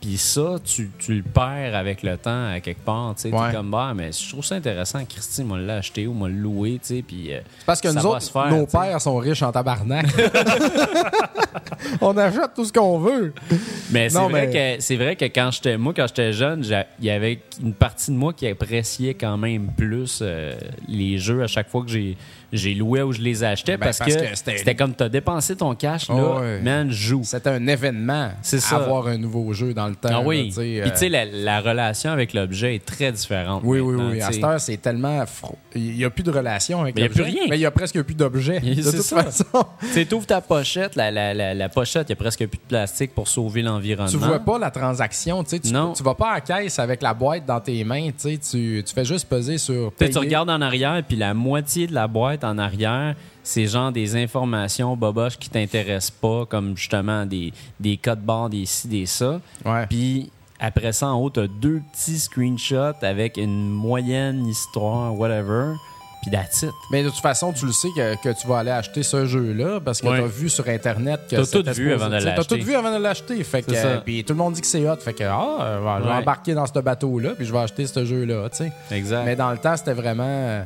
[0.00, 3.32] Puis ça, tu, tu le perds avec le temps à quelque part, tu sais.
[3.34, 3.52] Ouais.
[3.52, 5.04] Comme, bah, mais je trouve ça intéressant.
[5.04, 7.02] Christy m'a l'a acheté ou m'a loué, tu sais.
[7.06, 7.34] Puis.
[7.34, 10.06] euh, Parce que ça nous va autres, se faire, nos pères sont riches en tabarnak.
[12.00, 13.32] on achète tout ce qu'on veut.
[13.90, 16.64] Mais c'est vrai mais- que vrai que quand j'étais moi quand j'étais jeune,
[17.00, 20.54] il y avait une partie de moi qui appréciait quand même plus euh,
[20.88, 22.16] les jeux à chaque fois que j'ai
[22.52, 25.08] j'ai loué ou je les achetais Ben, parce, parce que, que c'était- c'était comme t'as
[25.08, 27.20] dépensé ton cash là, Oh, man, joue.
[27.24, 28.30] C'était un événement.
[28.42, 28.76] C'est ça.
[28.76, 30.08] Avoir un nouveau jeu dans le temps.
[30.12, 30.52] Ah oui.
[30.56, 33.62] Puis euh, tu sais la, la relation avec l'objet est très différente.
[33.64, 34.20] Oui, oui, oui.
[34.22, 35.24] À cette heure, c'est tellement.
[35.74, 37.22] Il n'y a plus de relation avec Mais il y a l'objet.
[37.24, 37.42] plus rien.
[37.50, 38.60] Mais il y a presque plus d'objets.
[38.60, 39.22] De toute ça.
[39.24, 39.44] façon.
[39.80, 42.58] Tu sais, t'ouvres ta pochette, la, la, la, la pochette, il y a presque plus
[42.58, 44.10] de plastique pour sauver l'environnement.
[44.10, 45.42] Tu vois pas la transaction.
[45.44, 45.92] Tu sais, tu, Non.
[45.92, 48.10] tu vas pas à la caisse avec la boîte dans tes mains.
[48.20, 49.92] Tu, tu, fais juste peser sur.
[49.98, 54.16] Tu regardes en arrière, puis la moitié de la boîte en arrière, c'est genre des
[54.16, 59.40] informations boboches qui t'intéressent pas, comme justement des, des codes barres, des ci, des ça.
[59.64, 59.86] Ouais.
[59.88, 60.30] Puis
[60.60, 65.74] après ça, en haut, t'as deux petits screenshots avec une moyenne histoire, whatever.
[66.22, 66.70] Puis that's it.
[66.90, 69.78] Mais de toute façon, tu le sais que, que tu vas aller acheter ce jeu-là
[69.78, 70.18] parce que Ouais.
[70.18, 72.58] tu as vu sur Internet que T'as tout vu avant de tu sais, T'as l'acheter.
[72.58, 73.44] tout vu avant de l'acheter.
[73.44, 74.96] Fait que, euh, puis tout le monde dit que c'est hot.
[74.96, 76.16] Fait que, ah, euh, je vais Ouais.
[76.16, 78.48] embarquer dans ce bateau-là puis je vais acheter ce jeu-là.
[78.50, 78.72] tu sais.
[78.90, 79.22] Exact.
[79.26, 80.64] Mais dans le temps, c'était vraiment.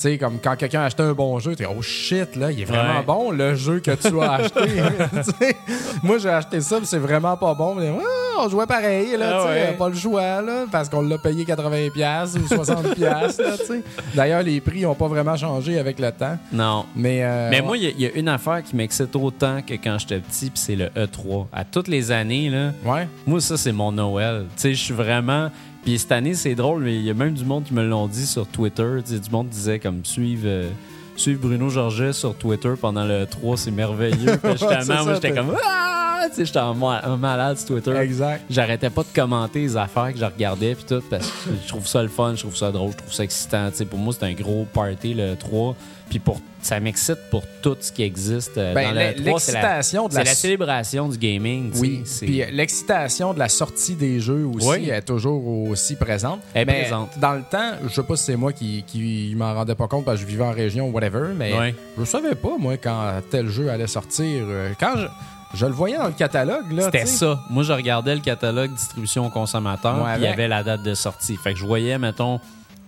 [0.00, 2.64] Tu sais, comme quand quelqu'un achetait un bon jeu, tu oh shit, là, il est
[2.64, 3.04] vraiment Ouais.
[3.06, 4.60] bon, le jeu que tu as acheté.
[6.02, 7.74] Moi, j'ai acheté ça, puis c'est vraiment pas bon.
[7.74, 9.74] Mais, Ah, on jouait pareil, là, Ah ouais.
[9.78, 12.98] pas le choix, là, parce qu'on l'a payé 80$ ou 60$,
[13.42, 13.82] là, tu sais.
[14.14, 16.38] D'ailleurs, les prix n'ont pas vraiment changé avec le temps.
[16.50, 16.86] Non.
[16.96, 19.60] Mais, euh, Mais moi, il y a- il y, a une affaire qui m'excite autant
[19.60, 21.48] que quand j'étais petit, puis c'est le E3.
[21.52, 23.06] À toutes les années, là, ouais.
[23.26, 24.46] Moi, ça, c'est mon Noël.
[24.56, 25.50] Tu sais, je suis vraiment.
[25.84, 28.06] Puis cette année, c'est drôle, mais il y a même du monde qui me l'ont
[28.06, 28.98] dit sur Twitter.
[29.06, 30.42] Du monde disait comme suivre.
[30.46, 30.70] euh,
[31.16, 34.36] suivre Bruno Georget sur Twitter pendant le 3, c'est merveilleux.
[34.42, 35.96] Puis justement, ça, moi, j'étais comme Ah!
[36.30, 37.96] Tu sais, j'étais un malade sur Twitter.
[37.96, 38.44] Exact.
[38.50, 41.86] J'arrêtais pas de commenter les affaires que je regardais puis tout parce que je trouve
[41.86, 43.70] ça le fun, je trouve ça drôle, je trouve ça excitant.
[43.70, 45.74] Tu sais, pour moi, c'est un gros party le 3.
[46.10, 49.40] Puis pour ça m'excite pour tout ce qui existe euh, Ben, dans l'e- le 3.
[49.40, 51.70] C'est la, l'excitation de c'est la célébration du gaming.
[51.76, 54.90] Oui, puis euh, l'excitation de la sortie des jeux aussi Oui.
[54.90, 56.40] est toujours aussi présente.
[56.52, 57.18] Elle est mais présente.
[57.18, 60.04] Dans le temps, je sais pas si c'est moi qui, qui m'en rendais pas compte
[60.04, 61.74] parce que je vivais en région ou whatever, mais Ouais.
[61.98, 64.26] je savais pas, moi, quand tel jeu allait sortir.
[64.48, 65.06] Euh, Quand je,
[65.54, 66.82] je le voyais dans le catalogue, là.
[66.86, 67.40] C'était ça.
[67.50, 70.94] Moi, je regardais le catalogue distribution au consommateur, puis il y avait la date de
[70.94, 71.36] sortie.
[71.36, 72.38] Fait que je voyais, mettons,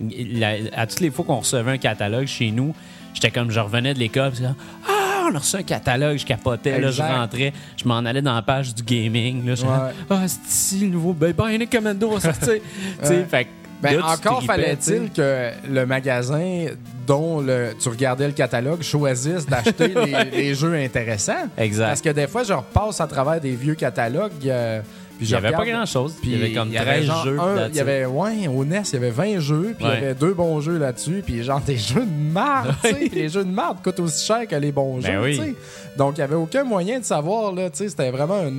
[0.00, 2.74] la- à toutes les fois qu'on recevait un catalogue chez nous,
[3.14, 6.80] j'étais comme, je revenais de l'école, puis ah, on a reçu un catalogue, je capotais,
[6.80, 9.92] là, je rentrais, je m'en allais dans la page du gaming, là, Ouais.
[10.10, 12.54] ah, c'est ici le nouveau ben, Bionic Commando va sortir.
[13.00, 13.26] Tu sais, Ouais.
[13.30, 13.46] fait
[13.80, 16.66] Ben, Là, encore fallait-il que le magasin
[17.06, 21.48] dont le, tu regardais le catalogue choisisse d'acheter les, les jeux intéressants?
[21.58, 21.88] Exact.
[21.88, 24.46] Parce que des fois, je repasse à travers des vieux catalogues.
[24.46, 24.80] euh,
[25.22, 26.14] puis Il n'y avait pas grand-chose.
[26.20, 27.38] Puis il y avait comme il y avait 13 genre jeux.
[27.70, 30.14] il y avait, ouais, au NES, il y avait 20 jeux, puis il y avait
[30.14, 32.94] deux bons jeux là-dessus, puis genre des jeux de marde, tu sais.
[32.94, 35.54] Puis les jeux de marde coûtent aussi cher que les bons Ben jeux, tu sais.
[35.96, 37.88] Donc, il n'y avait aucun moyen de savoir, là, tu sais.
[37.88, 38.50] C'était vraiment un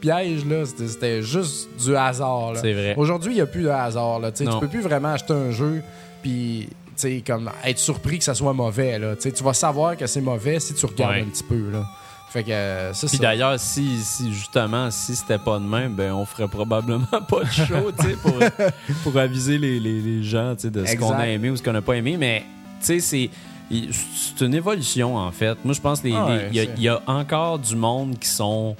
[0.00, 0.64] piège, là.
[0.66, 2.60] C'était- C'était juste du hasard, là.
[2.60, 2.94] C'est vrai.
[2.96, 5.82] Aujourd'hui, il n'y a plus de hasard, là, tu peux plus vraiment acheter un jeu,
[6.22, 6.68] puis.
[6.68, 9.16] tu sais, comme être surpris que ça soit mauvais là.
[9.16, 11.20] Tu sais, tu vas savoir que c'est mauvais si tu regardes Ouais.
[11.22, 11.84] un petit peu là.
[12.32, 13.22] Fait que euh, c'est Puis ça.
[13.24, 17.50] d'ailleurs, si, si justement, si c'était pas de même, ben on ferait probablement pas de
[17.50, 18.34] show, tu sais, pour,
[19.02, 21.62] pour aviser les, les, les gens, tu sais, de ce qu'on a aimé ou ce
[21.62, 22.16] qu'on n'a pas aimé.
[22.18, 22.44] Mais,
[22.80, 23.28] tu sais,
[23.70, 25.56] c'est une évolution, en fait.
[25.64, 28.18] Moi, je pense qu'il Ah ouais, y, a- c'est- il y a encore du monde
[28.18, 28.76] qui sont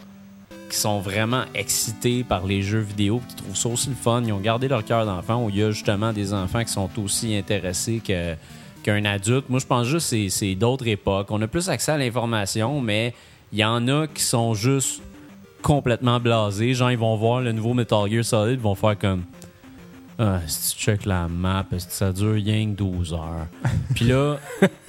[0.71, 4.23] qui sont vraiment excités par les jeux vidéo, qui trouvent ça aussi le fun.
[4.25, 6.89] Ils ont gardé leur cœur d'enfant, où il y a justement des enfants qui sont
[7.05, 8.35] aussi intéressés que
[8.83, 9.51] qu'un adulte.
[9.51, 11.27] Moi, je pense juste que c'est- c'est d'autres époques.
[11.31, 13.13] On a plus accès à l'information, mais
[13.53, 15.03] il y en a qui sont juste
[15.63, 16.75] complètement blasés.
[16.75, 19.25] Genre, ils vont voir le nouveau Metal Gear Solid, ils vont faire comme...
[20.19, 23.47] Ah, si tu check la map, ça dure rien que 12 heures?
[23.95, 24.39] Puis là,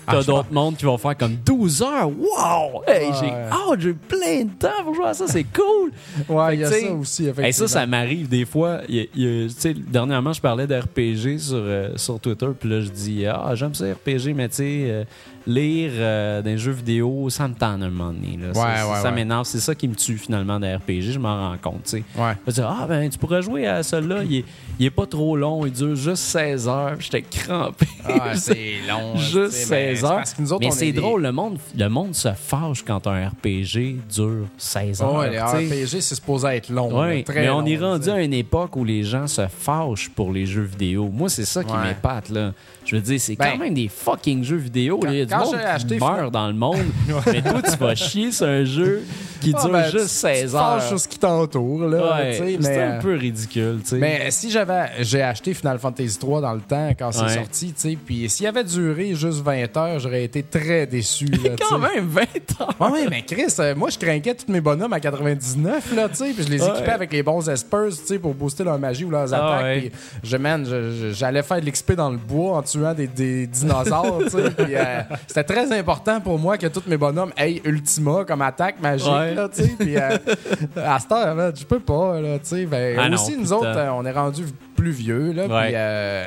[0.06, 2.08] t'as d'autres mondes qui vont faire comme 12 heures.
[2.10, 2.84] Wow!
[2.88, 3.80] Hey, j'ai Ouais.
[3.80, 5.91] j'ai plein de temps pour jouer à ça, c'est cool!
[6.30, 7.45] Ouais, il y a ça aussi effectivement.
[7.47, 8.82] Hey, ça, ça m'arrive des fois.
[8.89, 13.51] Y y dernièrement, je parlais d'RPG sur, euh, sur Twitter, puis là, je dis Ah,
[13.56, 15.04] j'aime ça RPG, mais tu sais, euh,
[15.45, 18.38] lire euh, des jeux vidéo, ça me tente un moment donné.
[18.41, 18.54] Là.
[18.54, 19.45] Ça- Ouais, ça ouais, ça m'énerve.
[19.45, 21.91] C'est ça qui me tue finalement des RPG, je m'en rends compte.
[21.93, 22.04] Ouais.
[22.47, 24.45] Je dire, ah ben tu pourrais jouer à celui-là, il est,
[24.80, 26.95] il est pas trop long, il dure juste 16 heures.
[26.99, 27.86] J'étais crampé.
[28.06, 29.16] Ah, c'est long.
[29.18, 30.16] juste tu sais, mais 16 c'est heures.
[30.16, 32.32] Parce que nous autres, mais on c'est est des- drôle, le monde, le monde se
[32.34, 35.14] fâche quand un RPG dure 16 heures.
[35.16, 35.84] Ouais, les tu sais.
[35.84, 37.00] RPG, c'est supposé être long.
[37.02, 38.12] Ouais, là, très mais on long, est rendu tu sais.
[38.12, 41.10] à une époque où les gens se fâchent pour les jeux vidéo.
[41.12, 41.84] Moi, c'est ça qui Ouais.
[41.89, 42.54] m'épate, là.
[42.94, 45.00] Je veux dire, c'est Ben, quand même des fucking jeux vidéo.
[45.04, 45.12] là.
[45.12, 46.78] Il y a du quand monde acheté qui meurt dans le monde.
[47.26, 49.02] mais toi, tu vas chier sur un jeu
[49.41, 50.88] qui Ah, dure ben, juste tu- tu 16 te fâches heures.
[50.89, 52.16] sur ce qui t'entoure, là.
[52.16, 53.98] Ouais, tu c'est un peu ridicule, tu sais.
[53.98, 54.86] Mais si j'avais.
[55.00, 57.34] J'ai acheté Final Fantasy 3 dans le temps quand c'est Ouais.
[57.34, 57.98] sorti, tu sais.
[58.06, 62.06] Puis s'il avait duré juste 20 heures, j'aurais été très déçu, là, tu quand même
[62.08, 62.22] 20
[62.62, 62.76] heures.
[62.80, 66.16] Ouais, ouais, mais Chris, euh, moi, je craquais tous mes bonhommes à 99, là, tu
[66.18, 66.70] sais, puis je les Ouais.
[66.70, 69.80] équipais avec les bons espers, tu sais, pour booster leur magie ou leurs Ah attaques.
[69.82, 69.91] puis
[70.24, 75.43] je- j'allais faire de l'XP dans le bois en tuant des, des dinosaures, euh, c'était
[75.43, 79.34] très important pour moi que tous mes bonhommes aient Ultima comme attaque magique, Ouais.
[79.36, 80.17] là, puis euh,
[80.84, 82.38] à cette heure, là, je peux pas, là.
[82.69, 84.43] Ben, Ah non, aussi, nous autres, euh, on est rendu
[84.75, 85.65] plus vieux, là, Ouais.
[85.67, 86.25] puis euh,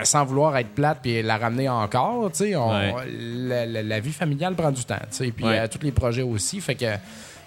[0.00, 2.94] en- sans vouloir être plate puis la ramener encore, tu sais, on- Ouais.
[3.48, 5.58] la, la- la vie familiale prend du temps, tu puis Ouais.
[5.58, 6.86] euh, tous les projets aussi, fait que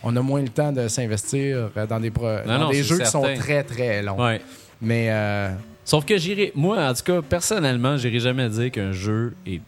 [0.03, 3.05] on a moins le temps de s'investir dans des, pro- dans non, des jeux qui
[3.05, 4.17] sont très très longs.
[4.81, 5.49] Mais euh,
[5.86, 6.51] Sauf que j'irai.
[6.55, 9.61] Moi, en tout cas, personnellement, j'irai jamais dire qu'un jeu est,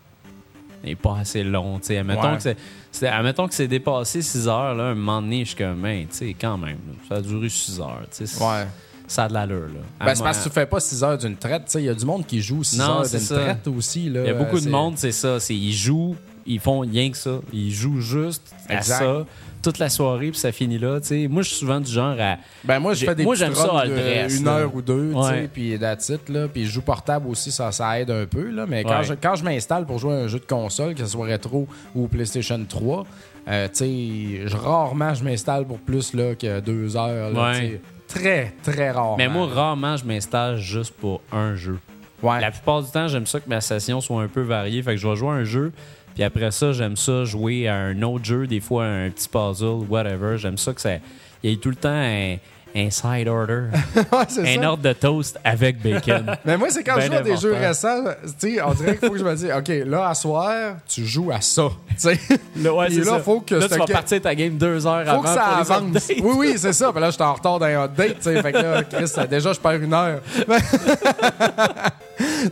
[0.85, 1.79] est pas assez long.
[1.79, 1.97] tu sais.
[1.97, 2.35] Admettons, Ouais.
[2.37, 2.57] que c'est,
[2.91, 6.07] c'est- admettons que c'est dépassé 6 heures, là, un moment donné, je suis comme, Hey,
[6.09, 6.77] sais, quand même,
[7.09, 8.01] ça a duré 6 heures.
[8.11, 8.65] tu sais, c'est- ouais.
[9.07, 9.67] Ça a de l'allure.
[9.67, 9.81] Là.
[9.99, 11.93] À Ben, c'est parce que tu fais pas 6 heures d'une traite, il y a
[11.93, 13.35] du monde qui joue 6 Non, heures d'une ça.
[13.39, 14.05] traite aussi.
[14.07, 15.39] Il y a beaucoup de monde, c'est ça.
[15.39, 16.15] C'est, ils jouent,
[16.47, 17.39] ils font rien que ça.
[17.53, 19.25] Ils jouent juste à ça
[19.65, 20.99] toute la soirée, puis ça finit là.
[21.29, 22.37] Moi, je suis souvent du genre à.
[22.63, 24.51] Ben moi, je J'ai- fais des moi, j'aime ça, de Dress, une là.
[24.59, 25.13] heure ou deux,
[25.53, 26.47] puis that's it, là.
[26.47, 28.65] Puis je joue portable aussi, ça, ça aide un peu, là.
[28.67, 29.03] Mais quand Ouais.
[29.03, 31.67] je, quand je m'installe pour jouer à un jeu de console, que ce soit rétro
[31.93, 33.05] ou PlayStation 3,
[33.47, 37.81] euh, je- rarement je m'installe pour plus là, que deux heures, là, Ouais.
[38.07, 39.17] Très, très rarement.
[39.17, 41.79] Mais moi, rarement, je m'installe juste pour un jeu.
[42.21, 42.39] ouais.
[42.39, 44.81] La plupart du temps, j'aime ça que ma session soit un peu variée.
[44.83, 45.71] Fait que je vais jouer à un jeu,
[46.15, 49.85] puis après ça, j'aime ça jouer à un autre jeu, des fois un petit puzzle,
[49.87, 50.37] whatever.
[50.37, 50.95] J'aime ça que ça.
[51.43, 52.37] Il y ait tout le temps un,
[52.77, 54.69] un side order, Ouais, un ça.
[54.69, 56.25] ordre de toast avec bacon.
[56.45, 58.03] Mais moi, c'est quand Ben je joue à des jeux récents,
[58.39, 61.05] tu sais, on dirait qu'il faut que je me dise, OK, là, à soir, tu
[61.05, 62.19] joues à ça, sais.
[62.57, 63.19] Là, ouais, ça.
[63.19, 66.09] faut que là, tu vas partir ta game deux heures faut avant que ça avance.
[66.21, 66.91] Oui, oui, c'est ça.
[66.91, 68.41] Puis là, je suis en retard dans un tu sais.
[68.41, 70.19] Fait que là, Chris, déjà, je perds une heure.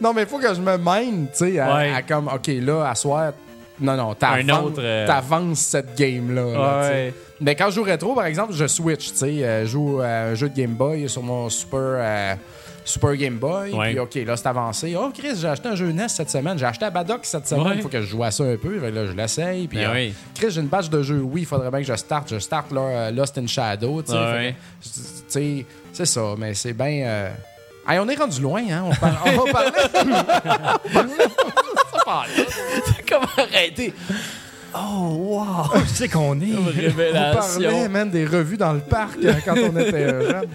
[0.02, 1.94] non, mais il faut que je me mène, tu sais, à, Ouais.
[1.94, 3.34] à comme, OK, là, à soir,
[3.82, 6.46] non, non, t'avances euh, t'avances cette game-là.
[6.54, 6.80] là.
[6.90, 7.14] Ouais.
[7.42, 9.44] Mais quand je joue rétro, par exemple, je switch, tu sais.
[9.44, 11.80] euh, je joue à un jeu de Game Boy sur mon Super...
[11.82, 12.36] euh,
[12.86, 13.92] Super Game Boy, Ouais.
[13.92, 14.94] puis OK, là, c'est avancé.
[15.00, 16.58] Oh, Chris, j'ai acheté un jeu NES cette semaine.
[16.60, 17.64] J'ai acheté à Badoc cette semaine.
[17.68, 17.82] Il Ouais.
[17.82, 18.78] faut que je joue à ça un peu.
[18.90, 19.68] Là, je l'essaye.
[19.70, 20.14] Puis, Ben euh, oui.
[20.36, 21.22] Chris, j'ai une batch de jeux.
[21.22, 22.30] Oui, il faudrait bien que je starte.
[22.34, 24.02] Je starte là, euh, Lost in Shadow.
[24.10, 24.56] Ouais.
[24.82, 24.90] Tu
[25.30, 27.06] sais, c'est ça, mais c'est bien.
[27.06, 27.30] euh,
[27.88, 28.84] hey, on est rendu loin, hein?
[28.86, 29.72] On, par- on va parler.
[33.14, 33.94] Comment arrêter?
[34.74, 36.54] Je sais qu'on est.
[36.56, 37.90] on parlait, Révélation.
[37.90, 40.50] man, des revues dans le parc euh, quand on était euh, jeune.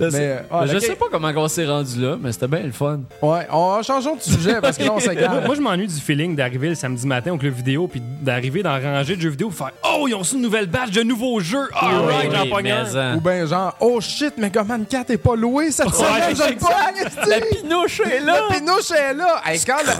[0.00, 0.82] Mais, euh, ah, je ok.
[0.82, 3.00] sais pas comment on s'est rendu là, mais c'était bien le fun.
[3.20, 5.42] Ouais, on changeons de sujet parce que là, on moi, s'égare.
[5.44, 8.76] moi, je m'ennuie du feeling d'arriver le samedi matin au club vidéo puis d'arriver dans
[8.76, 11.02] la rangée de jeux vidéo pour faire Oh, ils ont su une nouvelle batch de
[11.02, 11.68] nouveaux jeux.
[11.74, 13.12] Alright, Oui, j'en oui, pogne mais un.
[13.12, 16.54] en- Ou bien genre, oh shit, Mega Man 4 est pas loué cette semaine, je
[16.54, 18.40] pogne, La pinouche est là!
[18.48, 19.40] La pinouche est là!
[19.46, 19.92] Hey, quand la,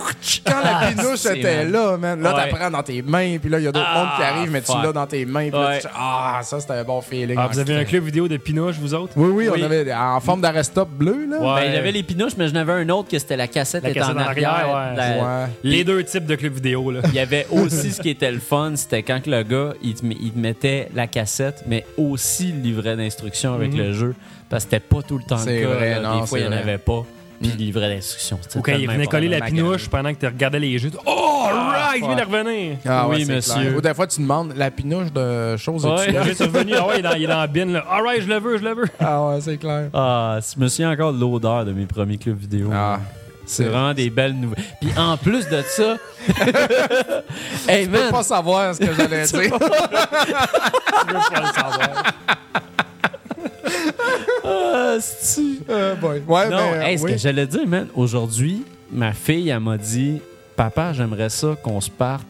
[0.52, 1.72] quand la Ah, pinouche était man.
[1.72, 2.48] là, man, là, Ouais.
[2.50, 4.60] t'apprends dans tes mains, puis là, il y a d'autres Ah, mondes qui arrivent, mais
[4.60, 4.82] tu fuck.
[4.82, 5.78] l'as dans tes mains, puis là, Ouais.
[5.80, 7.36] tu- Ah, ça, c'était un bon feeling.
[7.38, 8.02] Ah, vous avez un club?
[8.04, 9.12] vidéo de Pinouche, vous autres?
[9.16, 11.38] Oui, oui, on avait en forme d'arrestop bleu, là.
[11.40, 11.60] Ouais.
[11.68, 14.00] Ben, j'avais les pinouches, mais j'en avais un autre que c'était la cassette La était
[14.00, 14.74] cassette en en arrière, arrière.
[14.74, 14.96] ouais.
[14.96, 15.48] La- Ouais.
[15.62, 17.00] Les deux types de club vidéo, là.
[17.08, 19.94] Il y avait aussi ce qui était le fun, c'était quand que le gars, il
[19.94, 23.78] te, met- il te mettait la cassette, mais aussi le livret d'instructions avec Mhm.
[23.78, 24.14] le jeu.
[24.48, 25.74] Parce que c'était pas tout le temps C'est le cas.
[25.74, 26.00] vrai, là.
[26.00, 27.04] non, Des fois, il n'y en avait pas.
[27.42, 28.38] Puis le livret d'instructions.
[28.42, 30.90] c'était Ou quand il venait coller la pinouche pendant que tu regardais les jeux.
[31.06, 32.76] Oh, alright, je viens de revenir.
[32.86, 33.54] Ah, Oui, monsieur.
[33.54, 33.76] clair.
[33.76, 36.14] Ou des fois, tu demandes la pinouche de choses Ouais.
[36.26, 36.72] Je suis revenu.
[36.76, 37.84] Ah ouais, il est dans, il est dans la bin, là.
[37.90, 38.88] Alright, je le veux, je le veux.
[39.00, 39.88] Ah ouais, c'est clair.
[39.92, 42.70] Ah, je me souviens encore de l'odeur de mes premiers clubs vidéo.
[42.72, 42.98] Ah.
[43.44, 44.64] C'est vraiment des belles nouvelles.
[44.80, 45.96] Puis en plus de ça,
[47.68, 49.26] hey Je peux man, pas savoir ce que j'allais dire.
[49.26, 52.04] Je veux pas le savoir.
[55.70, 56.22] Euh, boy.
[56.26, 57.12] Ouais, non, mais, hey, ce oui.
[57.12, 60.20] que j'allais dire, man, aujourd'hui, ma fille, elle m'a dit
[60.56, 62.26] Papa, j'aimerais ça qu'on se parte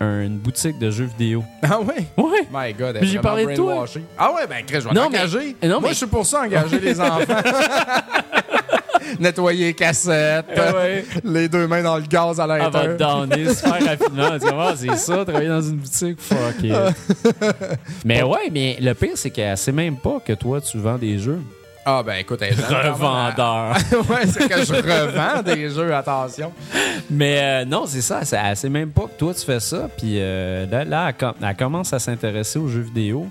[0.00, 1.42] une boutique de jeux vidéo.
[1.62, 2.04] Ah ouais?
[2.18, 2.46] Ouais.
[2.52, 3.86] My God, j'ai parlé de toi.
[4.18, 5.56] Ah ouais, ben Chris, je vais mais- t'engager.
[5.62, 7.16] Moi, mais- je suis pour ça, engager les enfants.
[9.20, 11.04] Nettoyer les cassettes, Ouais.
[11.24, 12.96] les deux mains dans le gaz à Elle va l'intérieur.
[12.96, 13.02] te
[13.36, 14.38] donner super rapidement.
[14.38, 16.20] Tu c'est ça, travailler dans une boutique.
[16.20, 16.74] Fuck it.
[18.04, 21.18] mais ouais, mais le pire, c'est qu'elle sait même pas que toi, tu vends des
[21.18, 21.40] jeux.
[21.86, 22.54] Ah ben écoute, elle.
[22.54, 23.76] Revendeur.
[24.10, 26.52] ouais, c'est que je revends des jeux, attention.
[27.10, 28.24] Mais euh, non, c'est ça.
[28.24, 29.88] c'est- Elle sait même pas que toi, tu fais ça.
[29.96, 33.28] Puis euh, là, là, elle, com- elle commence à s'intéresser aux jeux vidéo.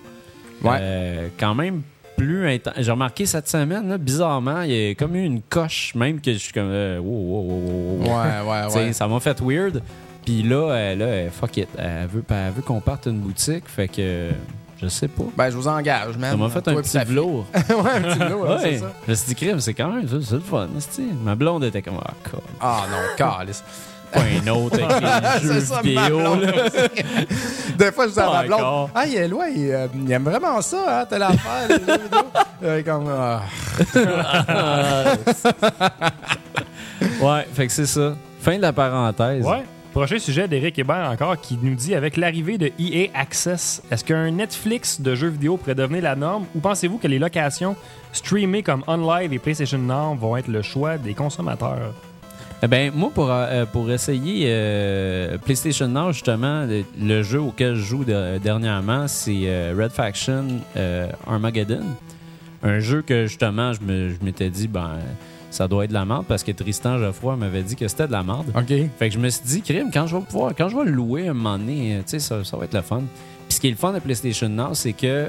[0.64, 0.78] Ouais.
[0.80, 1.82] Euh, quand même
[2.16, 2.76] plus intense.
[2.78, 6.32] J'ai remarqué cette semaine, là, bizarrement, il y a comme eu une coche, même que
[6.32, 6.70] je suis comme.
[6.70, 8.04] euh, wow, wow, wow, wow.
[8.06, 8.94] Ouais, ouais, ouais.
[8.94, 9.82] Ça m'a fait weird.
[10.24, 11.68] Puis là, elle, là, fuck it.
[11.78, 13.64] Elle veut, elle veut qu'on parte une boutique.
[13.68, 14.30] Fait que.
[14.84, 15.24] Je sais pas.
[15.38, 16.32] Ben, je vous engage, man.
[16.32, 17.46] Ça m'a fait un et petit velours.
[17.54, 18.92] ouais, un petit velours, ouais, c'est ça.
[19.06, 20.68] Je me suis dit, crime, c'est quand même ça, c'est le fun.
[20.78, 21.08] c'est-tu?
[21.24, 22.42] Ma blonde était comme, ah, God.
[22.60, 23.64] Ah non, calice.
[24.12, 25.02] pas un autre avec
[25.44, 26.20] les jeux C'est ça, ma vidéo.
[26.20, 26.52] blonde là.
[27.78, 30.24] Des fois, je dis à ma blonde, ah, il est loin, il, euh, il aime
[30.24, 32.76] vraiment ça, hein, telle affaire, les jeux vidéo.
[32.78, 33.42] Est comme, ah.
[37.22, 38.16] ouais, fait que c'est ça.
[38.42, 39.46] Fin de la parenthèse.
[39.46, 39.64] Ouais.
[39.94, 44.32] Prochain sujet d'Éric Hébert encore qui nous dit avec l'arrivée de EA Access, est-ce qu'un
[44.32, 46.46] Netflix de jeux vidéo pourrait devenir la norme?
[46.56, 47.76] Ou pensez-vous que les locations
[48.12, 51.94] streamées comme OnLive et PlayStation Now vont être le choix des consommateurs?
[52.64, 56.66] Eh ben, moi, pour, euh, pour essayer euh, PlayStation Now, justement,
[57.00, 60.46] le, jeu auquel je joue de- dernièrement, c'est euh, Red Faction
[61.28, 61.84] Armageddon.
[62.64, 64.98] Un jeu que, justement, je me- je m'étais dit, ben,
[65.54, 68.12] ça doit être de la merde parce que Tristan Geoffroy m'avait dit que c'était de
[68.12, 68.52] la merde.
[68.56, 68.74] OK.
[68.98, 70.92] Fait que je me suis dit, crime, quand je vais pouvoir, quand je vais le
[70.92, 73.04] louer un moment donné, euh, tu sais, ça, ça va être le fun.
[73.48, 75.28] Puis ce qui est le fun de PlayStation Now, c'est que,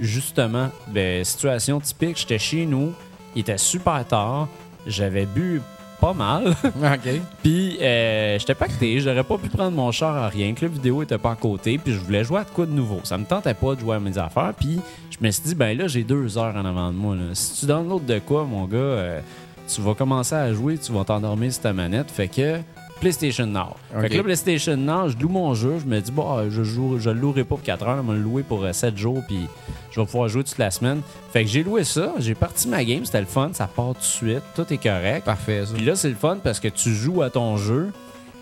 [0.00, 2.92] justement, ben, situation typique, j'étais chez nous,
[3.34, 4.46] il était super tard,
[4.86, 5.60] j'avais bu
[6.00, 7.20] pas mal, OK.
[7.42, 11.02] puis euh, j'étais pacté, j'aurais pas pu prendre mon char à rien, que la vidéo
[11.02, 13.00] était pas à côté, puis je voulais jouer à de quoi de nouveau.
[13.02, 14.78] Ça me tentait pas de jouer à mes affaires, puis
[15.10, 17.16] je me suis dit, ben là, j'ai deux heures en avant de moi.
[17.16, 17.22] là.
[17.32, 19.20] Si tu donnes l'autre de quoi, mon gars, euh,
[19.66, 22.10] tu vas commencer à jouer, tu vas t'endormir sur ta manette.
[22.10, 22.58] Fait que
[23.00, 23.74] PlayStation Now.
[24.00, 26.98] Fait que là, PlayStation Now, je loue mon jeu, je me dis, bon, je joue,
[26.98, 29.46] je le louerai pas pour 4 heures, je vais le louer pour 7 jours, puis
[29.90, 31.00] je vais pouvoir jouer toute la semaine.
[31.32, 34.00] Fait que j'ai loué ça, j'ai parti ma game, c'était le fun, ça part tout
[34.00, 35.24] de suite, tout est correct.
[35.24, 35.74] Parfait, ça.
[35.74, 37.92] Puis là, c'est le fun parce que tu joues à ton jeu,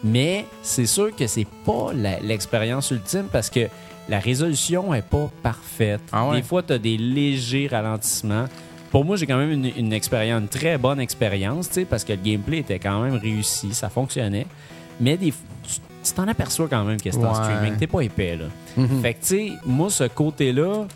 [0.04, 1.92] mais c'est sûr que c'est pas
[2.22, 3.68] l'expérience ultime parce que
[4.08, 6.02] la résolution est pas parfaite.
[6.12, 6.36] Ah ouais?
[6.36, 8.46] Des fois, tu as des légers ralentissements.
[8.92, 12.20] Pour moi, j'ai quand même une, une expérience, une très bonne expérience, parce que le
[12.22, 14.46] gameplay était quand même réussi, ça fonctionnait.
[15.00, 15.32] Mais des,
[16.04, 17.76] tu t'en aperçois quand même que c'est en streaming.
[17.78, 18.44] T'es pas épais, là.
[18.76, 19.00] Mhm.
[19.00, 20.86] Fait que, tu sais, moi, ce côté-là,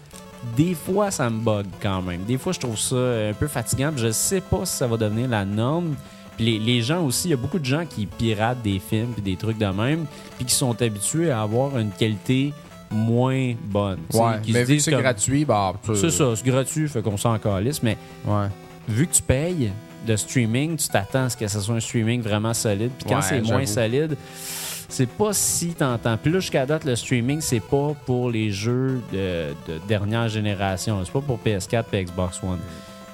[0.56, 2.22] des fois, ça me bug quand même.
[2.24, 3.90] Des fois, je trouve ça un peu fatigant.
[3.96, 5.94] Je sais pas si ça va devenir la norme.
[6.36, 9.12] Puis les, les gens aussi, il y a beaucoup de gens qui piratent des films
[9.14, 10.04] puis des trucs de même,
[10.36, 12.52] puis qui sont habitués à avoir une qualité
[12.90, 13.98] moins bonne.
[14.10, 15.74] Tu sais, Ouais, qui mais vu que c'est comme- gratuit, bah.
[15.84, 17.82] tu- C'est ça, c'est gratuit, fait qu'on s'en calisse.
[17.82, 18.46] Mais Ouais.
[18.88, 19.70] vu que tu payes
[20.06, 22.90] de streaming, tu t'attends à ce que ce soit un streaming vraiment solide.
[22.98, 24.16] Puis quand Ouais, c'est moins solide,
[24.88, 26.16] c'est pas si tentant.
[26.16, 31.00] Puis là, jusqu'à date, le streaming, c'est pas pour les jeux de, de dernière génération.
[31.04, 32.58] C'est pas pour PS4 et Xbox One.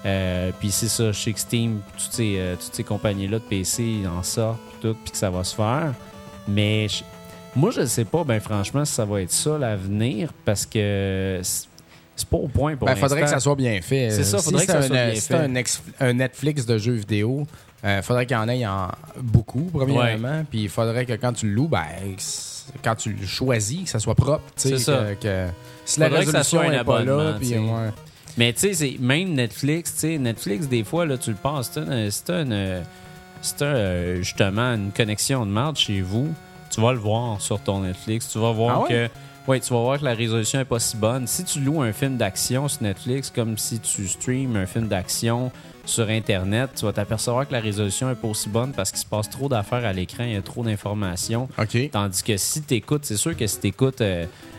[0.05, 4.09] Euh, puis c'est ça, chez Steam, toutes ces, euh, toutes ces compagnies-là de PC ils
[4.09, 5.95] en sortent, puis tout, puis que ça va se faire.
[6.49, 6.89] Mais
[7.55, 12.29] moi, je sais pas, ben franchement, si ça va être ça l'avenir, parce que c'est
[12.29, 14.11] pas au point pour Ben, faudrait que ça soit bien fait.
[14.11, 15.35] C'est ça, Si faudrait que ça un- soit bien si fait.
[15.35, 17.47] un, ex- un Netflix de jeux vidéo,
[17.85, 18.89] euh, faudrait qu'il y en ait en
[19.21, 20.45] beaucoup, premièrement.
[20.49, 21.85] Puis il faudrait que quand tu le loues, ben,
[22.85, 24.45] quand tu le choisis, que ça soit propre.
[24.57, 25.05] C'est ça.
[25.21, 25.47] Que, que-
[25.85, 27.91] si la Faudrait résolution soit un est pas là, puis ouais.
[28.39, 32.31] Mais tu sais, même Netflix, tu sais, Netflix, des fois, là, tu le penses, c'est
[32.31, 32.83] un,
[34.23, 36.29] justement une connexion de marde chez vous,
[36.73, 38.29] tu vas le voir sur ton Netflix.
[38.31, 38.89] Tu vas voir Ah ouais?
[38.89, 39.09] que.
[39.49, 41.27] Ouais, tu vas voir que la résolution est pas si bonne.
[41.27, 45.51] Si tu loues un film d'action sur Netflix, comme si tu streams un film d'action
[45.85, 49.07] sur Internet, tu vas t'apercevoir que la résolution est pas aussi bonne parce qu'il se
[49.07, 51.49] passe trop d'affaires à l'écran, il y a trop d'informations.
[51.59, 51.91] OK.
[51.91, 54.01] Tandis que si tu écoutes, c'est sûr que si tu écoutes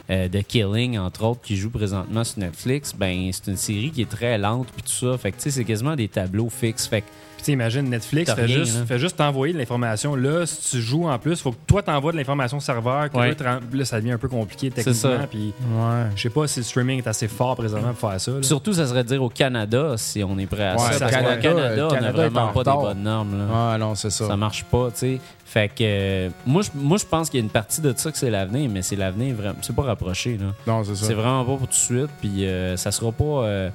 [0.09, 4.09] The Killing, entre autres, qui joue présentement sur Netflix, ben c'est une série qui est
[4.09, 5.18] très lente puis tout ça.
[5.18, 6.88] Fait que tu sais, c'est quasiment des tableaux fixes.
[6.88, 7.07] Fait que
[7.44, 10.16] Puis imagine, Netflix fait rien, juste, fait juste t'envoyer de l'information.
[10.16, 13.10] Là, si tu joues en plus, faut que toi t'envoies de l'information au serveur.
[13.12, 13.36] Que Ouais.
[13.74, 15.28] là, ça devient un peu compliqué techniquement.
[15.30, 16.04] Puis Ouais.
[16.16, 18.32] je sais pas si le streaming est assez fort présentement pour faire ça.
[18.32, 18.44] là.
[18.44, 21.10] surtout, ça serait de dire au Canada si on est prêt à Ouais, ça.
[21.10, 23.38] Canada, Canada, le on n'a vraiment en pas des bonnes normes.
[23.38, 23.46] Là.
[23.74, 24.28] Ah non, c'est ça.
[24.28, 25.20] Ça marche pas, tu sais.
[25.46, 28.12] Fait que euh, moi, je, moi, je pense qu'il y a une partie de ça
[28.12, 29.56] que c'est l'avenir, mais c'est l'avenir vraiment.
[29.62, 30.48] C'est pas rapproché, là.
[30.66, 31.06] Non, c'est ça.
[31.06, 33.24] C'est vraiment pas pour tout de suite, puis euh, ça sera pas.
[33.24, 33.70] euh,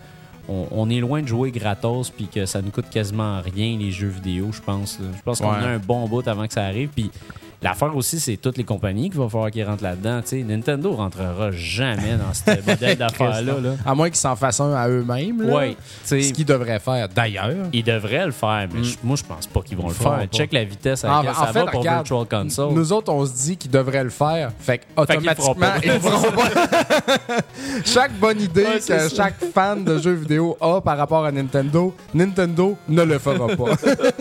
[0.48, 3.90] on, on est loin de jouer gratos, puis que ça nous coûte quasiment rien les
[3.90, 4.98] jeux vidéo, je pense.
[5.00, 7.10] Je pense qu'on a un bon bout avant que ça arrive, puis.
[7.62, 10.20] L'affaire aussi, c'est toutes les compagnies qu'il va falloir qu'ils rentrent là-dedans.
[10.22, 10.42] tu sais.
[10.42, 13.54] Nintendo rentrera jamais dans ce modèle d'affaires-là.
[13.60, 13.70] là.
[13.84, 15.44] À moins qu'ils s'en fassent un à eux-mêmes.
[16.04, 17.66] sais, Ce qu'ils devraient faire d'ailleurs.
[17.72, 20.18] ils devraient le faire, mais je- moi, je pense pas qu'ils vont le faire.
[20.18, 20.26] pas.
[20.26, 22.74] Check la vitesse à En, laquelle en ça fait, va pour regarde, Virtual Console.
[22.74, 24.50] nous autres, on se dit qu'ils devraient le faire.
[24.60, 25.74] Fait automatiquement, pas.
[25.82, 26.48] ils le feront pas.
[27.84, 29.08] chaque bonne idée Ouais, que ça.
[29.08, 33.76] chaque fan de jeux vidéo a par rapport à Nintendo, Nintendo ne le fera pas.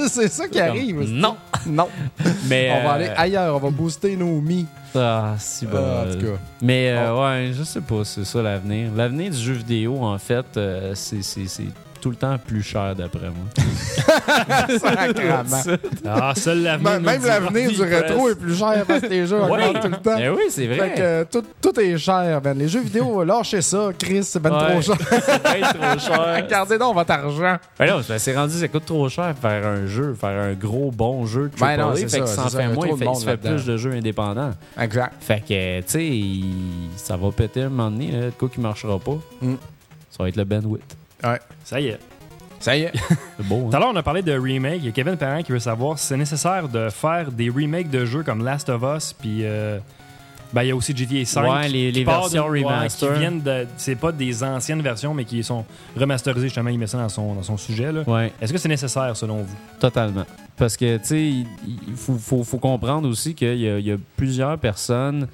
[0.08, 1.02] c'est ça qui arrive.
[1.10, 1.36] non.
[1.68, 1.88] Non.
[2.48, 3.56] Mais, On va euh, aller ailleurs.
[3.56, 4.66] On va booster nos mi.
[4.96, 5.78] Ah, si bon.
[5.78, 6.40] En tout cas.
[6.62, 8.92] Mais euh, ouais, je sais pas, c'est ça l'avenir.
[8.96, 11.22] L'avenir du jeu vidéo, en fait, euh, c'est
[12.08, 14.78] tout le temps plus cher d'après moi.
[14.80, 15.78] Sacrement.
[16.06, 16.90] Ah, seul l'avenir.
[16.92, 19.90] Même nous même l'avenir du rétro est plus cher parce que les jeux augmentent tout
[19.90, 20.16] le temps.
[20.16, 20.78] Ben oui, c'est vrai.
[20.78, 22.58] Fait que euh, tout, tout est cher, ben.
[22.58, 24.72] Les jeux vidéo, lâchez ça, Chris, c'est ben Ouais.
[24.72, 24.96] trop cher.
[25.26, 26.48] c'est bien trop cher.
[26.48, 27.58] Gardez donc votre argent.
[27.78, 31.26] Ben non, c'est rendu, ça coûte trop cher faire un jeu, faire un gros bon
[31.26, 33.26] jeu de Ben non, c'est fait que ça, fait y a moins, il fait, se
[33.26, 34.52] fait plus de jeux indépendants.
[34.80, 35.12] Exact.
[35.20, 38.98] Fait que, tu sais, ça va péter un moment donné, là, de quoi qui marchera
[38.98, 39.18] pas.
[39.42, 39.56] Mm.
[40.10, 40.96] Ça va être le bandwidth.
[41.24, 41.40] Ouais.
[41.64, 42.00] Ça y est.
[42.60, 42.92] Ça y est.
[43.38, 43.78] C'est beau, Tout hein?
[43.78, 44.78] à l'heure, on a parlé de remake.
[44.80, 47.90] Il y a Kevin Parent qui veut savoir si c'est nécessaire de faire des remakes
[47.90, 49.78] de jeux comme Last of Us, puis euh,
[50.54, 51.44] ben, il y a aussi GTA 5.
[51.52, 53.14] Ouais, les- versions remaster.
[53.14, 53.68] qui viennent de.
[53.78, 55.66] C'est pas des anciennes versions, mais qui sont
[55.96, 56.70] remasterisées, justement.
[56.70, 57.92] Il met ça dans son, dans son sujet.
[57.92, 58.02] là.
[58.08, 58.32] Ouais.
[58.42, 59.56] Est-ce que c'est nécessaire, selon vous?
[59.80, 60.26] Totalement.
[60.56, 61.46] Parce que, tu sais, il
[61.90, 65.28] il faut, faut- faut comprendre aussi qu'il y, y a plusieurs personnes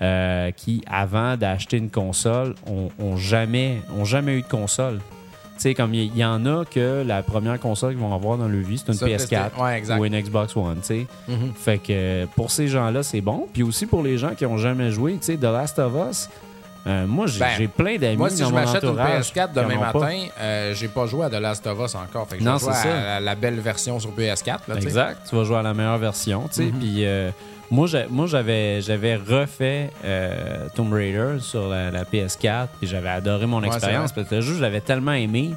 [0.00, 5.00] euh, qui, avant d'acheter une console, ont, ont jamais, ont jamais eu de console.
[5.56, 8.48] Tu sais, comme il y, en a que la première console qu'ils vont avoir dans
[8.48, 9.98] leur vie, c'est une Ça, PS4 Ouais, exact.
[10.00, 11.06] ou une Xbox One, tu sais.
[11.28, 11.52] Mhm.
[11.54, 13.46] Fait que pour ces gens-là, c'est bon.
[13.52, 16.28] Puis aussi pour les gens qui ont jamais joué, tu sais, The Last of Us,
[16.86, 19.48] euh, moi, j'ai Ben, j'ai plein d'amis Moi, si dans je m'achète une entourage PS4
[19.48, 22.28] qui demain matin, euh, j'ai pas joué à The Last of Us encore.
[22.28, 23.20] Fait que Non, je vais jouer c'est à ça.
[23.20, 24.58] la, belle version sur PS4.
[24.68, 24.74] Là.
[24.76, 25.20] Exact.
[25.28, 26.64] Tu vas jouer à la meilleure version, tu sais.
[26.64, 26.78] Mhm.
[26.80, 27.30] Puis euh,
[27.72, 33.60] moi, j'avais, j'avais refait euh, Tomb Raider sur la, la PS4, puis j'avais adoré mon
[33.62, 35.52] Ouais, expérience parce que le jeu, je l'avais tellement aimé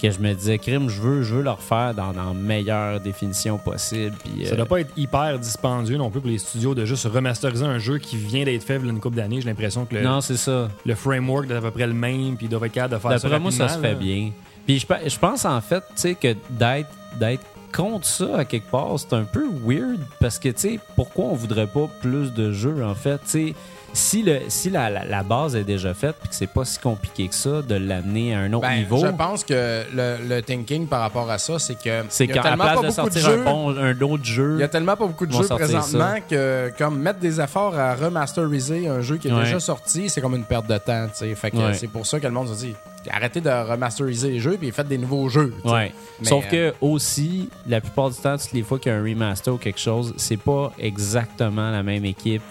[0.00, 3.58] que je me disais, crime, je veux, je veux le refaire dans, la meilleure définition
[3.58, 4.16] possible.
[4.22, 7.06] Puis, Ça euh, doit pas être hyper dispendieux non plus pour les studios de juste
[7.06, 9.40] remasteriser un jeu qui vient d'être fait il y a une couple d'années.
[9.40, 10.68] J'ai l'impression que le, non, c'est ça.
[10.86, 13.18] le framework est à peu près le même, puis ils doivent être capables de faire
[13.18, 13.28] ça.
[13.28, 13.98] D'après moi, ça se fait là.
[13.98, 14.30] bien.
[14.64, 17.44] Puis je pense en fait, tu sais, que d'être d'être
[17.74, 21.34] contre ça à quelque part, c'est un peu weird parce que, tu sais, pourquoi on
[21.34, 23.54] voudrait pas plus de jeux en fait, tu sais.
[23.94, 26.78] Si, le, si la, la- la base est déjà faite puis que c'est pas si
[26.78, 30.42] compliqué que ça de l'amener à un autre Ben, niveau, Je pense que le, le
[30.42, 32.74] thinking par rapport à ça, c'est que c'est il y a qu'à la tellement place
[32.76, 35.06] pas de beaucoup sortir jeux, un, bon, un autre jeu, Il y a tellement pas
[35.06, 39.32] beaucoup de jeux présentement que comme mettre des efforts à remasteriser un jeu qui est
[39.32, 39.44] Ouais.
[39.44, 41.06] déjà sorti, c'est comme une perte de temps.
[41.08, 41.34] tu sais.
[41.34, 41.74] Fait que Ouais.
[41.74, 42.74] c'est pour ça que le monde se dit
[43.10, 45.54] arrêtez de remasteriser les jeux puis faites des nouveaux jeux.
[45.64, 45.92] Ouais.
[46.22, 49.02] Sauf euh, que aussi, la plupart du temps, toutes les fois qu'il y a un
[49.02, 52.42] remaster ou quelque chose, c'est pas exactement la même équipe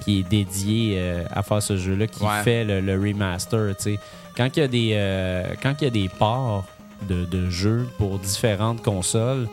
[0.00, 2.42] qui est dédiée euh, à faire ce jeu-là qui Ouais.
[2.42, 3.74] fait le, le remaster.
[4.36, 6.64] Quand il y a des euh, quand il y a des parts
[7.08, 9.48] de, de jeux pour différentes consoles,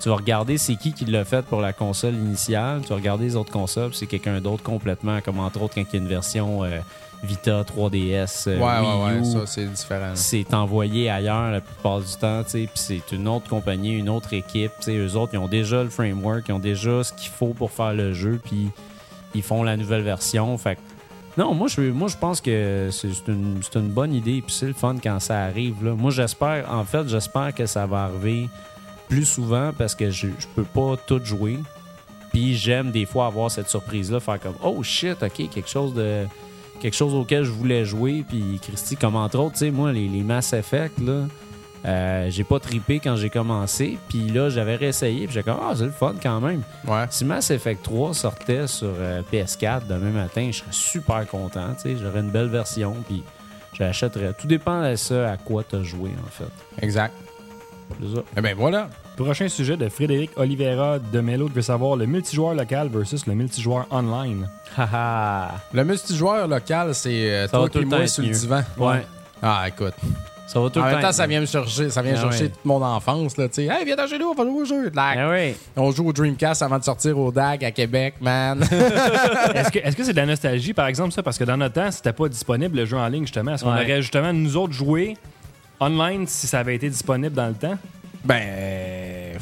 [0.00, 3.24] tu vas regarder c'est qui qui l'a fait pour la console initiale, tu vas regarder
[3.24, 6.08] les autres consoles, c'est quelqu'un d'autre complètement, comme entre autres quand il y a une
[6.08, 6.78] version euh,
[7.24, 10.10] Vita 3DS, euh, Ouais, ouais, Wii ouais, U, ça c'est différent.
[10.14, 14.72] c'est envoyé ailleurs la plupart du temps, puis c'est une autre compagnie, une autre équipe,
[14.80, 17.54] tu sais, eux autres, ils ont déjà le framework, ils ont déjà ce qu'il faut
[17.54, 18.68] pour faire le jeu, puis
[19.34, 20.78] ils font la nouvelle version, fait
[21.36, 24.42] Non, moi je, moi, je pense que c'est une, une bonne idée.
[24.42, 25.84] Puis c'est le fun quand ça arrive.
[25.84, 25.94] Là.
[25.94, 28.48] Moi, j'espère, en fait, j'espère que ça va arriver
[29.08, 31.58] plus souvent parce que je, je peux pas tout jouer.
[32.32, 36.24] Puis j'aime des fois avoir cette surprise-là, faire comme Oh shit, ok, quelque chose de.
[36.80, 38.22] Quelque chose auquel je voulais jouer.
[38.28, 41.22] Puis Christy, comme entre autres, tu sais, moi, les, les Mass Effect, là.
[41.84, 45.72] Euh, j'ai pas tripé quand j'ai commencé, puis là j'avais réessayé, puis j'ai comme ah
[45.76, 46.62] c'est le fun quand même.
[46.86, 47.04] Ouais.
[47.10, 51.74] Si Mass Effect 3 sortait sur euh, PS4 demain matin, je serais super content.
[51.80, 53.22] tu sais, J'aurais une belle version, puis
[53.72, 54.32] j'achèterais.
[54.38, 56.50] Tout dépend de ça à quoi tu as joué, en fait.
[56.84, 57.14] Exact.
[58.00, 58.22] C'est ça.
[58.36, 58.88] Eh bien, voilà.
[59.16, 63.34] Prochain sujet de Frédéric Oliveira de Mello qui veut savoir le multijoueur local versus le
[63.34, 64.48] multijoueur online.
[64.76, 65.54] Haha.
[65.72, 68.62] Le multijoueur local, c'est euh, toi et le temps moi sur le divan.
[68.76, 69.06] Ouais.
[69.40, 69.94] Ah, écoute.
[70.46, 72.50] Ça va tout En le même temps, ça vient me chercher, ça vient Ah chercher
[72.50, 73.64] toute mon enfance, là, tu sais.
[73.64, 74.92] Hey, viens dans chez nous, on va jouer au jeu.
[74.96, 75.54] Ah oui.
[75.76, 78.60] On joue au Dreamcast avant de sortir au DAG à Québec, man.
[79.54, 81.22] Est-ce que est-ce que c'est de la nostalgie, par exemple, ça?
[81.22, 83.54] Parce que dans notre temps, c'était pas disponible le jeu en ligne, justement.
[83.54, 83.82] Est-ce qu'on Ouais.
[83.82, 85.16] aurait justement, nous autres, joué
[85.80, 87.76] online si ça avait été disponible dans le temps?
[88.24, 89.38] ben,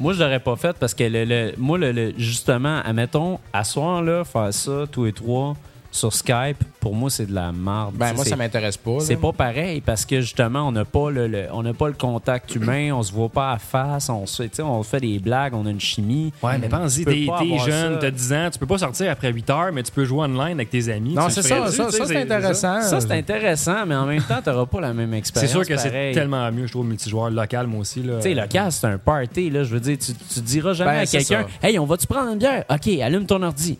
[0.00, 3.64] Moi, je l'aurais pas fait parce que, le, le- moi, le, le- justement, admettons, à
[3.64, 5.56] soir, là, faire ça, tous les trois,
[5.98, 7.94] sur Skype, pour moi, c'est de la merde.
[7.94, 9.00] ben moi, c'est- ça m'intéresse pas.
[9.00, 11.94] C'est pas pareil parce que justement, on n'a pas le, le- on n'a pas le
[11.94, 15.66] contact humain, on se voit pas à face, on se, on fait des blagues, on
[15.66, 16.32] a une chimie.
[16.42, 17.26] Ouais, mais pense-y, t'es
[17.66, 20.20] jeune, t'as 10 ans, tu peux pas sortir après 8 heures, mais tu peux jouer
[20.20, 21.14] online avec tes amis.
[21.14, 22.80] Non, c'est ça, ça, ça, c'est intéressant.
[22.82, 25.50] Ça, c'est intéressant, mais en même temps, t'auras pas la même C'est expérience.
[25.52, 28.02] sûr que c'est tellement mieux, je trouve, multijoueur local, moi aussi.
[28.02, 28.16] Là.
[28.16, 29.64] Tu sais, local, c'est un party, là.
[29.64, 32.32] Je veux dire, tu, tu diras jamais Ben, à c'est quelqu'un, hey, on va-tu prendre
[32.32, 32.64] une bière?
[32.70, 33.78] OK, allume ton ordi.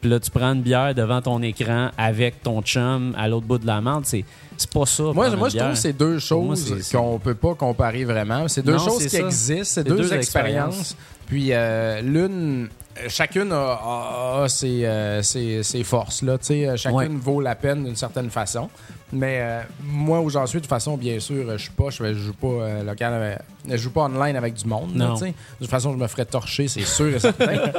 [0.00, 3.58] Puis là, tu prends une bière devant ton écran avec ton chum à l'autre bout
[3.58, 4.06] de la menthe.
[4.06, 4.24] C'est,
[4.56, 5.02] c'est pas ça.
[5.14, 8.48] Moi, je trouve que c'est deux choses qu'on peut pas comparer vraiment.
[8.48, 9.18] C'est deux Non, choses qui ça.
[9.18, 10.74] existent, c'est deux, deux expériences.
[10.92, 10.96] expériences.
[11.26, 12.68] Puis euh, l'une,
[13.08, 16.22] chacune a, a- a ses, euh, ses- ses forces.
[16.22, 17.08] Là, euh, chacune Ouais.
[17.08, 18.68] vaut la peine d'une certaine façon.
[19.12, 22.14] Mais euh, moi, où j'en suis, de toute façon, bien sûr, je suis pas, je,
[22.14, 24.94] joue pas local, je joue pas online avec du monde.
[24.94, 27.56] de toute façon, je me ferais torcher, c'est sûr et certain.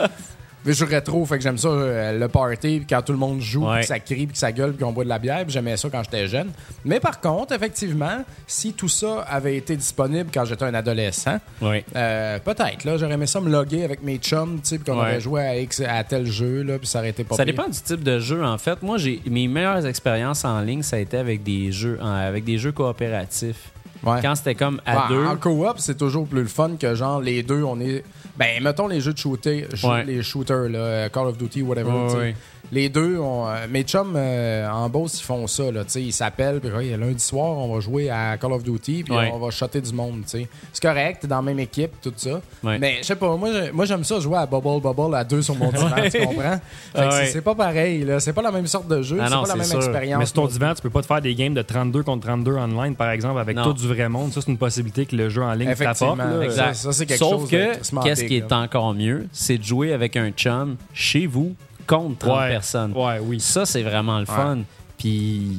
[0.64, 3.18] Mais je jouerais trop, fait que j'aime ça, euh, le party, puis quand tout le
[3.18, 5.18] monde joue, puis que ça crie, puis que ça gueule, puis qu'on boit de la
[5.18, 6.50] bière, puis j'aimais ça quand j'étais jeune.
[6.86, 11.84] Mais par contre, effectivement, si tout ça avait été disponible quand j'étais un adolescent, Oui.
[11.96, 15.00] euh, peut-être, là, j'aurais aimé ça me loguer avec mes chums, tu sais, puis qu'on
[15.00, 15.06] Ouais.
[15.08, 17.54] aurait joué à, X- à tel jeu, là, puis ça aurait été pas Ça pire.
[17.56, 18.82] dépend du type de jeu, en fait.
[18.84, 22.44] Moi, j'ai mes meilleures expériences en ligne, ça a été avec des jeux, en- avec
[22.44, 23.72] des jeux coopératifs.
[24.04, 24.18] Ouais.
[24.22, 25.26] Quand c'était comme à deux.
[25.26, 28.04] En coop, c'est toujours plus le fun que genre les deux, on est.
[28.38, 30.03] Ben, mettons les jeux de shooter, shoot- Ouais.
[30.06, 31.91] les shooters, là, Call of Duty, whatever.
[31.91, 32.36] Ouais, ouais.
[32.72, 35.72] Les deux, on, euh, mes chums euh, en Beauce, ils font ça.
[35.72, 38.64] Là, tu sais, ils s'appellent, puis ouais, lundi soir, on va jouer à Call of
[38.64, 39.30] Duty, puis Ouais.
[39.34, 40.22] on va shotter du monde.
[40.24, 40.48] tu sais.
[40.72, 42.40] C'est correct, t'es dans la même équipe, tout ça.
[42.64, 42.80] Ouais.
[42.80, 45.70] Mais je sais pas, moi, j'aime ça jouer à Bubble Bubble à deux sur mon
[45.72, 46.10] divan, Ouais.
[46.10, 46.34] tu comprends?
[46.42, 46.60] Fait
[46.96, 47.26] Ah que c'est- ouais.
[47.34, 48.20] c'est pas pareil, là.
[48.20, 49.78] C'est pas la même sorte de jeu, Ah c'est pas la même sûr.
[49.78, 50.20] expérience.
[50.20, 52.56] Mais sur ton divan, tu peux pas te faire des games de 32 contre 32
[52.56, 53.64] online, par exemple, avec Non.
[53.66, 54.32] tout du vrai monde.
[54.32, 56.18] Ça, c'est une possibilité que le jeu en ligne t'apporte.
[56.18, 56.42] là.
[56.44, 56.76] Exact.
[56.76, 59.94] Ça, c'est quelque Sauf chose de que, qu'est-ce qui est encore mieux, c'est de jouer
[59.94, 61.54] avec un chum chez vous
[61.95, 62.49] contre 30 Ouais.
[62.49, 62.93] personnes.
[62.95, 63.39] Ouais, oui.
[63.39, 64.59] Ça, c'est vraiment le fun.
[64.97, 65.57] Puis,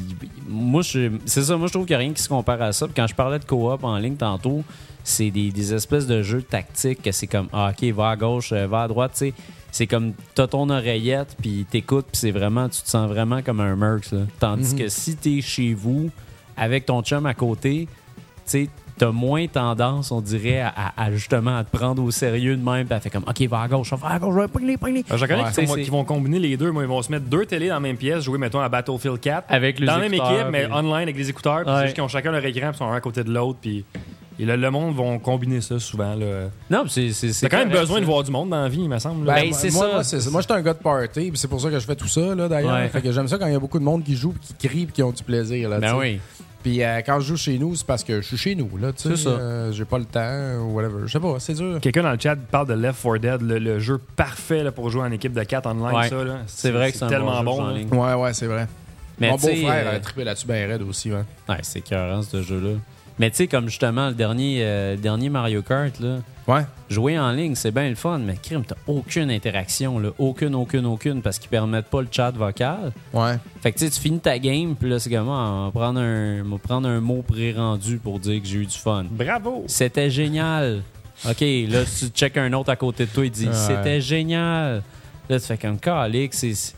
[0.49, 2.73] moi, je, c'est ça, moi, je trouve qu'il n'y a rien qui se compare à
[2.73, 2.87] ça.
[2.87, 4.63] Puis quand je parlais de coop en ligne tantôt,
[5.03, 8.53] c'est des, des espèces de jeux tactiques que c'est comme, ah, OK, va à gauche,
[8.53, 9.35] euh, va à droite, tu sais.
[9.73, 13.59] C'est comme, t'as ton oreillette, puis t'écoutes, puis c'est vraiment, tu te sens vraiment comme
[13.61, 14.21] un Mercs, là.
[14.39, 16.11] Tandis que si t'es chez vous,
[16.57, 18.69] avec ton chum à côté, tu sais,
[19.03, 22.95] t'as moins tendance, on dirait, à, justement à te prendre au sérieux de même, puis
[22.95, 25.05] à faire comme, OK, va à gauche, va à gauche, va pogner, pogner.
[25.09, 25.83] Alors, Je connais Ouais.
[25.83, 26.71] qui, vont combiner les deux.
[26.71, 29.19] Moi, ils vont se mettre deux télés dans la même pièce, jouer, mettons, à Battlefield
[29.21, 29.45] 4.
[29.49, 31.63] Avec les Dans la même équipe, mais online avec les écouteurs.
[31.65, 31.77] Puis Ouais.
[31.79, 33.59] c'est juste qu'ils ont chacun leur écran, puis ils sont un à côté de l'autre.
[33.61, 33.85] Puis
[34.39, 36.15] et le, le monde vont combiner ça souvent.
[36.15, 36.49] là.
[36.71, 38.89] Non, c'est c'est T'as quand même besoin de voir du monde dans la vie, il
[38.89, 39.27] me semble.
[39.27, 39.93] Ben, Ben, moi- c'est moi, ça.
[39.93, 40.31] Moi, ça.
[40.31, 42.35] Moi, j'étais un gars de party, puis c'est pour ça que je fais tout ça,
[42.49, 42.73] d'ailleurs.
[42.75, 42.89] Ouais.
[42.89, 44.85] Fait que j'aime ça quand il y a beaucoup de monde qui joue, qui crie,
[44.87, 46.19] puis qui ont du plaisir, là, Ben oui.
[46.63, 48.93] Puis euh, quand je joue chez nous, c'est parce que je suis chez nous, là,
[48.93, 49.17] tu sais.
[49.17, 49.31] C'est ça.
[49.31, 51.03] Euh, J'ai pas le temps, ou whatever.
[51.07, 51.79] Je sais pas, c'est dur.
[51.81, 54.89] Quelqu'un dans le chat parle de Left 4 Dead, le, le jeu parfait là, pour
[54.91, 55.95] jouer en équipe de 4 online.
[55.97, 56.09] Ouais.
[56.09, 56.39] ça, là.
[56.47, 57.89] C'est vrai que c'est un tellement bon, en ligne.
[57.93, 58.69] Ouais, ouais, c'est vrai.
[59.19, 61.25] Mais Mon beau-frère euh, a trippé là-dessus ben raide aussi, ouais.
[61.49, 62.79] Ouais, c'est écœurant, ce jeu-là.
[63.19, 66.19] Mais tu sais, comme justement, le dernier, euh, le dernier Mario Kart, là,
[66.49, 66.63] Ouais.
[66.91, 70.11] jouer en ligne, c'est bien le fun, mais crime, t'as aucune interaction, là.
[70.19, 72.93] Aucune, aucune, aucune, parce qu'ils permettent pas le chat vocal.
[73.13, 73.37] Ouais.
[73.63, 75.71] Fait que tu sais, tu finis ta game, puis là, c'est comme, ah, on va
[75.71, 79.05] prendre un, on va prendre un mot pré-rendu pour dire que j'ai eu du fun.
[79.11, 79.65] Bravo!
[79.69, 80.83] C'était génial.
[81.29, 83.55] OK, là, tu check un autre à côté de toi, il dit Ouais.
[83.55, 84.83] C'était génial.
[85.29, 86.75] Là, tu fais comme calique, c'est.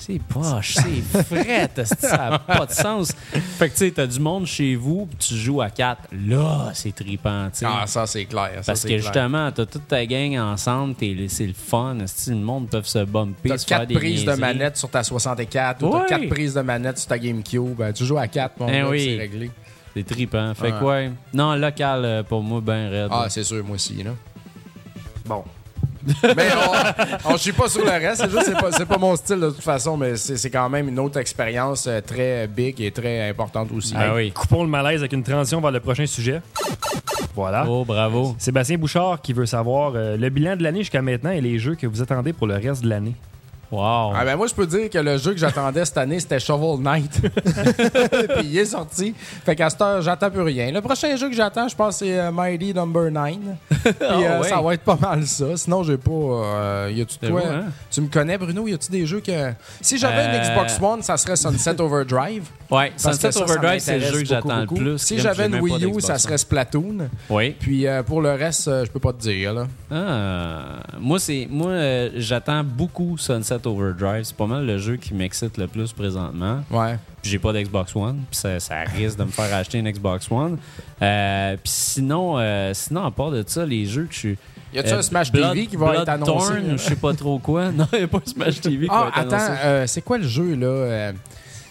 [0.00, 3.12] C'est poche, c'est esti, ça n'a pas de sens.
[3.58, 6.02] Fait que tu sais, t'as du monde chez vous, puis tu joues à 4.
[6.26, 7.64] Là, c'est trippant, tu.
[7.66, 8.52] Ah, ça, c'est clair.
[8.60, 9.00] ça, Parce que clair.
[9.00, 10.94] justement, t'as toute ta gang ensemble,
[11.28, 11.96] c'est le fun,
[12.28, 15.82] le monde peut se bumper, T'as faire quatre des prises de manette sur ta 64
[15.82, 17.76] ou t'as quatre prises de manette sur ta GameCube.
[17.76, 19.04] Ben, tu joues à 4, mon oui.
[19.04, 19.50] c'est réglé.
[19.96, 20.54] C'est trippant.
[20.54, 20.84] Fait que Ouais.
[21.08, 21.12] ouais.
[21.34, 23.08] Non, local, euh, pour moi, ben raide.
[23.10, 24.12] Ah, c'est sûr, moi aussi, là.
[25.26, 25.42] Bon.
[26.36, 26.48] Mais
[27.24, 29.40] on, on chie pas sur le reste, c'est juste c'est pas, c'est pas mon style
[29.40, 32.90] de toute façon, mais c'est c'est quand même une autre expérience euh, très big et
[32.90, 33.94] très importante aussi.
[33.96, 34.32] Ah oui.
[34.32, 36.40] Coupons le malaise avec une transition vers le prochain sujet.
[37.34, 37.66] Voilà.
[37.68, 38.34] Oh, bravo.
[38.38, 41.74] Sébastien Bouchard qui veut savoir euh, le bilan de l'année jusqu'à maintenant et les jeux
[41.74, 43.14] que vous attendez pour le reste de l'année.
[43.70, 44.12] Wow.
[44.14, 46.82] Ah ben moi je peux dire que le jeu que j'attendais cette année c'était Shovel
[46.82, 47.20] Knight.
[48.36, 49.14] Puis il est sorti.
[49.44, 50.72] Fait qu'à cette heure, j'attends plus rien.
[50.72, 53.34] Le prochain jeu que j'attends, je pense c'est euh, Mighty Number 9.
[53.70, 54.48] Puis euh, ouais.
[54.48, 55.56] ça va être pas mal ça.
[55.56, 57.64] Sinon j'ai pas euh, y a-tu toi beau, hein?
[57.90, 61.02] Tu me connais Bruno, y a-tu des jeux que si j'avais une Euh, Xbox One,
[61.02, 62.48] ça serait Sunset Overdrive.
[62.70, 64.80] Ouais, Sunset ça, Overdrive, c'est le jeu que j'attends le beaucoup.
[64.80, 64.98] plus.
[64.98, 67.08] Si j'avais une Wii U, ça serait Splatoon.
[67.30, 67.54] Oui.
[67.58, 69.66] Puis euh, pour le reste, euh, je peux pas te dire là.
[69.90, 74.24] Ah, moi, c'est moi euh, j'attends beaucoup Sunset Overdrive.
[74.24, 76.62] C'est pas mal le jeu qui m'excite le plus présentement.
[76.70, 76.98] Ouais.
[77.22, 80.30] Puis j'ai pas d'Xbox One, puis ça, ça risque de me faire acheter une Xbox
[80.30, 80.58] One.
[81.02, 84.38] Euh, puis sinon, euh, sinon, à part de ça, les jeux que je suis.
[84.74, 86.52] Y a-tu euh, un Smash Blood- TV qui va être annoncé?
[86.54, 87.72] Bloodthorn, je sais pas trop quoi?
[87.72, 89.60] Non, n'y a pas un Smash TV qui va Ah, être attends, annoncé.
[89.64, 91.12] euh, c'est quoi le jeu là euh,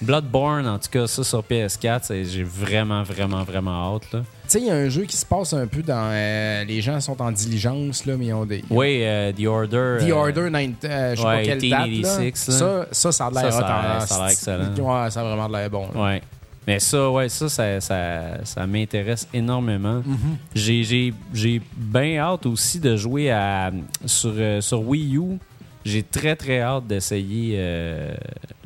[0.01, 4.11] Bloodborne, en tout cas, ça sur PS4, c'est- j'ai vraiment, vraiment, vraiment hâte.
[4.14, 4.22] Là.
[4.48, 6.10] Tu sais, il y a un jeu qui se passe un peu dans.
[6.11, 8.64] euh, les gens sont en diligence, là, mais ils ont des.
[8.69, 9.98] Oui, euh, The Order.
[9.99, 11.80] The euh, Order 9, euh, je sais ouais, pas quelle date.
[11.82, 11.88] Là.
[11.88, 12.53] 1886, là.
[12.53, 14.49] Ça, ça, ça a l'air Ça, ça a l'air- ça a l'air asti.
[14.49, 15.03] excellent.
[15.03, 15.88] Ouais, ça a vraiment l'air bon.
[15.94, 16.02] là.
[16.02, 16.22] Ouais.
[16.65, 19.99] Mais ça, ouais, ça, ça, ça, ça m'intéresse énormément.
[19.99, 20.36] Mm-hmm.
[20.56, 23.72] J'ai- J'ai j'ai bien hâte aussi de jouer à,
[24.06, 25.38] sur, sur Wii U.
[25.86, 27.57] J'ai très, très hâte d'essayer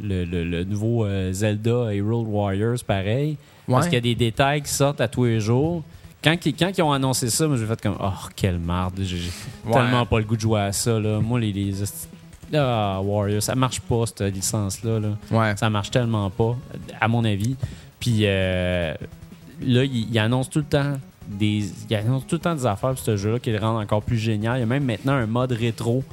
[0.01, 3.37] le, le- le nouveau Zelda Hero Warriors, pareil.
[3.67, 5.83] Parce qu'il y a des détails qui sortent à tous les jours.
[6.23, 8.99] Quand, ils- quand ils ont annoncé ça, moi, j'ai fait comme, oh, quelle marde.
[9.01, 9.17] J'ai
[9.65, 9.73] Ouais.
[9.73, 10.99] tellement pas le goût de jouer à ça.
[10.99, 11.19] Là.
[11.19, 11.73] Moi, les,
[12.53, 14.99] ah, Warriors, ça marche pas, cette licence-là.
[14.99, 15.09] Là.
[15.31, 15.55] Ouais.
[15.57, 16.55] Ça marche tellement pas,
[16.99, 17.55] à mon avis.
[17.99, 18.93] Puis euh,
[19.61, 20.97] là, il, il annonce tout le temps
[21.27, 24.01] des, il annonce tout le temps des affaires pour ce jeu-là qui le rend encore
[24.01, 24.57] plus génial.
[24.57, 26.03] Il y a même maintenant un mode rétro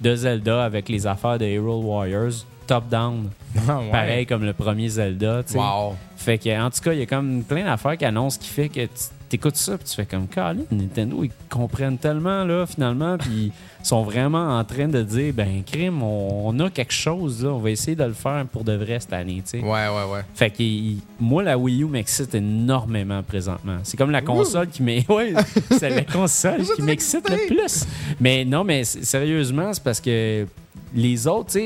[0.00, 2.32] de Zelda avec les affaires de Hero Warriors,
[2.66, 3.30] top-down,
[3.68, 3.90] Ah, ouais.
[3.90, 5.42] pareil comme le premier Zelda.
[5.54, 5.94] Wow.
[6.16, 8.68] Fait que, en tout cas, il y a comme plein d'affaires qui annoncent qui fait
[8.68, 8.88] que tu
[9.28, 13.86] t'écoutes ça puis tu fais comme Colin, Nintendo, ils comprennent tellement là finalement puis ils
[13.86, 17.58] sont vraiment en train de dire ben crime, on, on a quelque chose là, on
[17.58, 19.60] va essayer de le faire pour de vrai cette année, tu sais.
[19.60, 20.20] Ouais, ouais, ouais.
[20.34, 20.62] Fait que
[21.18, 23.78] moi la Wii U m'excite énormément présentement.
[23.84, 25.32] C'est comme la console qui m'est ouais,
[25.78, 27.86] c'est la console qui m'excite le plus.
[28.20, 30.46] Mais non, mais sérieusement, c'est parce que
[30.94, 31.58] les autres, tu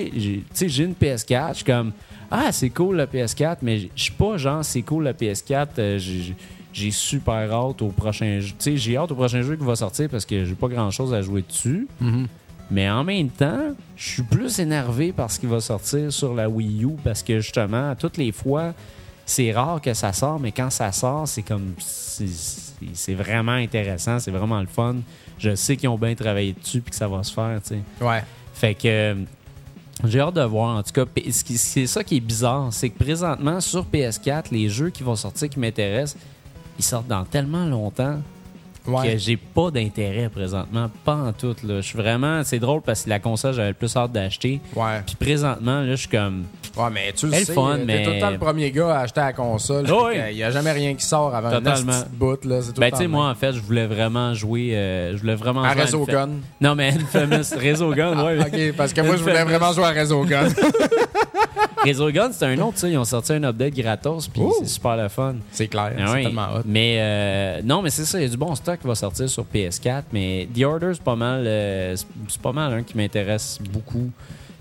[0.52, 1.92] sais, j'ai- une PS4, je suis comme
[2.30, 5.98] ah, c'est cool la PS4, mais je suis pas genre c'est cool la PS4, euh,
[5.98, 8.48] j'ai- super hâte au prochain jeu.
[8.48, 11.14] Tu sais, j'ai hâte au prochain jeu qui va sortir parce que j'ai pas grand-chose
[11.14, 11.86] à jouer dessus.
[12.70, 16.48] Mais en même temps, je suis plus énervé par ce qui va sortir sur la
[16.50, 18.74] Wii U parce que justement, toutes les fois,
[19.24, 21.74] c'est rare que ça sort, mais quand ça sort, c'est comme.
[21.78, 24.96] c'est vraiment intéressant, c'est vraiment le fun.
[25.38, 28.04] Je sais qu'ils ont bien travaillé dessus puis que ça va se faire, tu sais.
[28.04, 28.22] Ouais.
[28.56, 28.88] Fait que.
[28.88, 29.14] euh,
[30.04, 30.78] J'ai hâte de voir.
[30.78, 32.68] En tout cas, c'est ça qui est bizarre.
[32.72, 36.16] C'est que présentement, sur PS4, les jeux qui vont sortir qui m'intéressent,
[36.78, 38.18] ils sortent dans tellement longtemps
[38.86, 39.18] que Ouais.
[39.18, 40.90] j'ai pas d'intérêt présentement.
[41.04, 41.54] Pas en tout.
[41.64, 41.76] Là.
[41.80, 42.42] Je suis vraiment.
[42.44, 44.60] C'est drôle parce que la console, j'avais le plus hâte d'acheter.
[44.74, 45.02] Ouais.
[45.04, 46.44] Puis présentement, là, je suis comme.
[46.76, 49.00] Ouais, mais tu le sais, fun, t'es mais- tout le temps le premier gars à
[49.00, 49.86] acheter la console.
[49.90, 50.20] Oh, oui.
[50.30, 51.92] Il y a jamais rien qui sort avant Totalement.
[51.92, 52.44] une petite bout.
[52.44, 52.60] Là.
[52.62, 54.76] Tout Ben, tu sais, moi, en fait, je voulais vraiment jouer.
[54.76, 56.28] euh, je voulais vraiment À jouer Réseau fa- Gun.
[56.60, 57.44] Non, mais Infamous.
[57.58, 58.38] Réseau Gun, ouais.
[58.40, 60.48] Ah, ok, parce que moi, je voulais vraiment jouer à Réseau Gun.
[61.84, 62.88] Réseau Gun, c'est un autre, ça.
[62.88, 65.36] Ils ont sorti un update gratos, puis c'est super le fun.
[65.52, 66.22] c'est clair, Ah c'est oui.
[66.24, 66.62] tellement hot.
[66.64, 69.28] Mais euh, non, mais c'est ça, il y a du bon stock qui va sortir
[69.28, 73.58] sur PS4, mais The Order, c'est pas mal, euh, c'est- pas mal un qui m'intéresse
[73.72, 74.10] beaucoup.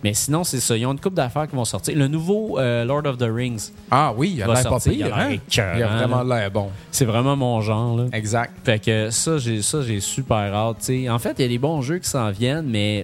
[0.04, 0.78] Mais sinon, c'est ça.
[0.78, 1.98] Ils ont une coupe d'affaires qui vont sortir.
[1.98, 4.92] Le nouveau euh, Lord of the Rings Ah oui, il a l'air pas pire.
[4.94, 5.38] il a hein?
[5.78, 6.70] Il a vraiment l'air bon.
[6.92, 7.98] C'est vraiment mon genre.
[7.98, 8.06] Là.
[8.14, 8.52] Exact.
[8.64, 10.78] Fait que ça, j'ai ça, j'ai super hâte.
[10.80, 11.10] tu sais.
[11.10, 13.04] En fait, il y a des bons jeux qui s'en viennent, mais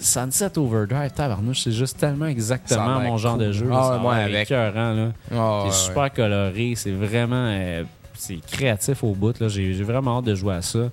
[0.00, 3.68] Sunset Overdrive, tabarnouche, c'est juste tellement exactement mon genre de jeu.
[3.72, 4.50] Ah, moi, avec.
[4.50, 5.08] écœurant, là.
[5.34, 7.84] Ah, c'est ouais, super coloré, c'est vraiment euh,
[8.26, 9.38] c'est créatif au bout.
[9.40, 9.48] Là.
[9.48, 10.90] J'ai, j'ai vraiment hâte de jouer à ça.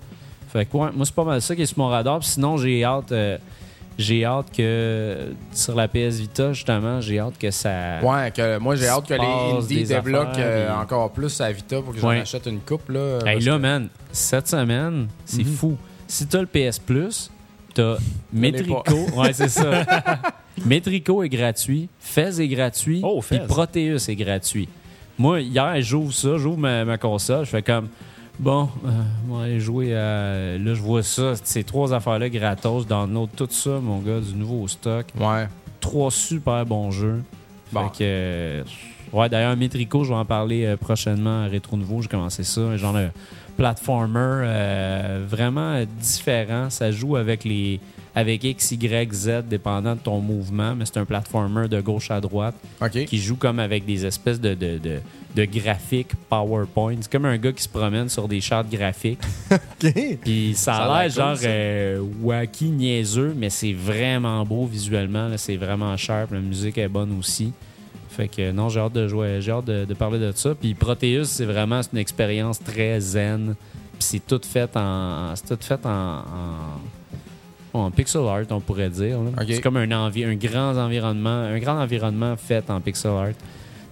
[0.52, 2.18] Fait que ouais, moi c'est pas mal ça qui est sur mon radar.
[2.20, 3.38] Puis sinon j'ai hâte euh,
[3.98, 8.00] j'ai hâte que sur la PS Vita justement, j'ai hâte que ça.
[8.02, 8.30] ouais.
[8.30, 9.20] Que moi, j'ai hâte que les
[9.76, 12.20] indies débloquent affaires, euh, puis- encore plus à Vita pour que j'en Ouais.
[12.20, 12.88] achète une coupe.
[12.88, 15.54] Là, Hey, là, que- man, cette semaine, c'est Mhm.
[15.54, 15.76] fou.
[16.08, 17.30] Si t'as le PS Plus,
[17.74, 17.96] t'as
[18.32, 18.82] Metrico.
[19.16, 19.84] Ouais, c'est ça.
[20.64, 23.46] Metrico est gratuit, Fez est gratuit, Oh, puis Fez.
[23.46, 24.68] Proteus est gratuit.
[25.22, 27.86] Moi, hier, j'ouvre ça, j'ouvre ma, ma console, je fais comme,
[28.40, 28.90] bon, euh,
[29.30, 30.58] on va aller jouer à...
[30.58, 34.66] Là, je vois ça, ces trois affaires-là gratos, download tout ça, mon gars, du nouveau
[34.66, 35.06] stock.
[35.16, 35.46] Ouais.
[35.78, 37.22] Trois super bons jeux.
[37.70, 37.88] Bon.
[37.90, 38.64] Fait que...
[39.16, 42.02] Ouais, d'ailleurs, Metrico, je vais en parler euh, prochainement à Rétro Nouveau.
[42.02, 42.76] J'ai commencé ça.
[42.76, 42.96] Genre
[43.56, 46.70] platformer euh, vraiment différent.
[46.70, 47.80] Ça joue avec les
[48.14, 52.20] avec X, Y, Z, dépendant de ton mouvement, mais c'est un platformer de gauche à
[52.20, 52.54] droite
[53.06, 54.98] qui joue comme avec des espèces de, de, de,
[55.34, 56.96] de graphiques PowerPoint.
[57.00, 59.20] C'est comme un gars qui se promène sur des chartes graphiques.
[60.22, 65.30] Puis ça a a l'air genre cool, euh, wacky, niaiseux, mais c'est vraiment beau visuellement.
[65.36, 66.32] C'est vraiment sharp.
[66.32, 67.52] La musique est bonne aussi.
[68.16, 70.54] Fait que non, j'ai hâte de jouer, j'ai hâte de, de parler de ça.
[70.54, 73.54] Puis Proteus, c'est vraiment une expérience très zen.
[73.92, 76.22] Puis c'est tout fait en, c'est tout fait en,
[77.72, 79.18] en, en pixel art, on pourrait dire.
[79.54, 83.28] C'est comme un, envi- un grand environnement, un grand environnement fait en pixel art.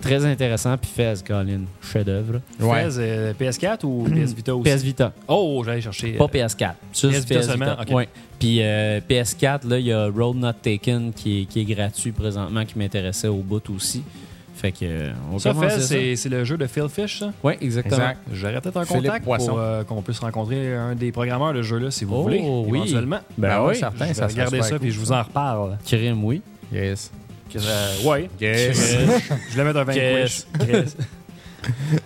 [0.00, 0.76] Très intéressant.
[0.78, 2.40] Puis Fez, Colin, chef-d'œuvre.
[2.60, 2.84] Ouais.
[2.90, 4.70] Fez, euh, PS4 ou PS Vita aussi?
[4.70, 5.12] PS Vita.
[5.28, 6.12] Oh, j'allais chercher.
[6.12, 6.72] Pas euh, PS4.
[6.92, 7.76] Juste PS Vita seulement?
[7.80, 7.90] Ok.
[7.90, 8.08] Ouais.
[8.38, 12.12] Puis euh, PS4, là, il y a Road Not Taken qui est, qui est gratuit
[12.12, 14.02] présentement, qui m'intéressait au bout aussi.
[14.54, 17.32] Fait que, euh, on Ça fait, c'est le jeu de Phil Fish, ça?
[17.42, 17.96] Ouais, exactement.
[17.96, 18.18] Exact.
[18.32, 22.04] J'aurais peut-être un contact pour euh, qu'on puisse rencontrer un des programmeurs de jeu-là, si
[22.04, 22.78] vous Oh, voulez, oui.
[22.80, 23.20] éventuellement.
[23.38, 24.04] Ben, Ben oui, oui, certain.
[24.04, 25.78] Je vais ça regarder ça, cool, puis je vous en reparle.
[25.86, 26.42] Crime, oui.
[26.70, 27.10] Yes.
[27.56, 28.30] Euh, ouais.
[28.40, 28.96] Yes.
[29.50, 30.46] Je vais mettre un 20 Qu'est-ce-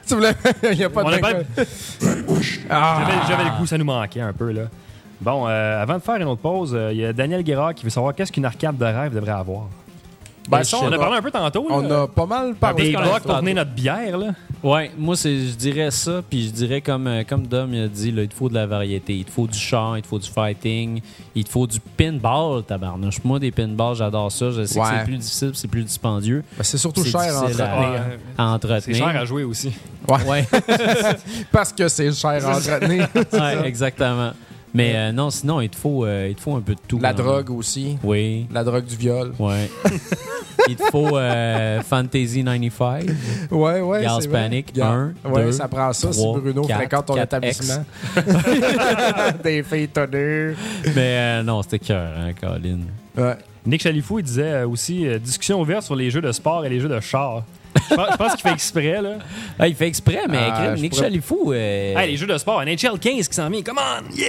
[0.08, 0.34] tu voulais.
[0.72, 1.16] Il n'y a pas On de.
[1.18, 1.32] pas-
[2.70, 3.24] Ah.
[3.28, 4.62] J'avais le goût, ça nous manquait un peu, là.
[5.20, 7.84] Bon, euh, avant de faire une autre pause, euh, il y a Daniel Guérard qui
[7.84, 9.62] veut savoir qu'est-ce qu'une arcade de rêve devrait avoir.
[10.48, 11.66] Ben, Ben, ça, je on a parlé un peu tantôt.
[11.70, 12.88] On a pas mal parlé.
[12.90, 13.40] des pour tantôt.
[13.40, 14.26] tenir notre bière, là.
[14.64, 17.86] Ouais, moi, c'est, je dirais ça, puis je dirais comme, euh, comme Dom il a
[17.88, 19.14] dit, là, il te faut de la variété.
[19.14, 21.02] Il te faut du char, il te faut du fighting,
[21.34, 23.22] il te faut du pinball, tabarnouche.
[23.24, 24.50] Moi, des pinballs, j'adore ça.
[24.52, 24.86] Je sais Ouais.
[24.88, 27.78] que c'est plus difficile, c'est plus dispendieux Ben, c'est surtout C'est cher à entretenir.
[27.78, 28.82] Ouais, à entretenir.
[28.82, 29.70] C'est cher à jouer aussi.
[30.08, 30.46] Ouais,
[31.52, 33.06] Parce que c'est cher à entretenir.
[33.14, 34.32] ouais, exactement.
[34.74, 36.98] Mais euh, non, sinon, il te, faut, euh, il te faut un peu de tout.
[37.00, 37.96] La drogue aussi.
[38.02, 39.32] Oui, La drogue du viol.
[39.38, 39.70] ouais.
[40.68, 43.06] il te faut euh, Fantasy 95.
[43.50, 44.00] Ouais, ouais.
[44.02, 44.42] Girls c'est vrai.
[44.42, 47.34] Panic, Ga- un, ouais, deux, ça prend ça trois, si Bruno quatre, fréquente ton quatre
[47.34, 47.84] établissement.
[49.44, 50.54] Des filles tonnées.
[50.96, 52.78] Mais euh, non, c'était cœur, hein, Colin.
[53.16, 53.36] Ouais.
[53.66, 56.80] Nick Chalifou, il disait aussi euh, discussion ouverte sur les jeux de sport et les
[56.80, 57.44] jeux de char.
[57.90, 59.10] Je pense, qu'il fait exprès, là.
[59.58, 61.52] Ah, il fait exprès, mais Ah, Nick pourrais- Chalifou.
[61.52, 64.28] euh, Hey, les jeux de sport, NHL 15 qui s'en vient, come on, yeah!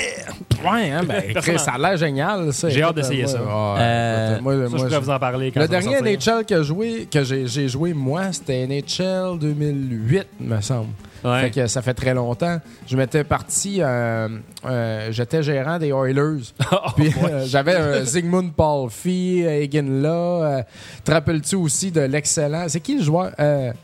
[0.63, 2.69] Ouais, hein, ben, Chris, ça a l'air génial, ça.
[2.69, 3.37] J'ai hâte d'essayer moi, ça.
[3.39, 3.45] ouais,
[3.79, 5.95] Euh, moi, Ça, moi, je pourrais je- vous en parler quand Le dernier.
[6.01, 10.89] NHL que, joué, que j'ai j'ai joué, moi, c'était NHL 2008, me semble.
[11.25, 11.41] Ouais.
[11.41, 12.59] Fait que ça fait très longtemps.
[12.87, 14.29] Je m'étais parti, euh,
[14.65, 16.53] euh, j'étais gérant des Oilers.
[16.71, 19.43] Oh, Puis euh, j'avais un Zygmunt Palfi.
[19.45, 20.61] Euh,
[21.03, 22.65] te rappelles-tu aussi de l'excellent.
[22.67, 23.31] C'est qui le joueur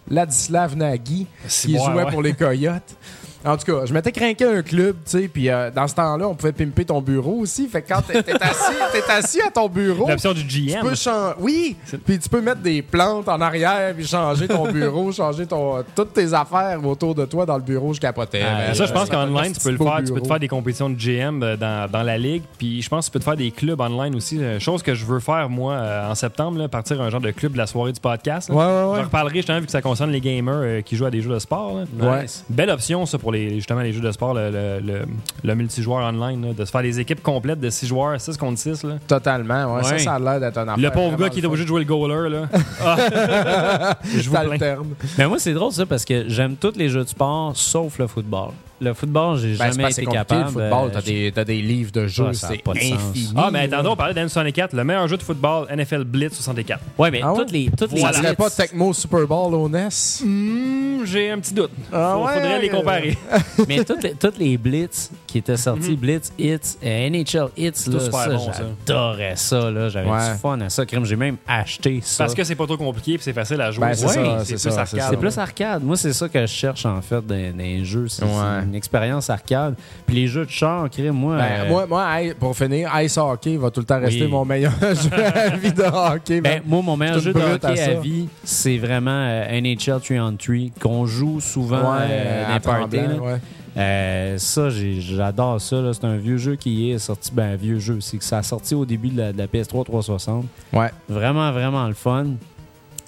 [0.10, 2.12] Ladislav Nagy, C'est qui bon, jouait ouais.
[2.12, 2.96] pour les Coyotes?
[3.46, 6.28] En tout cas, je m'étais craqué un club, tu sais, puis euh, dans ce temps-là,
[6.28, 7.68] on pouvait pimper ton bureau aussi.
[7.68, 10.82] Fait que quand t'es assis, t'es assis à ton bureau, L'option du tu GM.
[10.82, 11.34] peux changer.
[11.40, 11.76] Oui!
[12.06, 16.14] Puis tu peux mettre des plantes en arrière, puis changer ton bureau, changer ton toutes
[16.14, 17.94] tes affaires autour de toi dans le bureau.
[17.94, 18.42] Je capotais.
[18.44, 20.00] Ah, ça, je pense fait qu'online, tu peux le faire.
[20.06, 22.44] Tu peux te faire des compétitions de GM euh, dans, dans la ligue.
[22.58, 24.38] Puis je pense que tu peux te faire des clubs online aussi.
[24.42, 27.32] Euh, Chose que je veux faire, moi, euh, en septembre, là, partir un genre de
[27.32, 28.50] club de la soirée du podcast.
[28.50, 28.56] là.
[28.56, 29.00] Ouais, ouais, ouais.
[29.00, 31.34] Je reparlerai justement vu que ça concerne les gamers euh, qui jouent à des jeux
[31.34, 31.80] de sport.
[32.00, 32.12] là.
[32.20, 32.26] Ouais.
[32.50, 35.06] Belle option, ça, pour les, justement les jeux de sport, le, le, le-
[35.44, 38.60] le multijoueur online, là, de se faire des équipes complètes de 6 joueurs, 6 contre
[38.60, 38.84] 6.
[38.84, 38.94] Là.
[39.08, 39.84] Totalement, ouais.
[39.84, 39.99] Ça, Ouais.
[39.99, 40.78] ça a l'air d'être un affaire.
[40.78, 42.30] Le pauvre gars qui est obligé de jouer le goaler.
[42.30, 42.48] Là.
[42.84, 43.98] Ah.
[44.03, 44.78] je vous plains.
[45.18, 48.08] Mais moi, c'est drôle ça parce que j'aime tous les jeux de sport sauf le
[48.08, 48.49] football.
[48.82, 50.41] Le football, j'ai Ben, c'est jamais été capable.
[50.41, 50.88] le football.
[50.88, 52.94] euh, T'as des, t'as des livres de jeux, Ah, ça c'est pas de sens.
[52.94, 53.34] infini.
[53.36, 56.82] Ah, mais attendez, on parlait d'N64, le meilleur jeu de football, NFL Blitz 64.
[56.98, 57.38] Ouais, mais Ah ouais?
[57.40, 59.90] toutes les toutes Ça les serait blitz- pas Tecmo Super Bowl au NES?
[60.24, 61.72] Hmm, J'ai un petit doute.
[61.94, 63.18] Ah Faut- ouais, faudrait les comparer.
[63.68, 67.91] mais toutes les, toutes les blitz qui étaient sortis, Blitz Hits, euh, NHL Hits, tout
[67.91, 68.64] là, super ça, bon, ça.
[68.88, 69.72] j'adorais ça.
[69.72, 69.90] là.
[69.90, 70.34] J'avais Ouais.
[70.34, 70.86] du fun à ça.
[70.86, 72.24] Crème, j'ai même acheté ça.
[72.24, 73.86] Parce que c'est pas trop compliqué puis c'est facile à jouer.
[73.88, 74.82] Ben, c'est Ouais, ça, c'est c'est plus ça.
[74.82, 75.08] arcade.
[75.10, 75.84] C'est plus arcade.
[75.84, 78.08] Moi, c'est ça que je cherche en fait dans, les jeux.
[78.08, 78.26] C'est
[78.72, 79.76] une expérience arcade.
[80.06, 81.38] Puis les jeux de char, moi.
[81.38, 84.45] Ben, euh, moi, moi, hey, pour finir, Ice Hockey va tout le temps rester mon
[84.45, 86.41] meilleur jeu à vie de hockey.
[86.41, 87.93] Ben, moi, mon meilleur jeu de à hockey à, ça.
[87.95, 93.39] vie, c'est vraiment euh, NHL 3 on 3 qu'on joue souvent ouais, euh, à ouais.
[93.77, 95.93] Euh, ça, j'adore ça.
[95.93, 97.31] C'est un vieux jeu qui est sorti.
[97.34, 97.99] Ben, un vieux jeu.
[98.02, 100.45] C'est que ça a sorti au début de la, de la PS3 360.
[100.73, 100.89] Ouais.
[101.07, 102.27] Vraiment, vraiment le fun.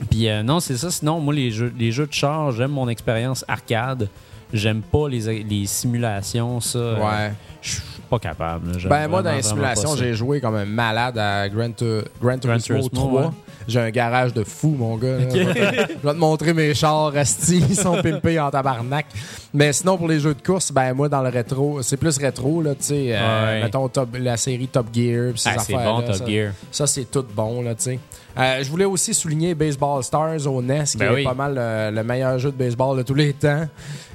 [0.10, 0.92] Puis euh, non, c'est ça.
[0.92, 4.10] Sinon, moi, les jeux, les jeux de char, j'aime mon expérience arcade.
[4.54, 6.78] J'aime pas les, les simulations, ça.
[6.80, 7.34] euh, Ouais.
[7.62, 8.72] Je suis pas capable.
[8.90, 12.76] Ben, moi, dans les simulations, j'ai joué comme un malade à Gran, Tu- Gran Turismo
[12.76, 13.22] Turismo, 3.
[13.22, 13.28] ouais.
[13.66, 15.20] J'ai un garage de fou, mon gars.
[15.20, 19.06] Je vais te- montrer mes chars asti, ils sont pimpés en tabarnak.
[19.54, 22.62] Mais sinon, pour les jeux de course, ben moi, dans le rétro, c'est plus rétro,
[22.62, 23.12] là, tu sais.
[23.14, 26.52] euh, mettons top- la série Top Gear, ces Ah, c'est bon, Top ça- Gear.
[26.70, 28.00] Ça, c'est tout bon, là, tu sais.
[28.38, 31.24] Euh, je voulais aussi souligner Baseball Stars au NES, qui Ben est oui.
[31.24, 33.68] pas mal euh, le meilleur jeu de baseball de tous les temps.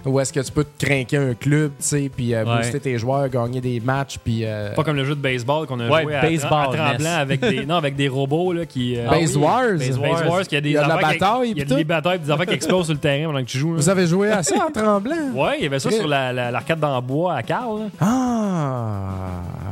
[0.05, 2.57] Où est-ce que tu peux te craquer un club, tu sais, puis euh, Ouais.
[2.59, 4.41] booster tes joueurs, gagner des matchs, puis...
[4.45, 6.99] euh, Pas comme le jeu de baseball qu'on a Ouais, joué à, baseball, à Tremblant
[6.99, 7.07] NES.
[7.21, 8.97] avec des, non, avec des robots là, qui.
[8.97, 9.43] euh, Base oui.
[9.43, 9.63] Wars.
[9.79, 11.59] Base Base Wars, qu'il y a des Il y a de la qui- bataille, Il
[11.59, 13.73] y a des batailles, des affaires qui explosent sur le terrain pendant que tu joues.
[13.75, 13.77] là.
[13.81, 15.15] Vous avez joué à ça en tremblant?
[15.35, 17.83] Ouais, il y avait ça sur la- la- l'arcade dans bois à Carl.
[18.01, 19.03] Ah!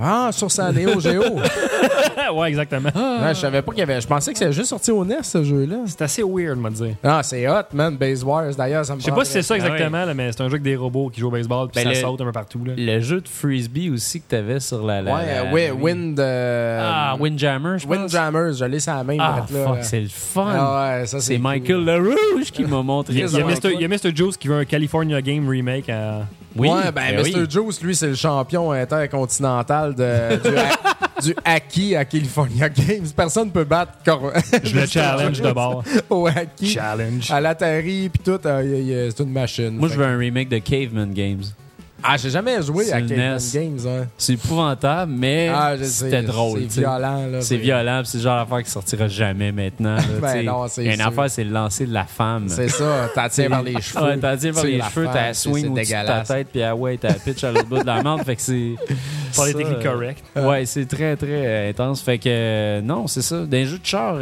[0.02, 1.22] Ah, sur sa Neo Geo.
[2.34, 2.90] ouais, exactement.
[2.94, 4.00] Ouais, je savais pas qu'il y avait.
[4.00, 5.76] Je pensais que c'était juste sorti au NES, ce jeu-là.
[5.86, 6.94] C'est assez weird, me dire.
[7.02, 7.96] Ah, c'est hot, man.
[7.96, 9.60] Base Wars, d'ailleurs, ça me Je sais pas si c'est ça ouais.
[9.60, 11.92] exactement, là, mais c'est un jeu avec des robots qui jouent au baseball puis Ben,
[11.94, 12.60] ça le- saute un peu partout.
[12.64, 12.72] Là.
[12.76, 15.02] Le jeu de frisbee aussi que t'avais sur la.
[15.02, 16.18] la- Ouais, la- ouais, Wind.
[16.20, 17.96] euh, Ah, Windjammer, je pense.
[17.96, 19.64] Windjammers, je l'ai sur la main, Ah, là.
[19.64, 19.82] fuck, là.
[19.82, 20.52] c'est le fun.
[20.54, 21.26] Ah ouais, ça, c'est.
[21.26, 21.42] c'est cool.
[21.42, 23.26] Michael LaRouge qui m'a montré Il y a.
[23.26, 23.72] Mr.
[23.74, 24.14] il y a Mr.
[24.14, 25.88] Juice qui veut un California Game remake.
[25.88, 26.20] à-
[26.56, 27.40] Oui, ouais, ben, ben Mr.
[27.40, 27.46] oui.
[27.50, 30.56] Juice, lui, c'est le champion intercontinental de, du,
[31.22, 33.06] du hockey à California Games.
[33.16, 34.32] Personne ne peut battre Cor-
[34.62, 35.82] Je le challenge de bord.
[36.10, 36.66] au hockey.
[36.66, 37.30] Challenge.
[37.30, 39.70] À l'Atari, puis tout, euh, y- y- c'est une machine.
[39.76, 41.42] Moi, je veux un remake de Caveman Games.
[42.02, 43.36] Ah, j'ai jamais joué à NES.
[43.52, 43.78] Games.
[43.86, 44.06] Hein.
[44.18, 46.60] C'est épouvantable, mais Ah, c'était drôle.
[46.68, 47.26] C'est violent.
[47.26, 49.96] là, C'est violent, puis c'est le genre d'affaire qui sortira jamais maintenant.
[49.96, 51.06] là, Ben non, une sûr.
[51.06, 52.44] affaire, c'est le lancer de la femme.
[52.48, 54.04] C'est ça, t'as tiré par les cheveux.
[54.04, 56.98] Ouais, t'as dit par les cheveux, t'as swing au-dessus de ta tête, puis ah ouais,
[56.98, 58.24] t'as pitch à l'autre bout de la menthe.
[58.24, 58.74] Fait que c'est.
[59.38, 60.22] euh, correct.
[60.36, 62.02] Ouais, c'est très, très euh, intense.
[62.02, 63.42] Fait que euh, non, c'est ça.
[63.50, 64.16] Les jeux de char,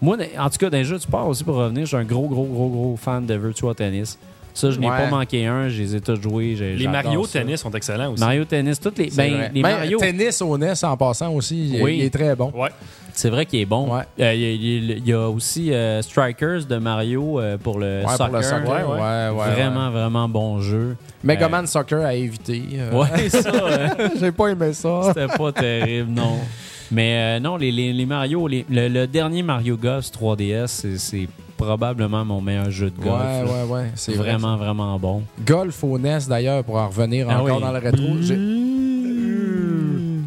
[0.00, 2.28] moi, en tout cas, les jeux de sport aussi, pour revenir, je suis un gros,
[2.28, 4.18] gros, gros, gros fan de Virtua Tennis.
[4.54, 4.96] Ça, je n'ai Ouais.
[4.96, 6.54] pas manqué un, je les ai tous joués.
[6.56, 7.40] j'ai- Les Mario ça.
[7.40, 8.20] Tennis sont excellents aussi.
[8.22, 9.10] Mario Tennis, toutes les.
[9.10, 9.98] Ben, les Même Mario.
[9.98, 11.96] Tennis au NES en passant aussi, il, Oui.
[11.98, 12.52] il est très bon.
[12.54, 12.70] Ouais.
[13.12, 13.94] C'est vrai qu'il est bon.
[13.96, 14.02] Ouais.
[14.20, 17.40] Euh, Il y, a- il y a- il y a aussi euh, Strikers de Mario
[17.40, 18.26] euh, pour le Ouais, soccer.
[18.28, 18.62] pour le soccer.
[18.64, 19.30] Ouais, Ouais, ouais.
[19.40, 20.96] ouais, vraiment, vraiment bon jeu.
[21.24, 22.62] Mega Euh, Man Soccer à éviter.
[22.76, 22.92] euh.
[22.92, 23.88] Ouais, ça, euh,
[24.20, 25.00] J'ai pas aimé ça.
[25.08, 26.38] c'était pas terrible, non.
[26.90, 30.98] Mais euh, non, les, les, les Mario, les- le, le dernier Mario Golf 3DS, c'est-
[30.98, 31.28] c'est
[31.64, 33.22] probablement mon meilleur jeu de Ouais, golf.
[33.22, 33.44] là.
[33.44, 33.90] ouais, ouais.
[33.94, 35.22] C'est C'est vrai, vraiment, vraiment bon.
[35.46, 37.62] Golf au NES d'ailleurs, pour en revenir Ah encore oui.
[37.62, 38.02] dans le rétro.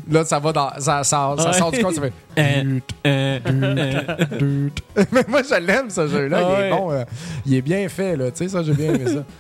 [0.10, 0.70] Là, ça va dans.
[0.80, 1.54] Ça, ça, ça Ouais.
[1.54, 2.14] sort du corps, ça fait.
[5.12, 6.38] Mais moi, je l'aime, ce jeu-là.
[6.42, 6.78] Ah il est ouais.
[6.78, 6.92] bon.
[6.92, 7.04] euh,
[7.46, 8.32] il est bien fait, là.
[8.32, 9.24] Tu sais, ça, j'ai bien aimé ça.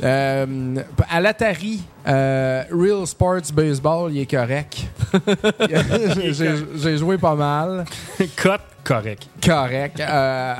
[0.00, 0.76] Euh,
[1.10, 4.86] à l'Atari, euh, Real Sports Baseball, il est correct.
[6.30, 7.84] J'ai- joué pas mal.
[8.36, 9.26] Cut, correct.
[9.44, 9.98] Correct.
[9.98, 10.54] Euh,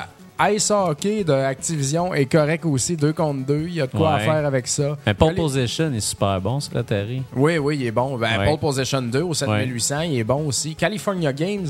[0.51, 3.65] Ice Hockey de Activision est correct aussi, deux contre deux.
[3.67, 4.15] Il y a de quoi Ouais.
[4.15, 4.97] à faire avec ça.
[5.05, 7.23] Mais Pole Allez- Position est super bon l'Atari.
[7.35, 8.17] Oui, oui, il est bon.
[8.17, 8.45] Ben, Ouais.
[8.49, 10.75] Pole Position 2 au 7800, il est bon aussi.
[10.75, 11.67] California Games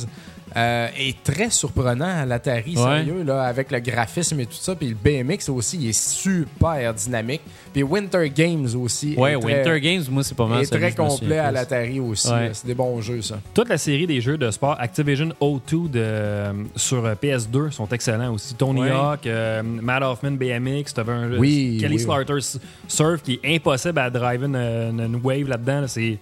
[0.55, 2.83] euh, est très surprenant à l'Atari, Ouais.
[3.03, 4.75] sérieux, là, avec le graphisme et tout ça.
[4.75, 7.41] Puis le BMX aussi, il est super dynamique.
[7.73, 9.15] Puis Winter Games aussi.
[9.15, 11.99] Ouais, est très- Winter Games, moi, c'est pas mal est celui très complet à l'Atari
[11.99, 12.29] aussi.
[12.31, 12.49] Ouais.
[12.53, 13.39] C'est des bons jeux, ça.
[13.53, 17.87] Toute la série des jeux de sport Activision O2 de, euh, sur euh, PS2 sont
[17.89, 18.55] excellents aussi.
[18.55, 18.91] Tony Ouais.
[18.91, 23.99] Hawk, euh, Matt Hoffman BMX, t'avais un Oui, Kelly oui, Slater Surf qui est impossible
[23.99, 25.81] à driver une, une- une wave là-dedans.
[25.81, 25.87] là.
[25.87, 26.17] C'est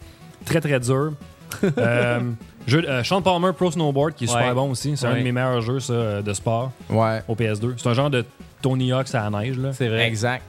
[0.46, 1.14] très très dur.
[1.78, 2.20] euh,
[2.68, 4.40] jeu, euh, Sean Palmer Pro Snowboard qui est Ouais.
[4.40, 4.96] super bon aussi.
[4.96, 5.20] C'est un Ouais.
[5.20, 7.22] de mes meilleurs jeux ça, euh, de sport Ouais.
[7.28, 7.74] au PS2.
[7.78, 8.24] C'est un genre de
[8.62, 9.58] Tony Hawk à la neige.
[9.58, 9.74] Là.
[9.74, 10.08] C'est vrai.
[10.08, 10.44] Exact.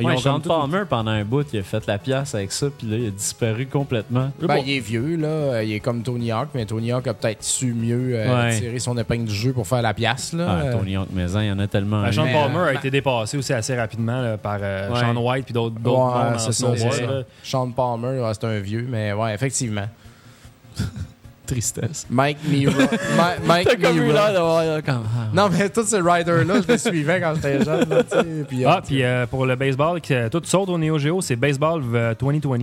[0.00, 2.32] Ils Ouais, ont Sean comme tout- Palmer, pendant un bout, il a fait la pièce
[2.32, 4.30] avec ça, puis là, il a disparu complètement.
[4.40, 5.60] Ben, il est vieux, là.
[5.64, 8.56] Il est comme Tony Hawk, mais Tony Hawk a peut-être su mieux euh, Ouais.
[8.56, 10.46] tirer son épingle du jeu pour faire la pièce, là.
[10.48, 12.02] Ah, Euh, Tony Hawk Maison, il y en a tellement.
[12.02, 12.12] Ben, eu.
[12.12, 15.00] Sean Mais, Palmer euh, a été dépassé aussi assez rapidement là, par euh, Ouais.
[15.00, 17.10] Sean White puis d'autres d'autres Ouais, mondes en c'est ça, snowboard, c'est ça.
[17.12, 17.22] là.
[17.42, 19.86] Sean Palmer, ouais, c'est un vieux, mais ouais, effectivement.
[21.48, 22.06] Tristesse.
[22.10, 22.72] Mike Mira.
[23.16, 25.02] Ma- Mike d'avoir comme.
[25.06, 25.28] ah.
[25.32, 27.88] Non, mais tous ces riders-là, je les suivais quand j'étais jeune.
[27.88, 28.02] Là,
[28.48, 31.36] puis, Ah, euh, puis euh, pour le baseball, que tout saute au Neo Geo, c'est
[31.36, 32.58] Baseball euh, 2020.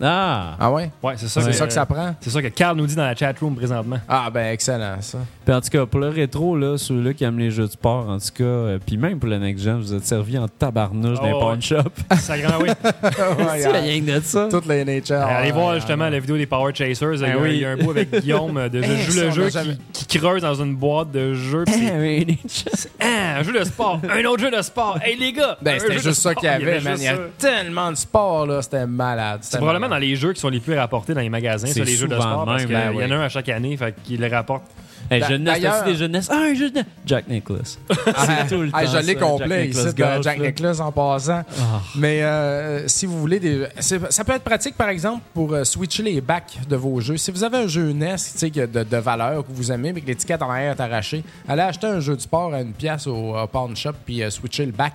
[0.00, 0.56] Ah!
[0.60, 0.90] Ah ouais?
[1.02, 1.40] Ouais, c'est ça.
[1.40, 2.14] C'est que- ça que ça prend?
[2.20, 3.98] C'est ça que Carl nous dit dans la chat room présentement.
[4.08, 5.18] Ah, ben excellent, ça.
[5.44, 8.08] Puis en tout cas, pour le rétro, là, ceux-là qui aiment les jeux de sport,
[8.08, 11.18] en tout cas, euh, puis même pour le next gen, vous êtes servi en tabarnouche
[11.20, 11.40] Oh, dans les ouais.
[11.40, 11.82] pawn shop.
[12.18, 12.68] Ça grand, oui.
[12.82, 14.48] C'est euh, rien que de ça.
[14.50, 15.12] Toutes les NHL.
[15.14, 17.14] Allez ouais, voir justement la vidéo des Power Chasers.
[17.14, 17.50] il, y a, Ah oui.
[17.54, 19.48] il y a un bout avec Guillaume euh, de je joue le jeu
[19.92, 21.64] qui, qui creuse dans une boîte de jeu.
[21.66, 24.98] puis c'est, Ah, un jeu de sport, un autre jeu de sport.
[25.02, 25.56] Hey les gars!
[25.60, 26.94] Ben, c'était juste ça qu'il y avait, man.
[26.98, 28.62] Il y a tellement de sport, là.
[28.62, 29.40] C'était malade.
[29.42, 31.84] C'est probablement dans les jeux qui sont les plus rapportés dans les magasins, C'est sur
[31.84, 33.76] les jeux de sport, parce même, qu'il ben y en a un à chaque année,
[33.76, 34.70] fait qu'ils les rapportent
[35.10, 36.28] Hey, jeunesse, t'as-tu des jeunesses?
[36.30, 36.84] Ah, un jeunesse.
[37.06, 37.78] Jack Nicholas.
[38.14, 40.38] Ah, tout le ah, temps je l'ai complet Jack ici Nicklaus de Jack.
[40.40, 41.42] Nicklaus en passant.
[41.58, 41.80] Ah.
[41.94, 46.02] Mais euh, si vous voulez, des, ça peut être pratique par exemple pour euh, switcher
[46.02, 47.16] les bacs de vos jeux.
[47.16, 49.92] Si vous avez un jeu NES tu sais, que de, de valeur que vous aimez
[49.92, 52.72] mais que l'étiquette en arrière est arrachée, allez acheter un jeu de sport à une
[52.72, 54.94] pièce au, au pawn shop puis euh, switcher le bac.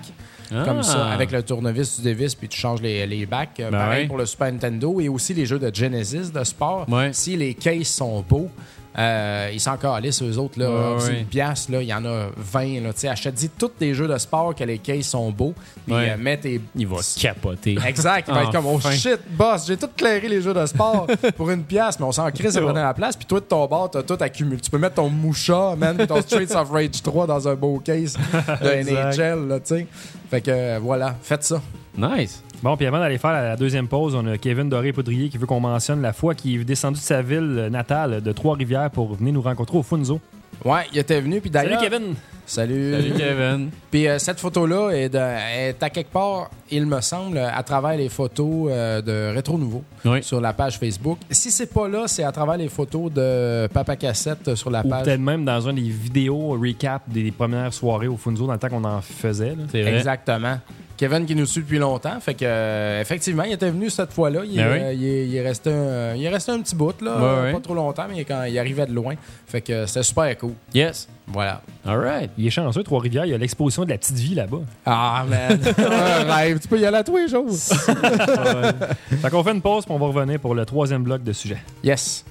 [0.52, 0.64] Ah.
[0.66, 3.60] Comme ça, avec le tournevis, tu dévisses puis tu changes les, les bacs.
[3.60, 4.08] Euh, Ben pareil ouais.
[4.08, 6.86] pour le Super Nintendo et aussi les jeux de Genesis de sport.
[6.90, 7.12] Ouais.
[7.14, 8.50] Si les cases sont beaux,
[8.98, 10.60] euh, ils s'en calissent, eux autres.
[10.60, 11.20] Là, Ouais, C'est ouais.
[11.22, 12.82] une pièce, là, il y en a 20.
[12.82, 15.54] Là, achète-y tous tes jeux de sport que les cases sont beaux.
[15.86, 16.12] Puis Ouais.
[16.12, 16.62] euh, mets tes.
[16.76, 17.78] Il va capoter.
[17.86, 21.08] Exact, il va être comme oh shit, boss, j'ai tout clairé les jeux de sport
[21.38, 23.16] pour une pièce, mais on s'en crée, ça prenait la place.
[23.16, 24.60] Puis toi, de ton bord, t'as tout accumulé.
[24.62, 28.16] Tu peux mettre ton Moucha, man, ton Streets of Rage 3 dans un beau case
[28.62, 28.84] de.
[28.84, 29.88] NHL, là, tu sais.
[30.30, 31.62] Fait que euh, voilà, faites ça.
[31.98, 32.42] Nice.
[32.64, 35.60] Bon, puis avant d'aller faire la deuxième pause, on a Kevin Doré-Poudrier qui veut qu'on
[35.60, 39.42] mentionne la fois qu'il est descendu de sa ville natale de Trois-Rivières pour venir nous
[39.42, 40.22] rencontrer au Funzo.
[40.64, 41.82] Ouais, il était venu, puis Salut d'ailleurs.
[41.82, 42.16] Kevin!
[42.46, 42.92] Salut.
[42.94, 43.70] Salut, Kevin.
[43.92, 47.96] Puis euh, cette photo-là est, de- est à quelque part, il me semble, à travers
[47.98, 50.22] les photos euh, de Rétro Nouveau Oui.
[50.24, 51.20] sur la page Facebook.
[51.32, 54.90] Si c'est pas là, c'est à travers les photos de Papa Cassette sur la Ou
[54.90, 55.06] page.
[55.06, 58.70] peut-être même dans un des vidéos recap des premières soirées au Funzo dans le temps
[58.70, 59.52] qu'on en faisait.
[59.56, 59.64] là.
[59.72, 59.96] C'est vrai.
[59.96, 60.58] Exactement.
[61.04, 64.44] Kevin qui nous suit depuis longtemps, fait que euh, effectivement, il était venu cette fois-là.
[64.46, 64.80] Il, Ben oui.
[64.82, 67.60] euh, il est, il est resté un, il est resté un petit bout là, pas
[67.60, 69.16] trop longtemps, mais quand il arrivait de loin,
[69.46, 70.54] fait que c'était super cool.
[70.74, 71.10] Yes.
[71.28, 71.62] Voilà.
[71.86, 72.32] All right.
[72.38, 74.62] Il est chanceux, Trois-Rivières, il y a l'exposition de la petite vie là-bas.
[74.86, 76.60] Ah man, un rêve.
[76.60, 77.52] Tu peux y aller à tous les jours.
[77.52, 81.58] fait qu'on fait une pause, puis on va revenir pour le troisième bloc de sujet.
[81.84, 82.24] Yes.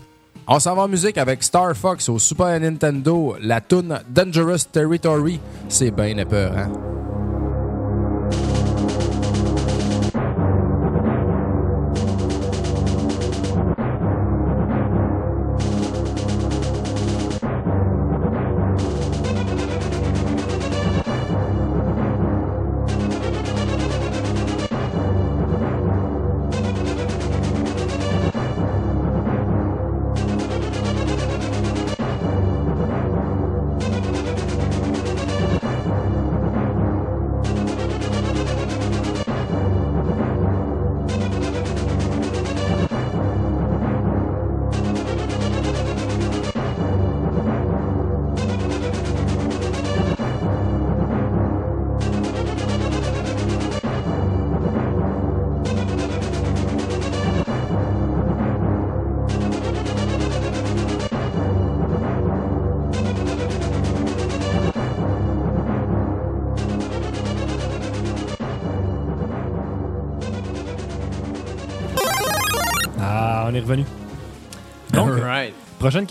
[0.48, 5.38] On s'en va en musique avec Star Fox au Super Nintendo, la tune Dangerous Territory.
[5.68, 7.01] C'est bien peur, hein?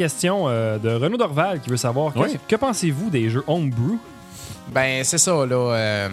[0.05, 2.37] Question euh, de Renaud Dorval qui veut savoir Oui.
[2.47, 3.97] que pensez-vous des jeux homebrew?
[4.73, 5.55] Ben, c'est ça, là.
[5.75, 6.09] euh,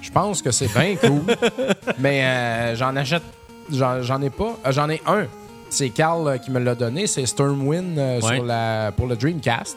[0.00, 1.22] je pense que c'est bien cool.
[1.98, 3.22] mais euh, j'en achète.
[3.70, 4.56] J'en ai pas.
[4.70, 5.26] j'en ai un.
[5.68, 7.06] C'est Carl qui me l'a donné.
[7.06, 8.20] C'est Stormwind Ouais.
[8.36, 9.76] sur la, pour le Dreamcast.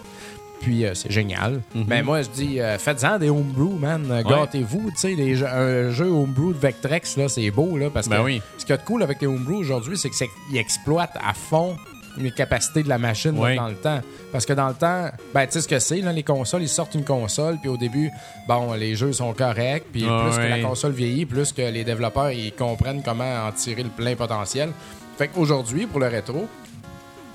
[0.62, 1.62] Puis c'est génial.
[1.88, 4.02] Mais moi, je dis, faites-en des homebrew, man.
[4.04, 4.12] Mhm.
[4.12, 4.24] Ouais.
[4.24, 4.92] Gâtez-vous.
[4.92, 7.90] Tu sais, jeux- un jeu homebrew de Vectrex, là, c'est beau, là.
[7.90, 8.42] Parce Ben que oui.
[8.58, 11.76] ce qu'il y a de cool avec les homebrew aujourd'hui, c'est qu'ils exploitent à fond
[12.20, 14.02] les capacités de la machine dans le temps.
[14.32, 16.96] Parce que dans le temps, ben, tu sais ce que c'est, les consoles, ils sortent
[16.96, 18.12] une console, puis au début,
[18.48, 21.84] bon, les jeux sont corrects, puis Ah plus que la console vieillit, plus que les
[21.84, 24.70] développeurs, ils comprennent comment en tirer le plein potentiel.
[25.18, 26.48] Fait qu'aujourd'hui, pour le rétro,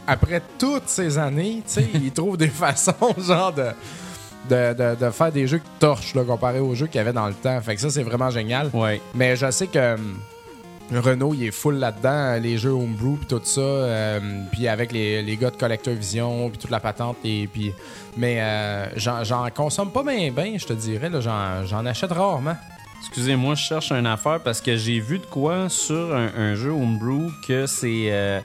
[0.06, 3.68] après toutes ces années, tu sais, ils trouvent des façons, genre, de,
[4.50, 7.12] de, de- de faire des jeux qui torchent, là, comparé aux jeux qu'il y avait
[7.12, 7.60] dans le temps.
[7.62, 8.70] Fait que ça, c'est vraiment génial.
[8.72, 9.00] Ouais.
[9.14, 10.16] Mais je sais que hum,
[10.92, 14.20] Renault, il est full là-dedans, les jeux homebrew puis tout ça, euh,
[14.52, 17.72] puis avec les, les gars de Collector Vision puis toute la patente et puis
[18.16, 22.56] mais euh, j'en consomme pas bien bien, je te dirais j'en achète rarement.
[23.00, 27.30] Excusez-moi, je cherche une affaire parce que j'ai vu de quoi sur un, jeu homebrew
[27.46, 28.40] que euh,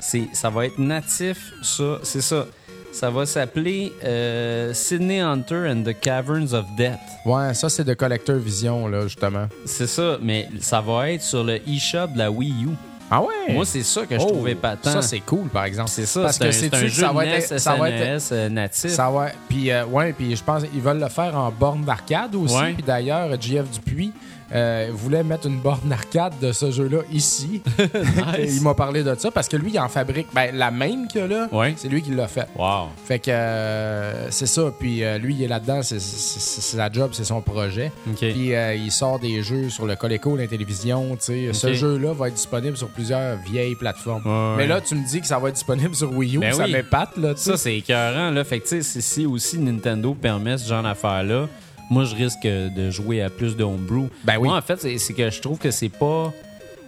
[0.00, 2.46] c'est, ça va être natif, ça, c'est ça.
[2.92, 6.98] Ça va s'appeler euh, Sydney Hunter and the Caverns of Death.
[7.24, 9.46] Ouais, ça c'est de Collector Vision là justement.
[9.64, 12.68] C'est ça, mais ça va être sur le eShop de la Wii U.
[13.10, 13.52] Ah ouais?
[13.52, 14.88] Moi, c'est ça que je Oh, trouvais patent.
[14.90, 15.90] Ça c'est cool par exemple.
[15.90, 18.48] c'est ça, Parce que c'est un jeu ça va être ça va être SNES, euh,
[18.48, 18.90] natif.
[18.90, 19.26] Ça va.
[19.48, 22.54] Puis, euh, ouais, puis je pense qu'ils veulent le faire en borne d'arcade aussi.
[22.56, 22.72] Ouais.
[22.74, 24.12] Puis d'ailleurs, JF Dupuis,
[24.54, 27.62] euh, voulait mettre une borne arcade de ce jeu-là ici.
[28.38, 31.18] Il m'a parlé de ça parce que lui, il en fabrique ben, la même que
[31.18, 31.48] là.
[31.52, 31.74] Ouais.
[31.76, 32.48] C'est lui qui l'a fait.
[32.56, 32.88] Wow.
[33.04, 34.72] Fait que euh, c'est ça.
[34.78, 35.82] Puis euh, lui, il est là-dedans.
[35.82, 37.92] C'est sa job, c'est son projet.
[38.08, 38.18] OK.
[38.18, 41.16] Puis il sort des jeux sur le Coleco, la télévision.
[41.18, 41.52] sais.
[41.52, 44.22] Ce jeu-là va être disponible sur plusieurs vieilles plateformes.
[44.24, 46.40] Ouais, Mais là, tu me dis que ça va être disponible sur Wii U.
[46.40, 46.72] Ben ça oui.
[46.72, 47.32] m'épate, là.
[47.36, 48.44] Ça, c'est écœurant, là.
[48.44, 51.48] Fait que, si aussi Nintendo permet ce genre d'affaires-là,
[51.92, 54.08] moi, je risque de jouer à plus de homebrew.
[54.24, 54.48] Ben oui.
[54.48, 56.32] Moi, en fait, c'est que je trouve que c'est pas...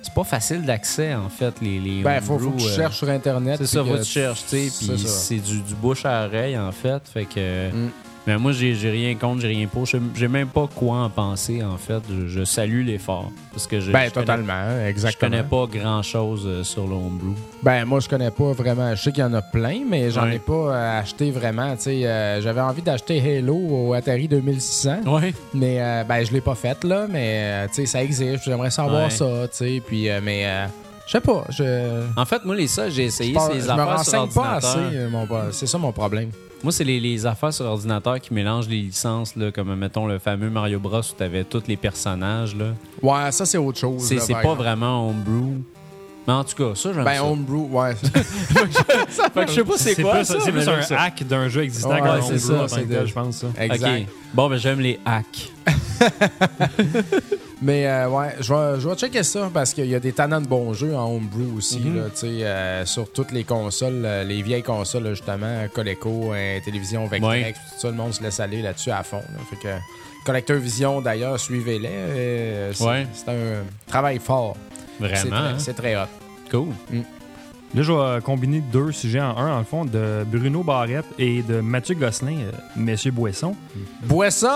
[0.03, 2.99] C'est pas facile d'accès, en fait, les, les Ben, faut, faut que tu euh, cherches
[2.99, 3.57] sur Internet.
[3.57, 6.59] C'est ça, va que tu cherches, tu sais, puis c'est du, du bouche à oreille,
[6.59, 7.01] en fait.
[7.09, 7.71] Fait que.
[7.71, 7.91] Mm.
[8.27, 9.85] Mais moi, j'ai rien contre, j'ai rien pour.
[9.87, 12.03] J'ai même pas quoi en penser, en fait.
[12.09, 13.31] Je, je salue l'effort.
[13.53, 15.31] Parce que je, Ben, je connais- totalement, je exactement.
[15.31, 17.35] connais pas grand chose sur le homebrew.
[17.63, 18.95] Ben, moi, je connais pas vraiment.
[18.95, 20.37] Je sais qu'il y en a plein, mais j'en Ouais.
[20.37, 21.77] ai pas euh, acheté vraiment.
[21.77, 25.35] Tu sais, euh, j'avais envie d'acheter Halo au Atari 2600, Ouais.
[25.53, 27.07] mais euh, ben, je l'ai pas fait, là.
[27.11, 28.45] Mais, euh, tu sais, ça existe.
[28.45, 29.11] J'aimerais savoir Ouais.
[29.11, 29.83] ça, tu sais.
[29.87, 30.67] Puis, euh, mais, euh,
[31.07, 31.45] je sais pas.
[31.51, 32.03] Je.
[32.17, 34.35] En fait, moi, les ça, j'ai essayé, je pense- les je me affaires sur renseigne
[34.43, 34.79] pas assez.
[34.79, 36.31] euh, mon- C'est ça mon problème.
[36.65, 40.19] Moi, c'est les, les affaires sur ordinateur qui mélangent les licences, là, comme, mettons, le
[40.19, 42.69] fameux Mario Bros où t'avais tous les personnages, là.
[43.03, 44.01] Ouais, ça, c'est autre chose.
[44.03, 44.63] C'est là, c'est par pas exemple.
[44.65, 45.63] vraiment homebrew.
[46.27, 47.25] Mais en tout cas, ça, j'aime Ben, ça.
[47.27, 47.95] Homebrew, ouais.
[49.35, 51.03] Fait que je sais pas c'est quoi plus, ça, c'est plus un ça.
[51.03, 53.37] hack d'un jeu existant Ouais, qu'un c'est homebrew ça, c'est je pense.
[53.37, 53.47] ça.
[53.63, 54.09] exact.
[54.33, 55.53] Bon, ben j'aime les hacks.
[57.63, 60.41] Mais euh, ouais, je vais, je vais checker ça parce qu'il y a des tannants
[60.41, 61.97] de bons jeux en homebrew aussi, Mhm.
[61.97, 66.33] là, tu sais, euh, sur toutes les consoles, euh, les vieilles consoles, là, justement, Coleco,
[66.35, 67.53] euh, télévision Vectrex, Ouais.
[67.53, 69.19] tout ça, le monde se laisse aller là-dessus à fond.
[69.19, 69.39] là.
[69.49, 69.69] Fait que
[70.27, 72.73] Collecteur Vision, d'ailleurs, suivez-les.
[72.75, 73.07] c'est Ouais.
[73.13, 74.57] c'est un travail fort.
[75.01, 75.31] C'est Vraiment.
[75.31, 75.55] très- hein?
[75.59, 76.07] C'est très hot.
[76.51, 76.69] Cool.
[77.75, 81.07] Là, je vais euh, combiner deux sujets en un, en le fond, de Bruno Barrette
[81.19, 83.57] et de Mathieu Gosselin, euh, Messieurs Boisson.
[84.05, 84.47] Boisson!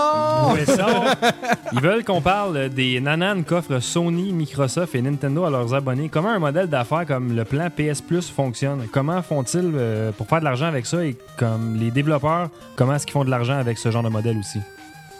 [0.54, 1.04] Boisson!
[1.72, 6.08] Ils veulent qu'on parle des nananes qu'offrent Sony, Microsoft et Nintendo à leurs abonnés.
[6.08, 8.86] Comment un modèle d'affaires comme le plan PS Plus fonctionne?
[8.92, 11.04] Comment font-ils euh, pour faire de l'argent avec ça?
[11.04, 14.38] Et comme les développeurs, comment est-ce qu'ils font de l'argent avec ce genre de modèle
[14.38, 14.60] aussi?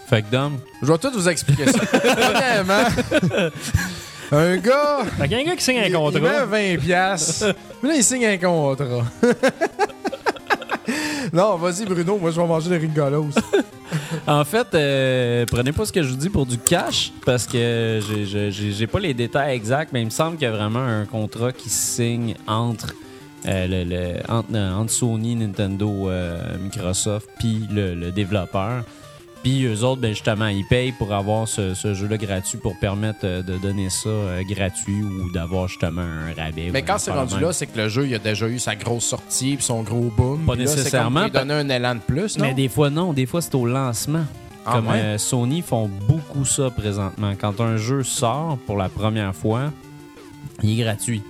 [0.09, 1.81] Fait que Dom, Je vais tout vous expliquer ça.
[1.93, 2.85] Premièrement,
[4.33, 5.05] un gars...
[5.19, 6.47] Fait qu'il y a un gars qui signe un Il- Il contrat.
[6.47, 7.55] met 20 piastres.
[7.83, 9.05] Mais là, il signe un contrat.
[11.33, 12.19] non, vas-y, Bruno.
[12.19, 13.29] Moi, je vais manger des ringolos.
[14.27, 18.01] en fait, euh, prenez pas ce que je vous dis pour du cash parce que
[18.03, 21.53] j'ai- pas les détails exacts, mais il me semble qu'il y a vraiment un contrat
[21.53, 22.95] qui se signe entre,
[23.47, 28.85] euh, le, le- entre, euh, entre Sony, Nintendo, euh, Microsoft, puis le, le développeur.
[29.43, 33.21] Puis eux autres, ben justement, ils payent pour avoir ce, ce jeu-là gratuit pour permettre
[33.25, 36.71] euh, de donner ça euh, gratuit ou d'avoir justement un rabais.
[36.73, 38.59] Mais ou quand un c'est rendu là, c'est que le jeu, il a déjà eu
[38.59, 40.45] sa grosse sortie puis son gros boom.
[40.45, 42.47] Pas Puis là, c'est nécessairement, comme pour lui donner un élan de plus, non?
[42.47, 43.13] Mais des fois, non.
[43.13, 44.25] Des fois, c'est au lancement.
[44.67, 44.99] Ah Comme ouais?
[45.01, 47.33] euh, Sony font beaucoup ça présentement.
[47.41, 49.73] Quand un jeu sort pour la première fois,
[50.63, 51.23] il est gratuit.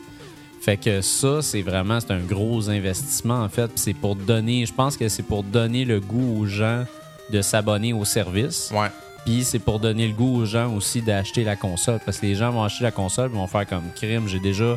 [0.61, 3.67] Fait que ça, c'est vraiment c'est un gros investissement en fait.
[3.69, 6.85] Puis C'est pour donner, je pense que c'est pour donner le goût aux gens
[7.31, 8.71] de s'abonner au service.
[8.75, 8.89] Ouais.
[9.25, 12.01] Puis c'est pour donner le goût aux gens aussi d'acheter la console.
[12.05, 14.27] Parce que les gens vont acheter la console et vont faire comme crime.
[14.29, 14.77] J'ai déjà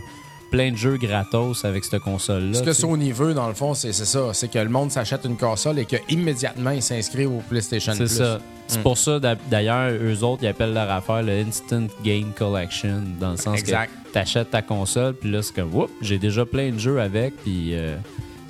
[0.52, 2.58] plein de jeux gratos avec cette console-là.
[2.60, 2.74] Ce que.
[2.74, 4.34] Sony veut, dans le fond, c'est c'est ça.
[4.34, 8.18] C'est que le monde s'achète une console et qu'immédiatement, il s'inscrit au PlayStation C'est Plus.
[8.18, 8.40] ça.
[8.68, 8.84] C'est Mm.
[8.84, 13.32] pour ça, d'a- d'ailleurs, eux autres, ils appellent leur affaire le Instant Game Collection, dans
[13.32, 13.90] le sens Exact.
[14.08, 17.36] que t'achètes ta console, puis là, c'est comme, oups, j'ai déjà plein de jeux avec,
[17.44, 17.96] puis euh,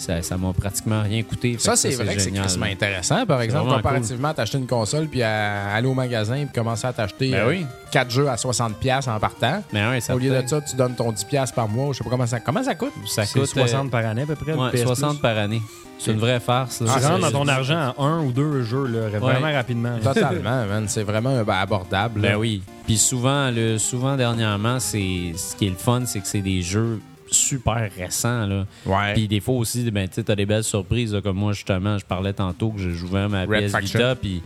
[0.02, 1.56] ça ça m'a pratiquement rien coûté.
[1.60, 2.32] Ça, c'est vrai que c'est
[2.64, 6.88] intéressant, par exemple, comparativement à t'acheter une console puis à aller au magasin puis commencer
[6.88, 7.66] à t'acheter Ben oui.
[7.92, 9.62] 4 jeux à 60$ en partant.
[10.00, 11.90] Ça Au lieu de ça, tu donnes ton 10$ par mois.
[11.94, 12.94] Je sais pas comment ça, comment ça coûte.
[13.08, 14.54] ça C'est coûte 60 euh, par année à peu près.
[14.54, 14.88] ouais, PS Plus.
[14.88, 15.62] 60 par année.
[16.00, 16.82] C'est une vraie farce.
[16.82, 16.88] là.
[16.90, 20.00] Ah, Tu C'est- rentres dans ton argent en un ou deux jeux, là, vraiment rapidement.
[20.04, 20.86] Totalement, man.
[20.88, 22.22] C'est vraiment ben, abordable.
[22.22, 22.30] là.
[22.30, 22.64] Ben oui.
[22.88, 26.64] Puis souvent, le, souvent dernièrement, c'est ce qui est le fun, c'est que c'est des
[26.64, 27.00] jeux
[27.32, 28.46] super récents.
[28.46, 28.66] Là.
[28.86, 29.14] Ouais.
[29.14, 31.14] Puis des fois aussi, ben, tu as des belles surprises.
[31.14, 34.00] là, comme moi, justement, je parlais tantôt que je jouais à ma Red PS Faction.
[34.00, 34.16] Vita.
[34.16, 34.42] Puis,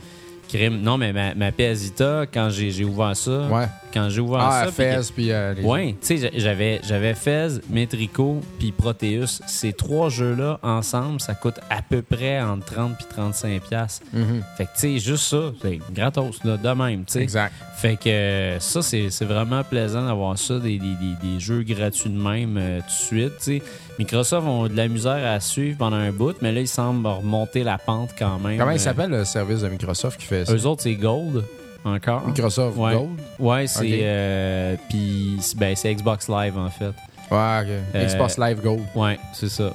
[0.48, 0.82] crime.
[0.82, 3.66] Non, mais ma, ma PS Vita, quand j'ai j'ai ouvert ça, Ouais.
[3.96, 4.72] Quand j'ai ouvert Ah, ça.
[4.72, 9.42] puis Fez, puis euh, les- Ouais, tu sais, j'avais, j'avais Fez, Metrico, puis Proteus.
[9.48, 14.06] Ces trois jeux-là, ensemble, ça coûte à peu près entre 30 et 35 piastres.
[14.14, 14.44] Mhm.
[14.58, 17.22] Fait que, tu sais, juste ça, c'est gratos, là, de même, tu sais.
[17.22, 17.54] Exact.
[17.78, 22.18] Fait que euh, ça, c'est vraiment plaisant d'avoir ça, des, des- des- jeux gratuits de
[22.22, 23.38] même euh, tout de suite.
[23.38, 23.62] tu sais.
[24.00, 27.64] Microsoft ont de la misère à suivre pendant un bout, mais là, ils semblent remonter
[27.64, 28.58] la pente quand même.
[28.58, 30.54] Comment Euh, il s'appelle le service de Microsoft qui fait ça?
[30.54, 31.44] Eux autres, c'est Gold,
[31.86, 32.28] encore?
[32.28, 32.94] Microsoft Ouais.
[32.94, 33.20] Gold?
[33.40, 36.94] Ouais, c'est euh, puis ben, c'est Xbox Live, en fait.
[37.32, 37.68] Ouais, ok.
[37.96, 38.84] Euh, Xbox Live Gold.
[38.96, 39.72] Ouais, c'est ça.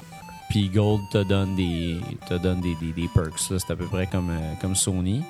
[0.51, 3.39] Puis Gold te donne des, te donne des, des, des perks.
[3.39, 5.23] C'est à peu près comme, euh, comme Sony.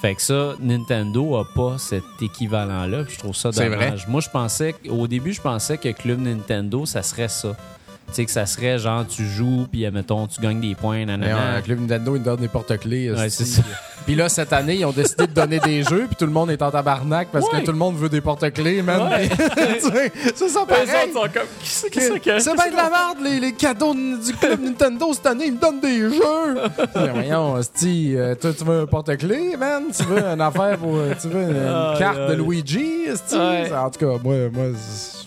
[0.00, 3.04] Fait que ça, Nintendo a pas cet équivalent-là.
[3.08, 4.06] Je trouve ça dommage.
[4.06, 7.56] Moi, je pensais, au début, je pensais que Club Nintendo, ça serait ça.
[8.08, 11.56] Tu sais, que ça serait genre, tu joues, puis admettons, tu gagnes des points, nanana.
[11.56, 13.10] ouais, Club Nintendo, ils donnent des porte-clés.
[13.12, 13.62] Ouais, c'est ça.
[14.06, 16.50] Puis là, cette année, ils ont décidé de donner des jeux, puis tout le monde
[16.50, 17.60] est en tabarnak parce Ouais.
[17.60, 19.02] que tout le monde veut des porte-clés, man.
[19.12, 19.28] Ouais.
[19.80, 19.88] Ça,
[20.62, 20.88] Eux pareil.
[21.10, 23.52] autres sont comme, qui c'est qui c'est que- C'est bien de la merde, les, les
[23.52, 26.14] cadeaux de- du club Nintendo cette année, ils me donnent des jeux.
[26.96, 29.82] Mais voyons, Sti, euh, toi, tu veux un porte-clés, man?
[29.94, 30.96] Tu veux une affaire pour.
[30.96, 32.34] euh, Tu veux une, carte de.
[32.34, 33.08] Luigi.
[33.10, 34.66] En tout cas, moi, moi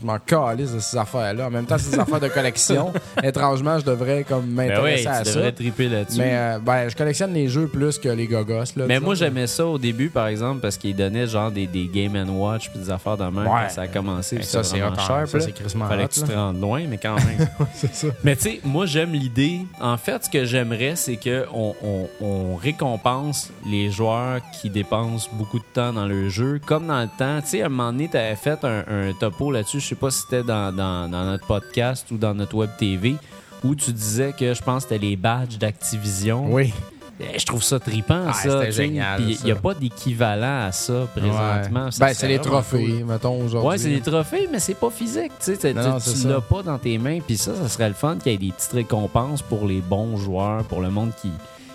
[0.02, 1.48] je m'en calisse de ces affaires-là.
[1.48, 2.92] En même temps, c'est des affaires de collection.
[3.24, 5.36] Étrangement, je devrais comme Ben oui, m'intéresser à tu ça.
[5.36, 6.18] devrais triper là-dessus.
[6.20, 8.64] Mais euh, ben, je collectionne les jeux plus que les gogos.
[8.76, 11.88] Là, Mais moi, j'aimais ça au début, par exemple, parce qu'ils donnaient genre des, des
[11.88, 13.46] Game Watch puis des affaires de même Ouais.
[13.68, 14.36] quand ça a commencé.
[14.36, 16.82] Ben, puis ça, c'est hot, sharp, ça, c'est Fallait hot, que tu te rendes loin,
[16.90, 17.48] mais quand même.
[17.94, 18.08] ça.
[18.24, 19.62] mais tu sais, moi, j'aime l'idée.
[19.80, 25.60] En fait, ce que j'aimerais, c'est qu'on on, on récompense les joueurs qui dépensent beaucoup
[25.60, 27.42] de temps dans le jeu, comme dans le temps.
[27.42, 29.80] Tu sais, à un moment donné, tu avais fait un, un topo là-dessus.
[29.92, 33.18] Je sais pas si c'était dans, dans, dans notre podcast ou dans notre web TV.
[33.62, 36.46] Où tu disais que je pense que c'était les badges d'Activision.
[36.50, 36.74] Oui.
[37.20, 38.62] Eh, Je trouve ça trippant, Ah, ça.
[38.62, 41.86] c'était génial, il n'y a pas d'équivalent à ça présentement.
[41.88, 41.92] Ouais.
[42.00, 43.04] Ben, c'est les trophées, cool.
[43.06, 43.70] mettons, aujourd'hui.
[43.70, 45.34] Ouais, c'est des trophées, mais c'est pas physique.
[45.44, 46.30] Tu Non, ça.
[46.30, 47.20] l'as pas dans tes mains.
[47.20, 50.16] Puis ça, ça serait le fun qu'il y ait des petites récompenses pour les bons
[50.16, 51.30] joueurs, pour le monde qui,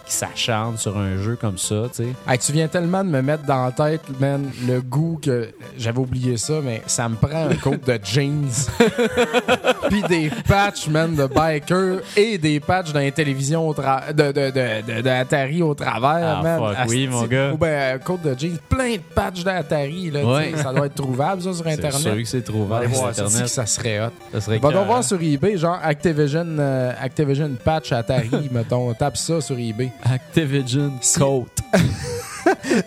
[0.07, 1.85] qui s'acharne sur un jeu comme ça.
[1.95, 2.09] Tu sais.
[2.29, 5.99] Hey, tu viens tellement de me mettre dans la tête, man, le goût que j'avais
[5.99, 8.49] oublié ça, mais ça me prend un coat de jeans,
[9.89, 14.33] puis des patchs, man, de biker et des patchs dans les télévisions au tra- de,
[14.33, 16.59] de, de, de- de Atari au travers, Ah, man.
[16.61, 17.53] fuck oui, mon gars.
[17.53, 20.53] Ou ben, un coat de jeans, plein de patchs d'Atari, là, Ouais.
[20.57, 22.23] ça doit être trouvable, ça, sur C'est sûr Internet.
[22.23, 23.49] que c'est trouvable sur que Internet.
[23.49, 24.11] ça serait hot.
[24.33, 28.93] Ça serait Va donc voir sur eBay, genre Activision, euh, Activision patch Atari, mettons.
[28.95, 29.91] Tape ça sur eBay.
[30.03, 31.47] Activision Si- Coat.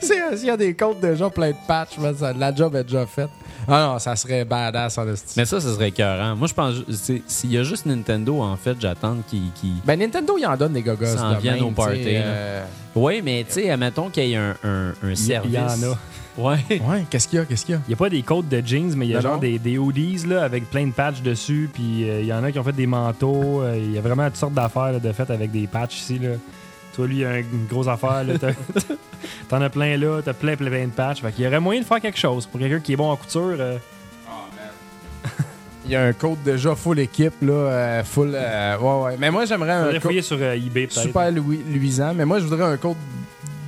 [0.02, 3.06] C'est- S'il y a des comptes déjà plein de patchs, ça- la job est déjà
[3.06, 3.30] faite.
[3.68, 5.34] Ah non, ça serait badass en esti.
[5.38, 6.36] Mais ça, ça serait écœurant.
[6.36, 6.76] Moi, je pense,
[7.28, 9.52] s'il y a juste Nintendo, en fait, j'attends qu'il.
[9.54, 11.06] qu'il- Ben Nintendo, il en donne des gogos.
[11.06, 12.64] Ça en même, au party, euh,
[12.96, 15.58] Oui, mais tu sais, admettons qu'il y ait un, un, un Il y service.
[15.60, 15.98] en a.
[16.38, 16.58] Ouais.
[16.70, 17.82] Ouais, qu'est-ce qu'il y a, qu'est-ce qu'il y a?
[17.86, 19.40] Il n'y a pas des côtes de jeans, mais il y a Non, genre non.
[19.40, 21.70] des, des hoodies là, avec plein de patchs dessus.
[21.72, 23.62] Puis euh, il y en a qui ont fait des manteaux.
[23.62, 26.18] euh, Il y a vraiment toutes sortes d'affaires là, de fait avec des patchs ici.
[26.18, 26.30] Là.
[27.00, 28.26] Toi, lui, il y a une grosse affaire.
[29.48, 31.22] T'en as plein là, t'as plein, plein, plein de patchs.
[31.22, 32.46] Fait qu'il y aurait moyen de faire quelque chose.
[32.46, 33.78] Pour quelqu'un qui est bon en couture, euh,
[35.86, 38.32] Il y a un code déjà full équipe, là, euh, full.
[38.36, 39.16] euh, ouais, ouais.
[39.18, 41.00] Mais moi, j'aimerais un code sur euh, eBay peut-être.
[41.02, 42.14] super lui- luisant.
[42.14, 42.98] Mais moi, je voudrais un code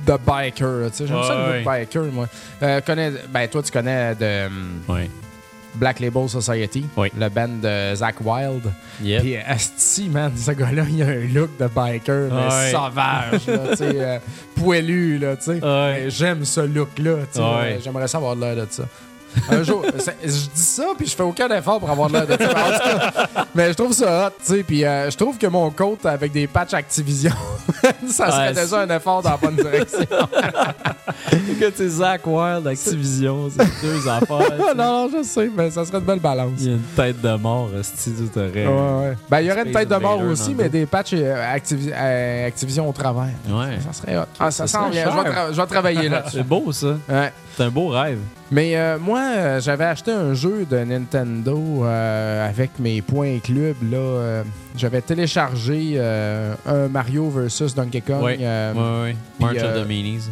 [0.06, 0.90] de biker.
[0.90, 1.06] tu sais.
[1.06, 2.28] J'aime ça le Ouais, biker, moi.
[2.62, 4.48] Euh, connais, ben, toi, tu connais de
[4.92, 5.10] Ouais.
[5.74, 7.10] Black Label Society, Oui.
[7.18, 8.62] le band de Zach Wild.
[9.02, 9.20] Yep.
[9.22, 14.18] Puis Asti, man, ce gars-là, il a un look de biker, mais sauvage, là, euh,
[14.54, 16.10] poilu, là, tu sais.
[16.10, 18.84] J'aime ce look-là, tu euh, J'aimerais ça avoir l'air de ça.
[19.50, 22.38] Un jour, je dis ça, puis je fais aucun effort pour avoir l'air de ça.
[22.38, 24.62] Mais, en tout cas, mais je trouve ça hot, tu sais.
[24.62, 27.32] Puis euh, je trouve que mon coat avec des patchs Activision,
[28.08, 30.06] ça serait Ouais, déjà un effort dans la bonne direction.
[31.60, 34.58] que tu Zach Wild, Activision, c'est deux affaires.
[34.58, 36.52] non, non, je sais, mais ça serait une belle balance.
[36.58, 38.66] Il y a une tête de mort, si tu t'aurais.
[38.66, 39.16] Ouais, ouais.
[39.30, 42.46] Ben, il y aurait une tête de mort aussi, mais des patchs euh, Activi- euh,
[42.48, 43.28] Activision au travers.
[43.48, 43.78] Ouais.
[43.86, 44.22] Ça serait hot.
[44.38, 45.50] Ah, ça, Ça s'en serait vient.
[45.52, 46.36] Je vais, travailler là-dessus.
[46.38, 46.96] C'est beau, ça.
[47.08, 47.32] Ouais.
[47.56, 48.18] C'est un beau rêve.
[48.50, 53.76] Mais euh, moi, euh, j'avais acheté un jeu de Nintendo euh, avec mes points club.
[53.90, 54.42] Là,
[54.76, 58.22] j'avais téléchargé un Mario vs Donkey Kong.
[58.22, 58.36] Ouais.
[58.36, 60.28] puis, March of the Minis.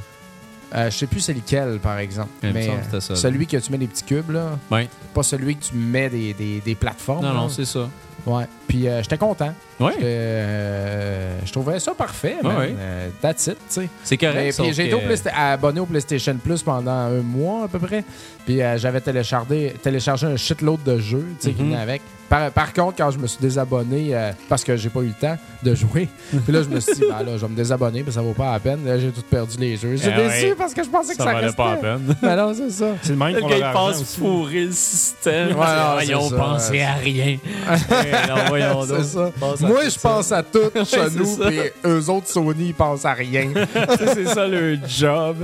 [0.74, 2.30] je sais plus c'est lequel, par exemple.
[2.42, 2.68] Il mais
[3.00, 3.16] ça.
[3.16, 4.58] celui que tu mets des petits cubes, là.
[4.70, 4.88] Ouais.
[5.14, 7.24] Pas celui que tu mets des, des, des plateformes.
[7.24, 7.40] Non, là.
[7.40, 7.88] non, c'est ça.
[8.26, 8.44] Ouais.
[8.68, 9.52] Puis euh, j'étais content.
[9.80, 9.92] Ouais.
[10.02, 12.52] Euh, je trouvais ça parfait, man.
[12.52, 12.74] Ouais, ouais.
[12.78, 13.88] Euh, that's it, tu sais.
[14.04, 14.36] C'est correct.
[14.58, 18.04] Mais, puis j'ai été que- abonné au PlayStation Plus pendant un mois à peu près.
[18.44, 21.70] Puis euh, j'avais téléchargé, téléchargé un shitload de jeux tu sais, qui Mhm.
[21.70, 22.02] venaient avec.
[22.28, 25.12] Par, par contre, quand je me suis désabonné euh, parce que j'ai pas eu le
[25.14, 26.08] temps de jouer,
[26.44, 28.34] puis là je me suis dit, ben là, je vais me désabonner, mais ça vaut
[28.34, 28.84] pas la peine.
[28.86, 29.96] Là, j'ai tout perdu les jeux.
[29.96, 30.54] J'ai Ah déçu ouais.
[30.56, 31.56] parce que je pensais que Ça ça, valait restait.
[31.56, 32.14] pas la peine.
[32.22, 32.86] Ben non, c'est ça.
[33.02, 35.48] C'est le même Le qu'on gars, il fourrer le système.
[35.48, 36.82] Ouais, non, Ils ont ça, pensé ouais.
[36.82, 37.38] à rien.
[38.28, 38.98] Non, voyons donc.
[38.98, 39.30] C'est ça.
[39.38, 43.04] Pense Moi, je pense à tout chez c'est nous, puis eux autres Sony, ils pensent
[43.04, 43.48] à rien.
[43.98, 45.36] c'est ça le job.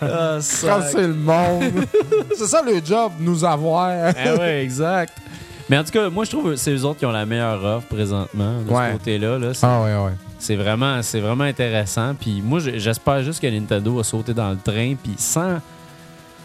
[0.00, 0.80] Ah, ça.
[0.80, 1.86] Francer le monde.
[2.36, 3.88] c'est ça le job, nous avoir.
[4.16, 5.12] Ah ouais, exact.
[5.68, 7.62] Mais en tout cas, moi, je trouve que c'est eux autres qui ont la meilleure
[7.64, 8.86] offre présentement de Ouais.
[8.88, 9.38] ce côté-là.
[9.38, 9.52] Là.
[9.52, 10.12] C'est, Ah ouais, ouais.
[10.38, 12.14] c'est vraiment, c'est vraiment intéressant.
[12.14, 14.94] Puis moi, j'espère juste que Nintendo va sauter dans le train.
[15.02, 15.58] Puis sans,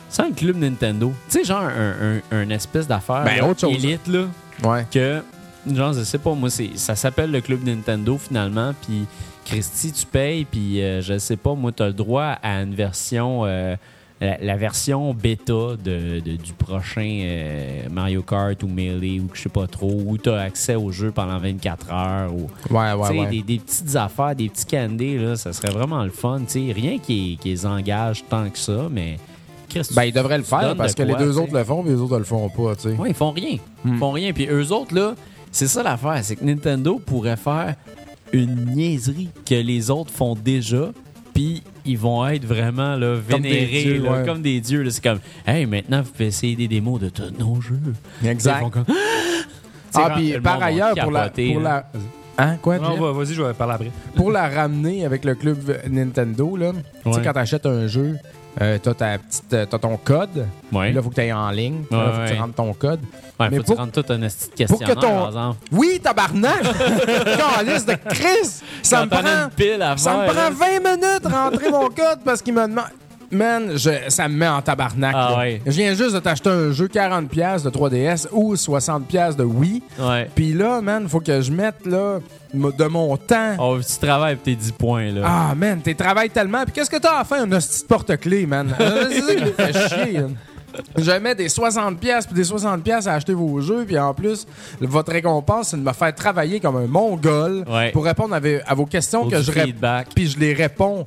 [0.10, 1.14] sans le club Nintendo.
[1.30, 4.24] Tu sais, genre un, un- un espèce d'affaire Ben, élite, là,
[4.64, 4.88] Ouais.
[4.92, 5.22] que,
[5.72, 8.74] genre, je sais pas, moi, c'est, ça s'appelle le club Nintendo finalement.
[8.86, 9.06] Puis
[9.46, 12.76] Christy, tu payes, puis euh, je sais pas, moi, tu as le droit à une
[12.76, 13.76] version, euh,
[14.20, 19.36] la, la version bêta de, de- du prochain euh, Mario Kart ou Melee ou que
[19.38, 22.34] je sais pas trop, où tu as accès au jeu pendant 24 heures.
[22.34, 23.30] Ou, Ouais, ouais, ouais.
[23.32, 26.42] Des, des petites affaires, des petits candies, là, ça serait vraiment le fun.
[26.48, 26.72] tu.
[26.72, 29.18] Rien qui, qui les engage tant que ça, mais.
[29.96, 31.98] Ben, ils devraient le faire parce de que les deux autres le font, puis les
[32.00, 32.74] autres le font pas.
[33.00, 33.58] Ouais, ils font rien.
[33.86, 34.34] Ils font rien.
[34.34, 35.16] Puis eux autres, là,
[35.52, 36.20] c'est ça l'affaire.
[36.24, 37.76] C'est que Nintendo pourrait faire
[38.34, 40.92] une niaiserie que les autres font déjà.
[41.34, 44.26] Puis ils vont être vraiment là, Comme des vénérés, dieux, là, ouais.
[44.26, 44.82] comme des dieux.
[44.84, 44.92] là.
[44.92, 47.80] C'est comme, hey, maintenant, vous pouvez essayer des démos de tous nos jeux.
[48.26, 48.70] Exact.
[48.70, 48.86] Comme,
[49.94, 51.90] Ah, puis par ailleurs, pour la, pour la...
[52.38, 53.00] Hein, quoi, Non, Jeff?
[53.02, 53.92] va- vas-y, je vais parler après.
[54.16, 55.58] Pour la ramener avec le club
[55.90, 56.80] Nintendo, là, tu
[57.12, 57.24] sais, Ouais.
[57.24, 58.16] quand t'achètes un jeu,
[58.60, 60.46] euh, t'as ta petite, euh, t'as ton code.
[60.72, 60.92] Ouais.
[60.92, 61.84] Là, faut que tu ailles en ligne.
[61.92, 63.00] Là, Ouais, faut que tu rentres ton code.
[63.40, 65.20] Ouais, mais faut que pour- tu rentres tout un esti de pour que questionnaire, ton-
[65.20, 65.58] par exemple.
[65.72, 66.62] Oui, tabarnak!
[67.56, 68.62] Calice de Chris!
[68.84, 69.28] Ça me Quand prend...
[69.46, 70.50] une pile à Ça me prend là.
[70.50, 72.86] 20 minutes de rentrer mon code parce qu'il me demande.
[73.32, 75.14] Man, je- ça me met en tabarnak.
[75.16, 75.38] Ah là.
[75.40, 75.62] ouais.
[75.66, 79.82] Je viens juste de t'acheter un jeu 40$ de 3DS ou 60$ de Wii.
[80.00, 80.30] Ouais.
[80.36, 82.20] Puis là, man, faut que je mette là,
[82.54, 83.56] m- de mon temps.
[83.60, 85.22] Oh, tu travailles pour tes 10 points, là.
[85.24, 86.64] Ah, man, t'es travailles tellement.
[86.64, 88.76] Puis qu'est-ce que t'as à faire, un hostie de porte-clés, man?
[88.82, 90.22] Euh, C'est ça qui me fait chier.
[90.98, 91.96] Je mets des 60$
[92.26, 93.84] puis des 60$ à acheter vos jeux.
[93.86, 94.48] Puis en plus,
[94.80, 97.92] votre récompense, c'est de me faire travailler comme un mongol Ouais.
[97.92, 99.66] pour répondre à, vos questions que du je réponds.
[99.68, 100.08] feedback.
[100.16, 101.04] Puis je les réponds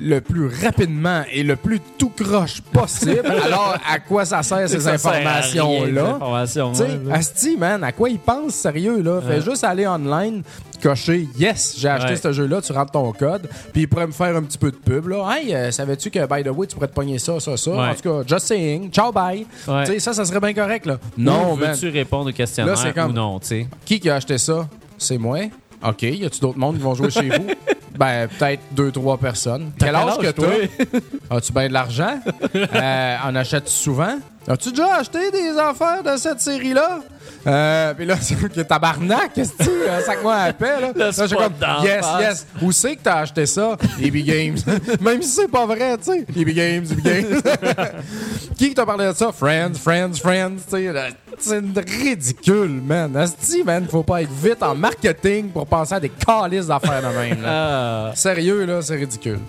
[0.00, 3.26] le plus rapidement et le plus tout croche possible.
[3.44, 6.02] Alors, à quoi ça sert ces informations-là?
[6.14, 7.14] informations, ouais, là.
[7.14, 9.20] Asti, man, à quoi ils pensent sérieux, là?
[9.26, 10.42] Fais juste aller online,
[10.82, 12.16] cocher Yes, j'ai acheté Ouais.
[12.16, 14.76] ce jeu-là, tu rentres ton code, puis ils pourraient me faire un petit peu de
[14.76, 15.28] pub, là.
[15.36, 17.70] Hey, euh, savais-tu que, by the way, tu pourrais te pogner ça, ça, ça?
[17.70, 17.88] Ouais.
[17.88, 19.46] En tout cas, just saying, ciao, bye.
[19.68, 19.84] Ouais.
[19.84, 20.98] Tu sais, ça, ça serait bien correct, là.
[21.18, 21.72] Non, man.
[21.72, 23.66] Veux-tu répondre au questionnaire Là, comme- ou non, tu sais?
[23.84, 24.68] Qui qui a acheté ça?
[24.98, 25.38] C'est moi?
[25.86, 27.46] OK, y a-tu d'autres mondes qui vont jouer chez vous?
[28.00, 29.72] Ben, peut-être deux, trois personnes.
[29.78, 30.48] Quel âge que toi?
[31.28, 32.18] As-tu bien de l'argent?
[32.54, 34.16] Euh, en achètes-tu souvent?
[34.48, 37.00] As-tu déjà acheté des affaires de cette série-là?
[37.46, 40.92] Euh, puis là, c'est que tabarnak, qu'est-ce que tu euh, sac-moi à la paix, là?
[40.96, 42.46] Là, j'ai comme, yes, yes.
[42.60, 43.76] Où c'est que t'as acheté ça?
[44.00, 44.56] EB Games.
[45.00, 46.26] Même si c'est pas vrai, tu sais.
[46.36, 47.42] EB Games, EB Games.
[48.56, 49.30] Qui t'a parlé de ça?
[49.32, 50.92] Friends, friends, friends, tu sais.
[51.38, 53.16] C'est ridicule, man.
[53.16, 57.16] Asti, man, faut pas être vite en marketing pour penser à des calices d'affaires de
[57.16, 58.08] même, là.
[58.08, 58.12] Ah.
[58.14, 59.40] Sérieux, là, c'est ridicule.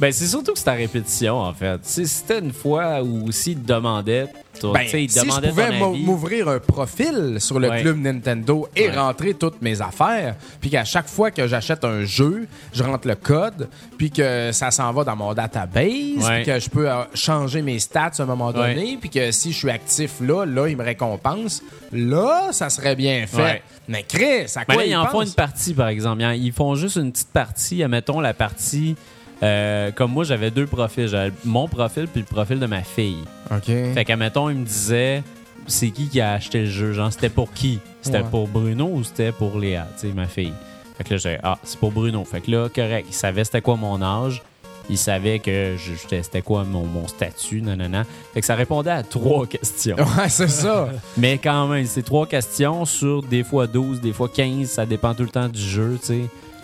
[0.00, 1.80] Ben, c'est surtout que c'est à répétition, en fait.
[1.82, 4.26] Si c'était une fois où s'ils te demandaient,
[4.62, 7.80] Ben, ils si je pouvais m'ouvrir un profil sur le Ouais.
[7.82, 8.96] club Nintendo et Ouais.
[8.96, 13.14] rentrer toutes mes affaires, puis qu'à chaque fois que j'achète un jeu, je rentre le
[13.16, 15.84] code, puis que ça s'en va dans mon database,
[16.28, 19.52] puis que je peux euh, changer mes stats à un moment donné, puis que si
[19.52, 21.62] je suis actif là, là, il me récompense.
[21.92, 23.62] Là, ça serait bien fait.
[23.88, 26.22] Mais Chris, à Ben quoi là, ils ils en font une partie, par exemple.
[26.22, 27.82] Ils- Ils font juste une petite partie.
[27.82, 28.96] Admettons la partie.
[29.42, 31.06] Euh, comme moi, j'avais deux profils.
[31.08, 33.24] J'avais mon profil puis le profil de ma fille.
[33.50, 33.64] OK.
[33.66, 35.22] Fait qu'admettons, il me disait
[35.66, 36.92] c'est qui qui a acheté le jeu?
[36.92, 37.78] Genre, c'était pour qui?
[38.02, 38.24] C'était Ouais.
[38.30, 40.52] pour Bruno ou c'était pour Léa, tu sais, ma fille?
[40.96, 42.24] Fait que là, j'ai ah, c'est pour Bruno.
[42.24, 43.06] Fait que là, correct.
[43.10, 44.42] Il savait c'était quoi mon âge.
[44.90, 48.04] Il savait que je- j'étais- c'était quoi mon, mon statut, nanana.
[48.32, 49.96] Fait que ça répondait à trois questions.
[49.96, 50.88] Ouais, c'est ça.
[51.18, 54.66] Mais quand même, c'est trois questions sur des fois 12, des fois 15.
[54.68, 56.20] Ça dépend tout le temps du jeu, tu sais.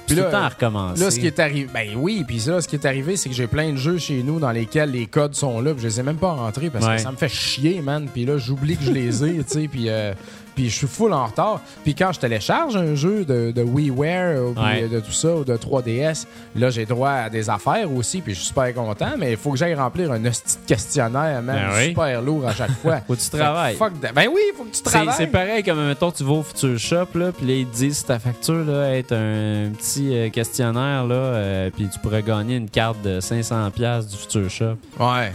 [0.07, 1.03] Puis là, tout le temps à recommencer.
[1.03, 1.69] Là, ce qui est arrivé.
[1.73, 4.23] Ben oui, puis là, ce qui est arrivé, c'est que j'ai plein de jeux chez
[4.23, 6.85] nous dans lesquels les codes sont là, puis je les ai même pas rentrés parce
[6.87, 6.97] Ouais.
[6.97, 8.09] que ça me fait chier, man.
[8.13, 9.89] Puis là, j'oublie que je les ai, tu sais, puis.
[9.89, 10.13] euh,
[10.55, 11.61] puis je suis full en retard.
[11.83, 14.89] Puis quand je télécharge un jeu de, de WiiWare ou Ouais.
[14.89, 16.27] de tout ça, ou de 3DS,
[16.57, 19.51] là, j'ai droit à des affaires aussi, puis je suis super content, mais il faut
[19.53, 21.89] que j'aille remplir un hostie de questionnaire, man, Ben oui.
[21.89, 23.01] super lourd à chaque fois.
[23.07, 23.77] Faut que tu travailles.
[23.77, 23.93] fuck.
[24.15, 25.15] Ben oui, il faut que tu travailles.
[25.17, 28.05] c'est pareil comme, mettons, tu vas au Future Shop, là, puis là, ils te disent
[28.05, 32.69] ta facture, là, est un petit euh, questionnaire, là, euh, puis tu pourrais gagner une
[32.71, 34.77] carte de 500$ piastres du Future Shop.
[35.01, 35.33] Ouais.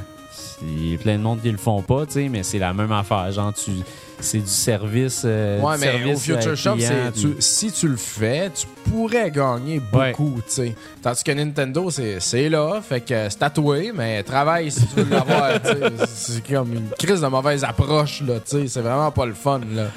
[0.61, 2.73] Il y a plein de monde qui le font pas, tu sais, mais c'est la
[2.73, 3.31] même affaire.
[3.31, 3.71] Genre, tu,
[4.21, 5.21] c'est du service.
[5.25, 8.49] euh, Ouais, du mais service au Future à Shop, client, tu- si tu le fais,
[8.53, 10.11] tu pourrais gagner Ouais.
[10.11, 10.75] beaucoup, tu sais.
[11.01, 15.51] Tandis que Nintendo, c'est là, fait que c'est tatoué, mais travaille si tu veux l'avoir.
[16.07, 18.67] C'est comme une crise de mauvaise approche, là, tu sais.
[18.67, 19.87] C'est vraiment pas le fun, là.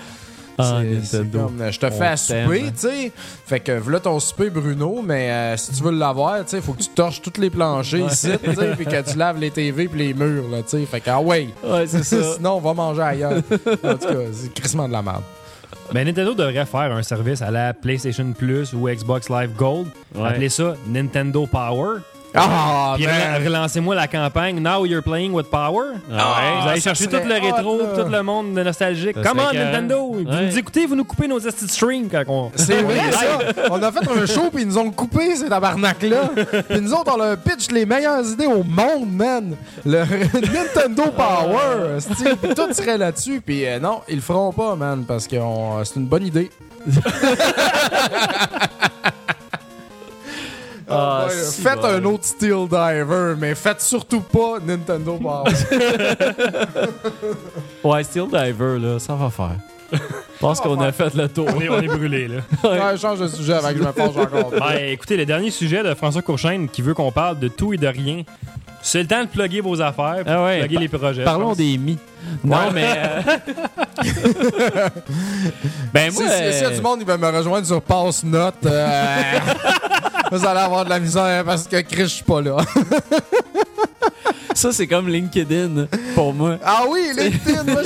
[0.58, 1.38] Ah, Nintendo.
[1.44, 3.12] comme, je te fais à souper, tu sais.
[3.46, 6.72] Fait que voilà ton souper, Bruno, mais euh, si tu veux l'avoir, tu sais, faut
[6.72, 9.88] que tu torches tous les planchers ici, tu sais, puis que tu laves les TV
[9.88, 10.86] puis les murs, là, tu sais.
[10.86, 11.48] Fait que, ah ouais.
[11.64, 12.34] Ouais, c'est ça.
[12.36, 13.32] Sinon, on va manger ailleurs.
[13.32, 15.22] en tout cas, c'est crissement de la merde.
[15.92, 19.88] Ben, Nintendo devrait faire un service à la PlayStation Plus ou Xbox Live Gold.
[20.14, 20.28] Ouais.
[20.28, 21.98] Appelez ça Nintendo Power.
[22.34, 25.96] Ah, Puis relancez-moi la campagne Now You're Playing with Power.
[26.12, 29.16] Ah, vous allez ça chercher tout le rétro, hot, tout le monde de nostalgique.
[29.16, 29.52] Ça Come on.
[29.54, 30.12] Nintendo!
[30.12, 32.50] Vous nous écoutez, vous nous coupez nos estis de stream quand on.
[32.54, 33.38] C'est vrai, ça.
[33.70, 36.30] On a fait un show, puis ils nous ont coupé ces tabarnak-là.
[36.68, 39.56] Puis nous autres, on leur pitch les meilleures idées au monde, man.
[39.84, 39.98] Le
[40.34, 41.98] Nintendo Power,
[42.42, 43.42] puis tout serait là-dessus.
[43.44, 46.50] Puis euh, non, ils le feront pas, man, parce que on- c'est une bonne idée.
[50.92, 51.86] Ah, si faites bon.
[51.86, 55.50] un autre Steel Diver, mais faites surtout pas Nintendo Power.
[57.84, 59.56] Ouais, Steel Diver, là, ça va faire.
[59.92, 59.98] Je
[60.40, 61.46] pense qu'on a fait le tour.
[61.54, 62.36] On est, on est brûlés, là.
[62.92, 64.50] ouais, change de sujet avant que je me penche encore.
[64.58, 67.76] Ben, écoutez, le dernier sujet de François Courchaine qui veut qu'on parle de tout et
[67.76, 68.22] de rien.
[68.80, 70.60] C'est le temps de plugger vos affaires, Ah ouais.
[70.60, 71.24] plugger les projets.
[71.24, 71.98] Parlons des mi.
[72.42, 72.84] Non, mais.
[72.96, 73.20] euh,
[75.92, 76.30] ben, Si, moi.
[76.30, 78.54] si- s'il y a euh, du monde, il va me rejoindre sur Passe Note.
[78.66, 79.38] euh,
[80.32, 82.56] vous allez avoir de la misère parce que Chris, je suis pas là.
[84.54, 86.58] Ça, c'est comme LinkedIn pour moi.
[86.64, 87.82] Ah oui, LinkedIn, moi,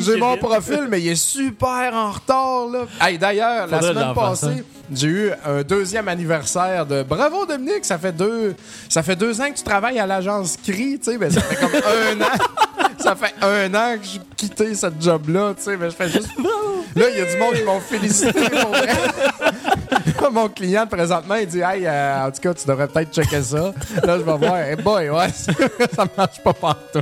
[0.00, 2.66] j'ai- mon profil, mais il est super en retard.
[2.72, 2.80] Là.
[3.06, 8.12] Hey, D'ailleurs, la semaine passée, j'ai eu un deuxième anniversaire de Bravo Dominique, ça fait
[8.12, 8.54] deux,
[8.88, 11.56] ça fait deux ans que tu travailles à l'agence CRI, tu sais, ben, ça fait
[11.56, 12.38] comme un an.
[12.98, 16.30] Ça fait un an que j'ai quitté ce job-là, tu sais, mais je fais juste.
[16.96, 18.88] Là, il y a du monde qui m'ont félicité pour vrai.
[20.32, 23.72] Mon client, présentement, il dit Hey, euh, en tout cas, tu devrais peut-être checker ça.
[24.02, 24.56] Là, je vais voir.
[24.56, 25.28] Hey boy, ouais,
[25.94, 27.00] ça marche pas partout.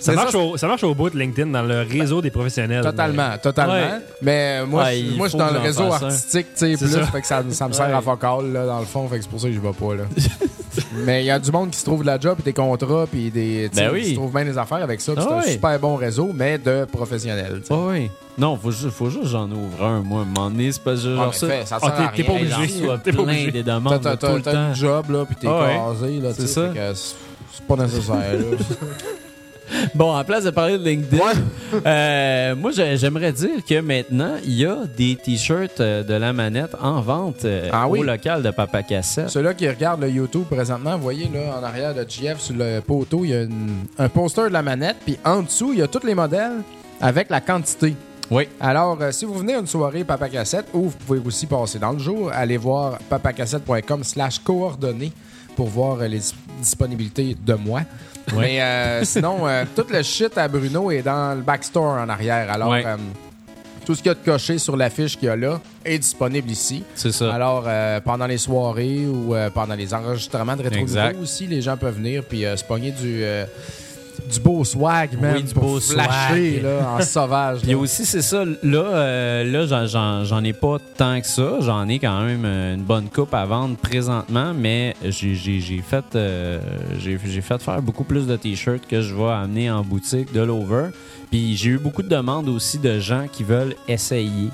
[0.00, 2.82] Ça marche, ça, au, ça marche au bout de LinkedIn dans le réseau des professionnels.
[2.82, 3.72] Totalement, totalement.
[3.74, 4.00] Ouais.
[4.22, 5.90] Mais moi, Ouais, je, moi, je suis dans que le réseau un.
[5.92, 6.88] artistique, tu sais, plus.
[6.92, 7.02] ça.
[7.06, 7.92] Fait que ça, ça me sert Ouais.
[7.94, 9.08] à focal, là, dans le fond.
[9.08, 10.04] Fait que c'est pour ça que je vais pas, là.
[11.06, 13.06] Mais il y a du monde qui se trouve de la job, puis des contrats,
[13.10, 13.70] puis des.
[13.74, 14.02] Ben oui.
[14.02, 15.14] qui se trouve bien des affaires avec ça.
[15.14, 17.60] puis Ah c'est un super bon réseau, mais de professionnels.
[17.62, 17.74] tu sais.
[17.74, 18.10] Oh, oui.
[18.38, 20.50] Non, faut juste, faut juste que j'en ouvre un, moi, un.
[20.70, 21.46] C'est pas juste Ah, genre ça.
[21.46, 22.54] fais, ça Ah, sert à t'es- pas obligé.
[23.02, 23.50] T'es pas obligé.
[23.50, 24.68] des T'as demandes t'as- tout le t'as temps.
[24.68, 26.68] une job, là, puis t'es Ah casé, là, tu C'est ça.
[26.68, 28.34] fait que C'est pas nécessaire.
[29.94, 31.22] Bon, en place de parler de LinkedIn,
[31.84, 36.32] euh, moi, j'ai- j'aimerais dire que maintenant, il y a des t-shirts euh, de la
[36.32, 38.00] manette en vente euh, Ah oui?
[38.00, 39.30] au local de Papa Cassette.
[39.30, 42.80] Ceux-là qui regardent le YouTube présentement, vous voyez là en arrière de GF sur le
[42.80, 45.82] poteau, il y a une- un poster de la manette, puis en dessous, il y
[45.82, 46.62] a tous les modèles
[47.00, 47.94] avec la quantité.
[48.30, 48.48] Oui.
[48.60, 51.78] Alors, euh, si vous venez à une soirée Papa Cassette, ou vous pouvez aussi passer
[51.78, 55.12] dans le jour, allez voir papacassette.com slash coordonnées
[55.54, 57.82] pour voir les dis- disponibilités de moi.
[58.34, 62.50] Mais euh, sinon, euh, tout le shit à Bruno est dans le backstore en arrière.
[62.50, 62.84] Alors, Ouais.
[62.86, 62.96] euh,
[63.84, 66.50] tout ce qu'il y a de coché sur l'affiche qu'il y a là est disponible
[66.50, 66.82] ici.
[66.96, 67.32] C'est ça.
[67.32, 70.84] Alors, euh, pendant les soirées ou euh, pendant les enregistrements de rétro
[71.22, 73.44] aussi, les gens peuvent venir puis euh, se pogner du, euh,
[74.32, 76.62] du beau swag, man, Oui, du pour beau flasher swag.
[76.62, 77.60] là, en sauvage.
[77.60, 77.78] Puis là.
[77.78, 79.86] aussi, c'est ça, là, euh, là
[80.24, 81.58] j'en- ai pas tant que ça.
[81.60, 85.78] J'en ai quand même euh, une bonne coupe à vendre présentement, mais j'ai j'ai- j'ai
[85.82, 86.58] fait, euh,
[86.98, 90.40] j'ai j'ai fait faire beaucoup plus de t-shirts que je vais amener en boutique de
[90.40, 90.90] l'over.
[91.30, 94.50] Puis j'ai eu beaucoup de demandes aussi de gens qui veulent essayer.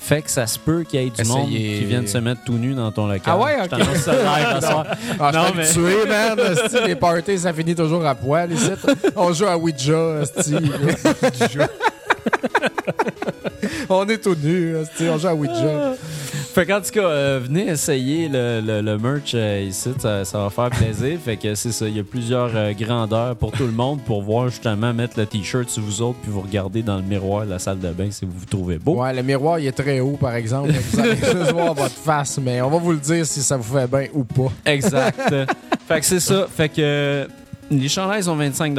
[0.00, 2.54] Fait que ça se peut qu'il y ait du monde qui vienne se mettre tout
[2.54, 3.22] nu dans ton local.
[3.26, 3.70] Ah ouais, Je ok.
[3.70, 4.86] t'annonce ça live soir.
[5.20, 6.86] Ah, je Non, suis mais- habitué, man.
[6.86, 8.70] les parties, ça finit toujours à poil ici.
[9.16, 10.54] On joue à Ouija, esti.
[13.90, 15.94] On est tout nus, esti, on joue à Ouija.
[16.54, 20.38] Fait qu'en tout cas, euh, venez essayer le, le- le merch euh, ici, ça, ça
[20.38, 21.18] va faire plaisir.
[21.24, 24.22] fait que c'est ça, il y a plusieurs euh, grandeurs pour tout le monde pour
[24.22, 27.50] voir justement mettre le t-shirt sur vous autres puis vous regarder dans le miroir de
[27.50, 29.02] la salle de bain si vous vous trouvez beau.
[29.02, 30.70] Ouais, le miroir, il est très haut, par exemple.
[30.72, 33.76] Vous allez juste voir votre face, mais on va vous le dire si ça vous
[33.78, 34.52] fait bien ou pas.
[34.66, 35.18] Exact.
[35.88, 36.46] fait que c'est ça.
[36.54, 37.26] Fait que
[37.70, 38.74] les chandails sont 25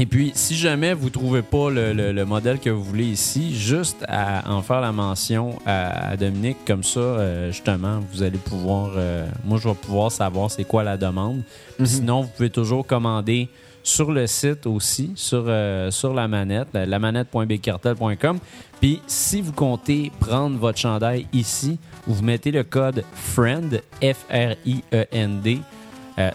[0.00, 3.52] Et puis, si jamais vous trouvez pas le, le- le modèle que vous voulez ici,
[3.56, 8.38] juste à en faire la mention à, à Dominique, comme ça, euh, justement, vous allez
[8.38, 8.92] pouvoir.
[8.96, 11.42] euh, moi, je vais pouvoir savoir c'est quoi la demande.
[11.78, 13.48] Puis Sinon, vous pouvez toujours commander
[13.82, 18.38] sur le site aussi, sur, euh, sur la manette, la- lamanette.bcartel.com.
[18.80, 21.76] Puis, si vous comptez prendre votre chandail ici,
[22.06, 25.58] vous mettez le code FRIEND, F-R-I-E-N-D.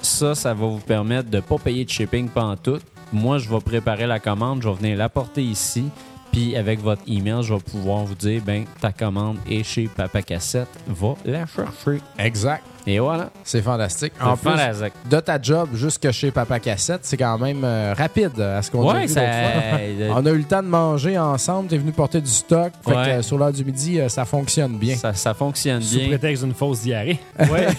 [0.02, 2.80] Ça, ça va vous permettre de ne pas payer de shipping pendant tout.
[3.14, 5.86] Moi, je vais préparer la commande, je vais venir l'apporter ici.
[6.32, 10.24] Puis avec votre email, je vais pouvoir vous dire, ben, ta commande est chez Papa
[10.24, 12.02] Cassette, va la chercher.
[12.18, 12.64] Exact.
[12.86, 13.30] Et voilà.
[13.46, 14.12] C'est fantastique.
[14.22, 14.94] En plus, fantastique.
[15.10, 18.90] de ta job jusque chez Papa Cassette, c'est quand même euh, rapide à ce qu'on
[18.90, 19.22] a Ouais, vu ça.
[20.16, 22.72] On a eu le temps de manger ensemble, t'es venu porter du stock.
[22.84, 23.06] Fait Ouais.
[23.06, 24.96] que, euh, sur l'heure du midi, euh, ça fonctionne bien.
[24.98, 26.08] ça, ça fonctionne Sous bien.
[26.10, 27.20] prétexte d'une fausse diarrhée.
[27.40, 27.68] Ouais.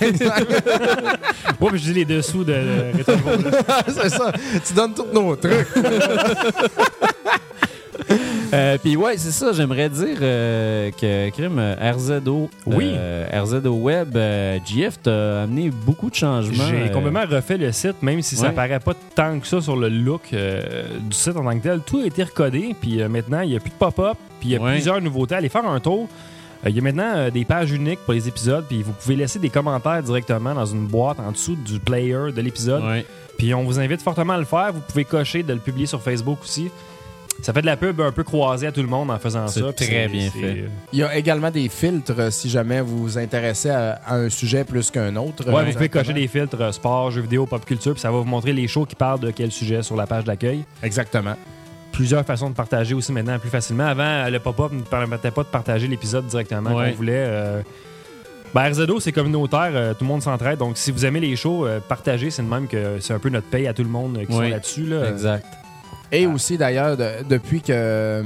[1.61, 2.57] Ouais, puis je dis les dessous de
[3.89, 4.33] c'est ça.
[4.67, 5.67] Tu donnes tous nos trucs.
[8.55, 12.93] Euh, Puis ouais, c'est ça, j'aimerais dire euh, que Crime RZO, Oui.
[12.95, 14.17] euh, RZO Web,
[14.65, 16.65] GF t'a amené beaucoup de changements.
[16.69, 18.53] J'ai complètement refait le site, même si ça ouais.
[18.53, 21.81] paraît pas tant que ça sur le look du site en tant que tel.
[21.85, 24.57] Tout a été recodé, puis maintenant, il n'y a plus de pop-up, puis il y
[24.57, 24.73] a Ouais.
[24.73, 25.35] plusieurs nouveautés.
[25.35, 26.09] Allez faire un tour.
[26.67, 29.51] Il y a maintenant des pages uniques pour les épisodes, puis vous pouvez laisser des
[29.51, 32.83] commentaires directement dans une boîte en dessous du player de l'épisode.
[32.85, 33.05] Ouais.
[33.37, 34.73] Puis on vous invite fortement à le faire.
[34.73, 36.71] Vous pouvez cocher de le publier sur Facebook aussi.
[37.45, 39.73] Ça fait de la pub un peu croisée à tout le monde en faisant ça.
[39.75, 40.65] très bien fait.
[40.95, 44.31] Il y a également des filtres euh, si jamais vous vous intéressez à, à un
[44.31, 45.45] sujet plus qu'un autre.
[45.51, 48.11] Ouais, Euh, vous pouvez cocher des filtres euh, sport, jeux vidéo, pop culture, puis ça
[48.11, 50.65] va vous montrer les shows qui parlent de quel sujet sur la page d'accueil.
[50.83, 51.35] Exactement.
[51.93, 53.85] Plusieurs façons de partager aussi maintenant plus facilement.
[53.87, 56.91] Avant, euh, le pop-up ne permettait pas de partager l'épisode directement Ouais.
[56.93, 57.13] qu'on voulait.
[57.27, 57.61] euh.
[58.55, 60.59] Ben, RZO, c'est communautaire, euh, tout le monde s'entraide.
[60.59, 62.31] Donc, si vous aimez les shows, euh, partagez.
[62.31, 64.33] C'est de même que c'est un peu notre paye à tout le monde euh, qui
[64.33, 64.45] Ouais.
[64.47, 64.87] sont là-dessus.
[64.87, 65.11] Là.
[65.11, 65.45] Exact.
[66.15, 67.67] Et aussi, d'ailleurs, de- depuis que.
[67.73, 68.23] euh,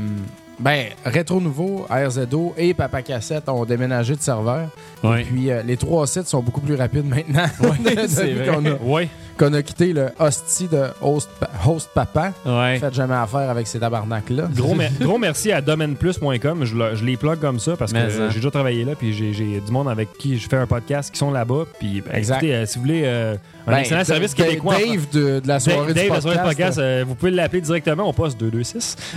[0.60, 4.68] Ben, Rétro Nouveau, RZO et Papa Cassette ont déménagé de serveur.
[5.04, 5.22] Ouais.
[5.22, 7.46] Puis euh, les trois sites sont beaucoup plus rapides maintenant.
[8.08, 8.48] C'est vrai.
[8.48, 9.08] a, Ouais.
[9.38, 11.28] Qu'on a quitté le hostie de host,
[11.66, 12.32] host Papa.
[12.44, 12.78] Ouais.
[12.78, 14.48] Faites jamais affaire avec ces tabarnaks-là.
[14.54, 16.64] Gros, mer- gros merci à domaineplus.com.
[16.64, 18.28] Je, le- je les plug comme ça parce que euh, hein.
[18.30, 18.92] j'ai déjà travaillé là.
[18.96, 21.64] Puis j'ai- j'ai du monde avec qui je fais un podcast qui sont là-bas.
[21.78, 22.36] Puis ben, Exact.
[22.42, 23.34] écoutez, euh, si vous voulez euh,
[23.66, 24.74] un Ben, excellent service québécois.
[24.76, 26.22] Dave de, de la soirée Dave, du Dave, la podcast.
[26.22, 26.84] soirée du podcast, là.
[26.84, 28.96] euh, vous pouvez l'appeler directement au poste 226.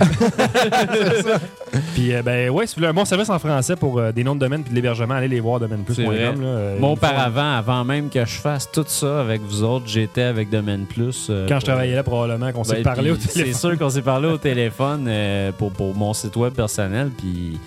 [1.94, 4.40] Puis, ben ouais, si vous voulez un bon service en français pour des noms de
[4.40, 6.76] domaine puis de l'hébergement, allez les voir domaineplus.com.
[6.80, 9.86] font- auparavant, avant même que je fasse tout ça avec vous autres,
[10.20, 11.28] avec Domaine Plus.
[11.30, 13.44] euh, Quand je travaillais là, probablement qu'on s'est Ben, parlé au téléphone.
[13.46, 17.10] C'est sûr qu'on s'est parlé au téléphone euh, pour, pour mon site web personnel.
[17.16, 17.58] Puis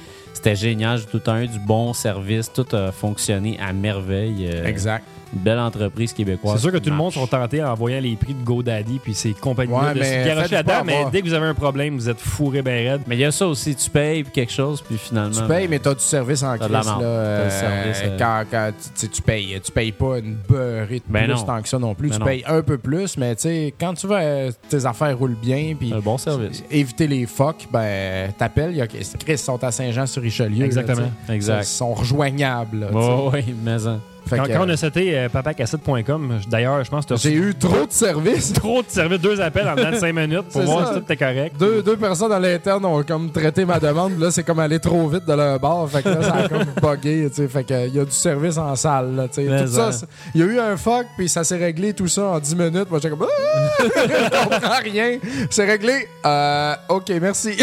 [0.46, 1.00] c'était génial.
[1.00, 2.52] J'ai tout le temps eu du bon service.
[2.54, 4.48] Tout a fonctionné à merveille.
[4.52, 5.04] euh, Exact.
[5.34, 6.56] Une belle entreprise québécoise.
[6.56, 9.14] C'est sûr que tout le monde sont tentés en voyant les prix de GoDaddy puis
[9.14, 12.08] ces compagnies Ouais, de mais se là-dedans, mais dès que vous avez un problème, vous
[12.08, 13.02] êtes fourré ben raide.
[13.08, 13.76] Mais il y a ça aussi.
[13.76, 15.42] Tu payes quelque chose, puis finalement.
[15.42, 16.70] Tu payes, mais t'as du service en crise.
[16.72, 18.18] là, euh, service, euh.
[18.18, 19.60] quand, quand tu- tu tu payes.
[19.62, 21.42] Tu payes pas une beurrée de Ben plus non.
[21.44, 22.10] tant que ça non plus.
[22.10, 22.26] Ben tu non.
[22.28, 25.92] payes un peu plus, mais tu sais, quand tu veux tes affaires roulent bien, puis
[25.92, 26.64] Un bon service.
[26.72, 28.72] éviter les fucks, ben t'appelles.
[28.72, 30.35] il y a- Chris, ils sont à Saint-Jean-sur-Richelieu.
[30.44, 31.12] Là, Exactement.
[31.30, 31.62] Exact.
[31.64, 32.80] Ils sont rejoignables.
[32.80, 32.92] là.
[32.92, 36.84] Ouais, ouais, mais en- Fait Quand, que, quand on euh, a sauté euh, papacassette.com, d'ailleurs,
[36.84, 38.54] je pense que J'ai eu trop de services.
[38.54, 40.94] trop de services, deux appels en dedans de 5 minutes pour C'est voir ça.
[40.96, 41.56] si tout était correct.
[41.60, 44.18] Deux, deux personnes à l'interne ont comme traité ma demande.
[44.18, 45.88] Là, c'est comme aller trop vite de leur bar.
[45.92, 47.30] Fait que là, ça a comme bugué.
[47.30, 49.16] Fait que, il y a du service en salle.
[49.16, 52.08] Là, tout ça, c'est- il y a eu un fuck, puis ça s'est réglé tout
[52.08, 52.90] ça en 10 minutes.
[52.90, 53.84] Moi, j'étais comme, Ah!
[53.84, 55.20] je comprends rien.
[55.52, 56.08] C'est réglé.
[56.26, 57.58] Euh, OK, merci.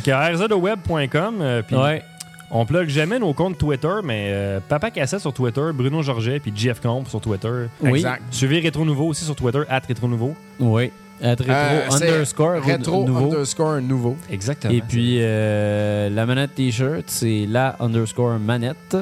[0.00, 2.02] Fait que rzoweb.com, euh, puis Ouais.
[2.50, 6.52] on plug jamais nos comptes Twitter, mais euh, Papa Cassette sur Twitter, Bruno Georget, puis
[6.54, 7.66] JF Comp sur Twitter.
[7.80, 7.90] Oui.
[7.98, 8.22] Exact.
[8.30, 10.34] Suivez Rétro Nouveau aussi sur Twitter, at Rétro Nouveau.
[10.60, 10.90] Oui.
[11.20, 13.24] Être rétro Euh, underscore Rétro nouveau.
[13.32, 14.16] underscore nouveau.
[14.30, 14.72] Exactement.
[14.72, 18.96] Et puis euh, la manette t-shirt, c'est la underscore manette.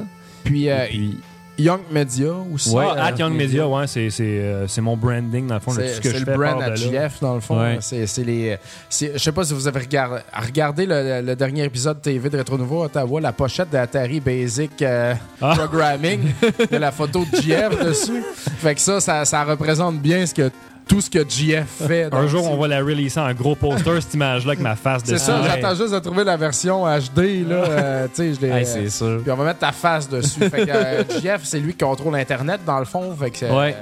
[0.44, 1.18] Puis, euh, Et puis
[1.59, 2.70] Young Media aussi.
[2.70, 5.61] Ouais, Ah, euh, at Young Media, ouais, c'est, c'est, euh, c'est mon branding, dans le
[5.61, 6.77] fond, de tout C'est ce que c'est je le fais brand à de.
[6.77, 7.61] GF, dans le fond.
[7.61, 7.78] Ouais.
[7.81, 8.57] C'est c'est les.
[8.89, 12.39] c'est- Je sais pas si vous avez regardé, regardé le, le dernier épisode TV de
[12.39, 15.55] Retro Nouveau Ottawa, la pochette d'Atari Basic euh, Ah.
[15.57, 16.20] Programming.
[16.43, 18.23] Il y a la photo de GF dessus.
[18.59, 20.51] Fait que ça, ça, ça représente bien ce que,
[20.88, 22.08] tout ce que GF fait.
[22.12, 25.02] Un jour, c'est- on va la releaser en gros poster, cette image-là, avec ma face
[25.04, 25.24] C'est dessus.
[25.24, 25.48] ça, Ouais.
[25.48, 27.44] j'attends juste de trouver la version HD.
[27.48, 28.48] Là, euh, tu sais, je l'ai.
[28.52, 29.20] Hey, c'est sûr.
[29.22, 30.40] puis on va mettre ta face dessus.
[30.48, 33.14] Fait que euh, GF, c'est lui qui contrôle Internet, dans le fond.
[33.18, 33.76] Fait que c'est- Ouais.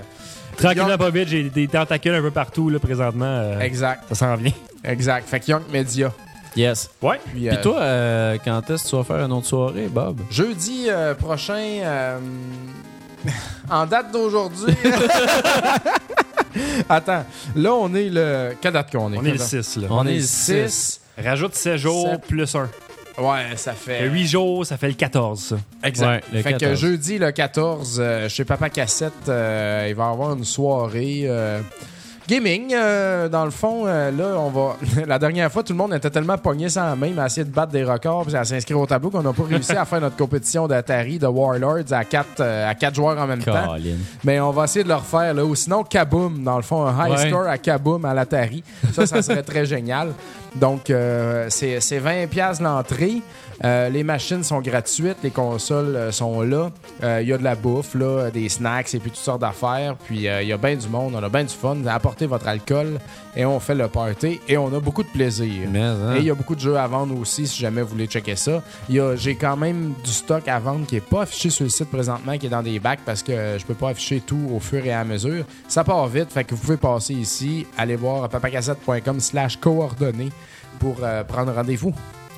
[0.57, 3.25] Tranquillement, pas vite, j'ai des tentacules un peu partout, là, présentement.
[3.27, 4.53] euh, Exact, ça s'en vient.
[4.85, 5.29] exact.
[5.29, 6.13] Fait que Young Media.
[6.57, 6.89] Yes.
[7.03, 7.19] Ouais.
[7.33, 10.21] Puis, Puis euh, toi, euh, quand est-ce que tu vas faire une autre soirée, Bob?
[10.31, 12.19] Jeudi euh, prochain, euh,
[13.69, 14.73] en date d'aujourd'hui.
[16.89, 17.25] Attends,
[17.57, 18.55] là, on est le.
[18.61, 19.63] Quelle date qu'on est On est le Quelle date?
[19.65, 19.89] 6, là.
[19.91, 21.01] On On est le le 6.
[21.23, 22.21] Rajoute 7 jours Sept.
[22.27, 22.69] plus 1.
[23.19, 24.09] Ouais, ça fait.
[24.09, 25.57] 8 jours, ça fait le 14, ça.
[25.85, 26.07] Exact.
[26.09, 26.79] Ouais, le fait que 14.
[26.81, 31.23] jeudi, le 14, euh, chez Papa Cassette, euh, il va y avoir une soirée.
[31.27, 31.61] euh,
[32.27, 34.77] Gaming, euh, dans le fond, euh, là, on va.
[35.07, 37.51] la dernière fois, tout le monde était tellement pogné sans la même à essayer de
[37.51, 40.17] battre des records puis à s'inscrire au tableau qu'on n'a pas réussi à faire notre
[40.17, 43.77] compétition d'Atari de Warlords à quatre, euh, à quatre joueurs en même temps.
[44.25, 45.45] Mais on va essayer de le refaire, là.
[45.45, 47.29] Ou sinon, Kaboom, dans le fond, un high Ouais.
[47.29, 48.65] score à Kaboom à l'Atari.
[48.93, 50.13] Ça, ça serait très génial.
[50.55, 53.21] Donc, euh, c'est c'est 20$ piastres l'entrée.
[53.65, 56.71] Euh, les machines sont gratuites, les consoles euh, sont là.
[57.03, 59.97] Euh, Il y a de la bouffe, là, des snacks et puis toutes sortes d'affaires.
[60.05, 61.79] Puis euh, il y a bien du monde, on a bien du fun.
[61.87, 62.99] Apportez votre alcool
[63.35, 65.69] et on fait le party et on a beaucoup de plaisir.
[65.73, 66.15] Mais, hein?
[66.17, 68.37] Et il y a beaucoup de jeux à vendre aussi, si jamais vous voulez checker
[68.37, 68.63] ça.
[68.89, 72.37] J'ai quand même du stock à vendre qui n'est pas affiché sur le site présentement,
[72.37, 74.93] qui est dans des bacs parce que je peux pas afficher tout au fur et
[74.93, 75.45] à mesure.
[75.69, 80.33] Ça part vite, fait que vous pouvez passer ici, aller voir papacassette.com slash coordonnées
[80.79, 81.95] pour euh, prendre rendez-vous.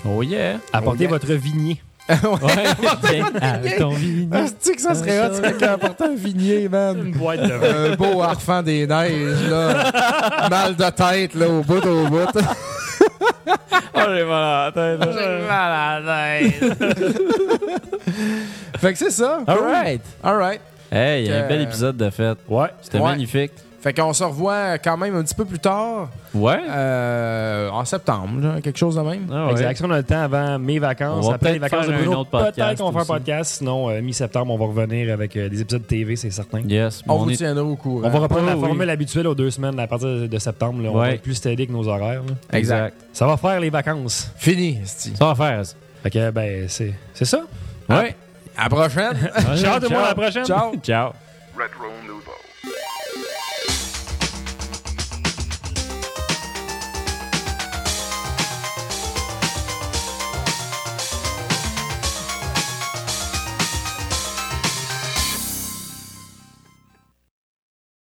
[0.09, 0.59] Oh yeah.
[0.73, 1.11] Apportez yeah.
[1.11, 1.81] votre vignier.
[2.09, 2.17] Ouais.
[3.11, 4.29] Viens à ton vigné.
[4.37, 7.07] Asti que ça serait hot, c'est un vignier, man.
[7.07, 7.93] Une boîte de vin.
[7.93, 10.49] Un beau harfang des neiges, là.
[10.51, 12.29] Mal de tête, là, au bout, au bout.
[13.99, 15.01] Oh, j'ai mal à la tête.
[15.01, 15.13] là.
[15.19, 16.79] J'ai mal à la tête.
[18.79, 19.41] fait que c'est ça.
[19.49, 20.03] All right.
[20.23, 20.61] All right.
[20.93, 22.39] Hey, il y a un bel épisode de fête.
[22.49, 22.69] Ouais.
[22.83, 23.11] C'était Ouais.
[23.11, 23.53] magnifique.
[23.87, 26.59] Fait qu'on se revoit quand même un petit peu plus tard, Ouais.
[26.69, 29.29] euh, en septembre, genre, quelque chose de même.
[29.33, 29.53] Ah ouais.
[29.53, 29.77] Exact.
[29.77, 32.01] Si on a le temps avant mes vacances, On va après les vacances de faire
[32.01, 33.55] un Bruno, autre podcast peut-être qu'on va faire un podcast.
[33.59, 36.63] Sinon, euh, mi-septembre, on va revenir avec euh, des épisodes de TV, c'est certain.
[36.63, 37.01] Yes.
[37.07, 37.37] On, On, vous est...
[37.37, 38.09] tiendra au courant.
[38.09, 38.61] On va reprendre Oh, la oui.
[38.61, 40.83] formule habituelle aux deux semaines à partir de septembre.
[40.83, 40.89] là.
[40.91, 41.07] On Ouais.
[41.07, 42.23] va être plus steady avec nos horaires.
[42.25, 42.59] là.
[42.59, 42.93] Exact.
[43.13, 44.33] Ça va faire les vacances.
[44.37, 44.81] Fini.
[44.85, 45.75] Ça va faire ça.
[46.03, 47.39] Fait que, ben, c'est c'est ça.
[47.89, 48.17] Ouais.
[48.57, 49.13] À la prochaine.
[49.59, 50.45] Ciao tout le monde, à la prochaine.
[50.45, 50.73] Ciao.
[50.83, 51.13] Ciao.
[51.57, 52.26] Retro.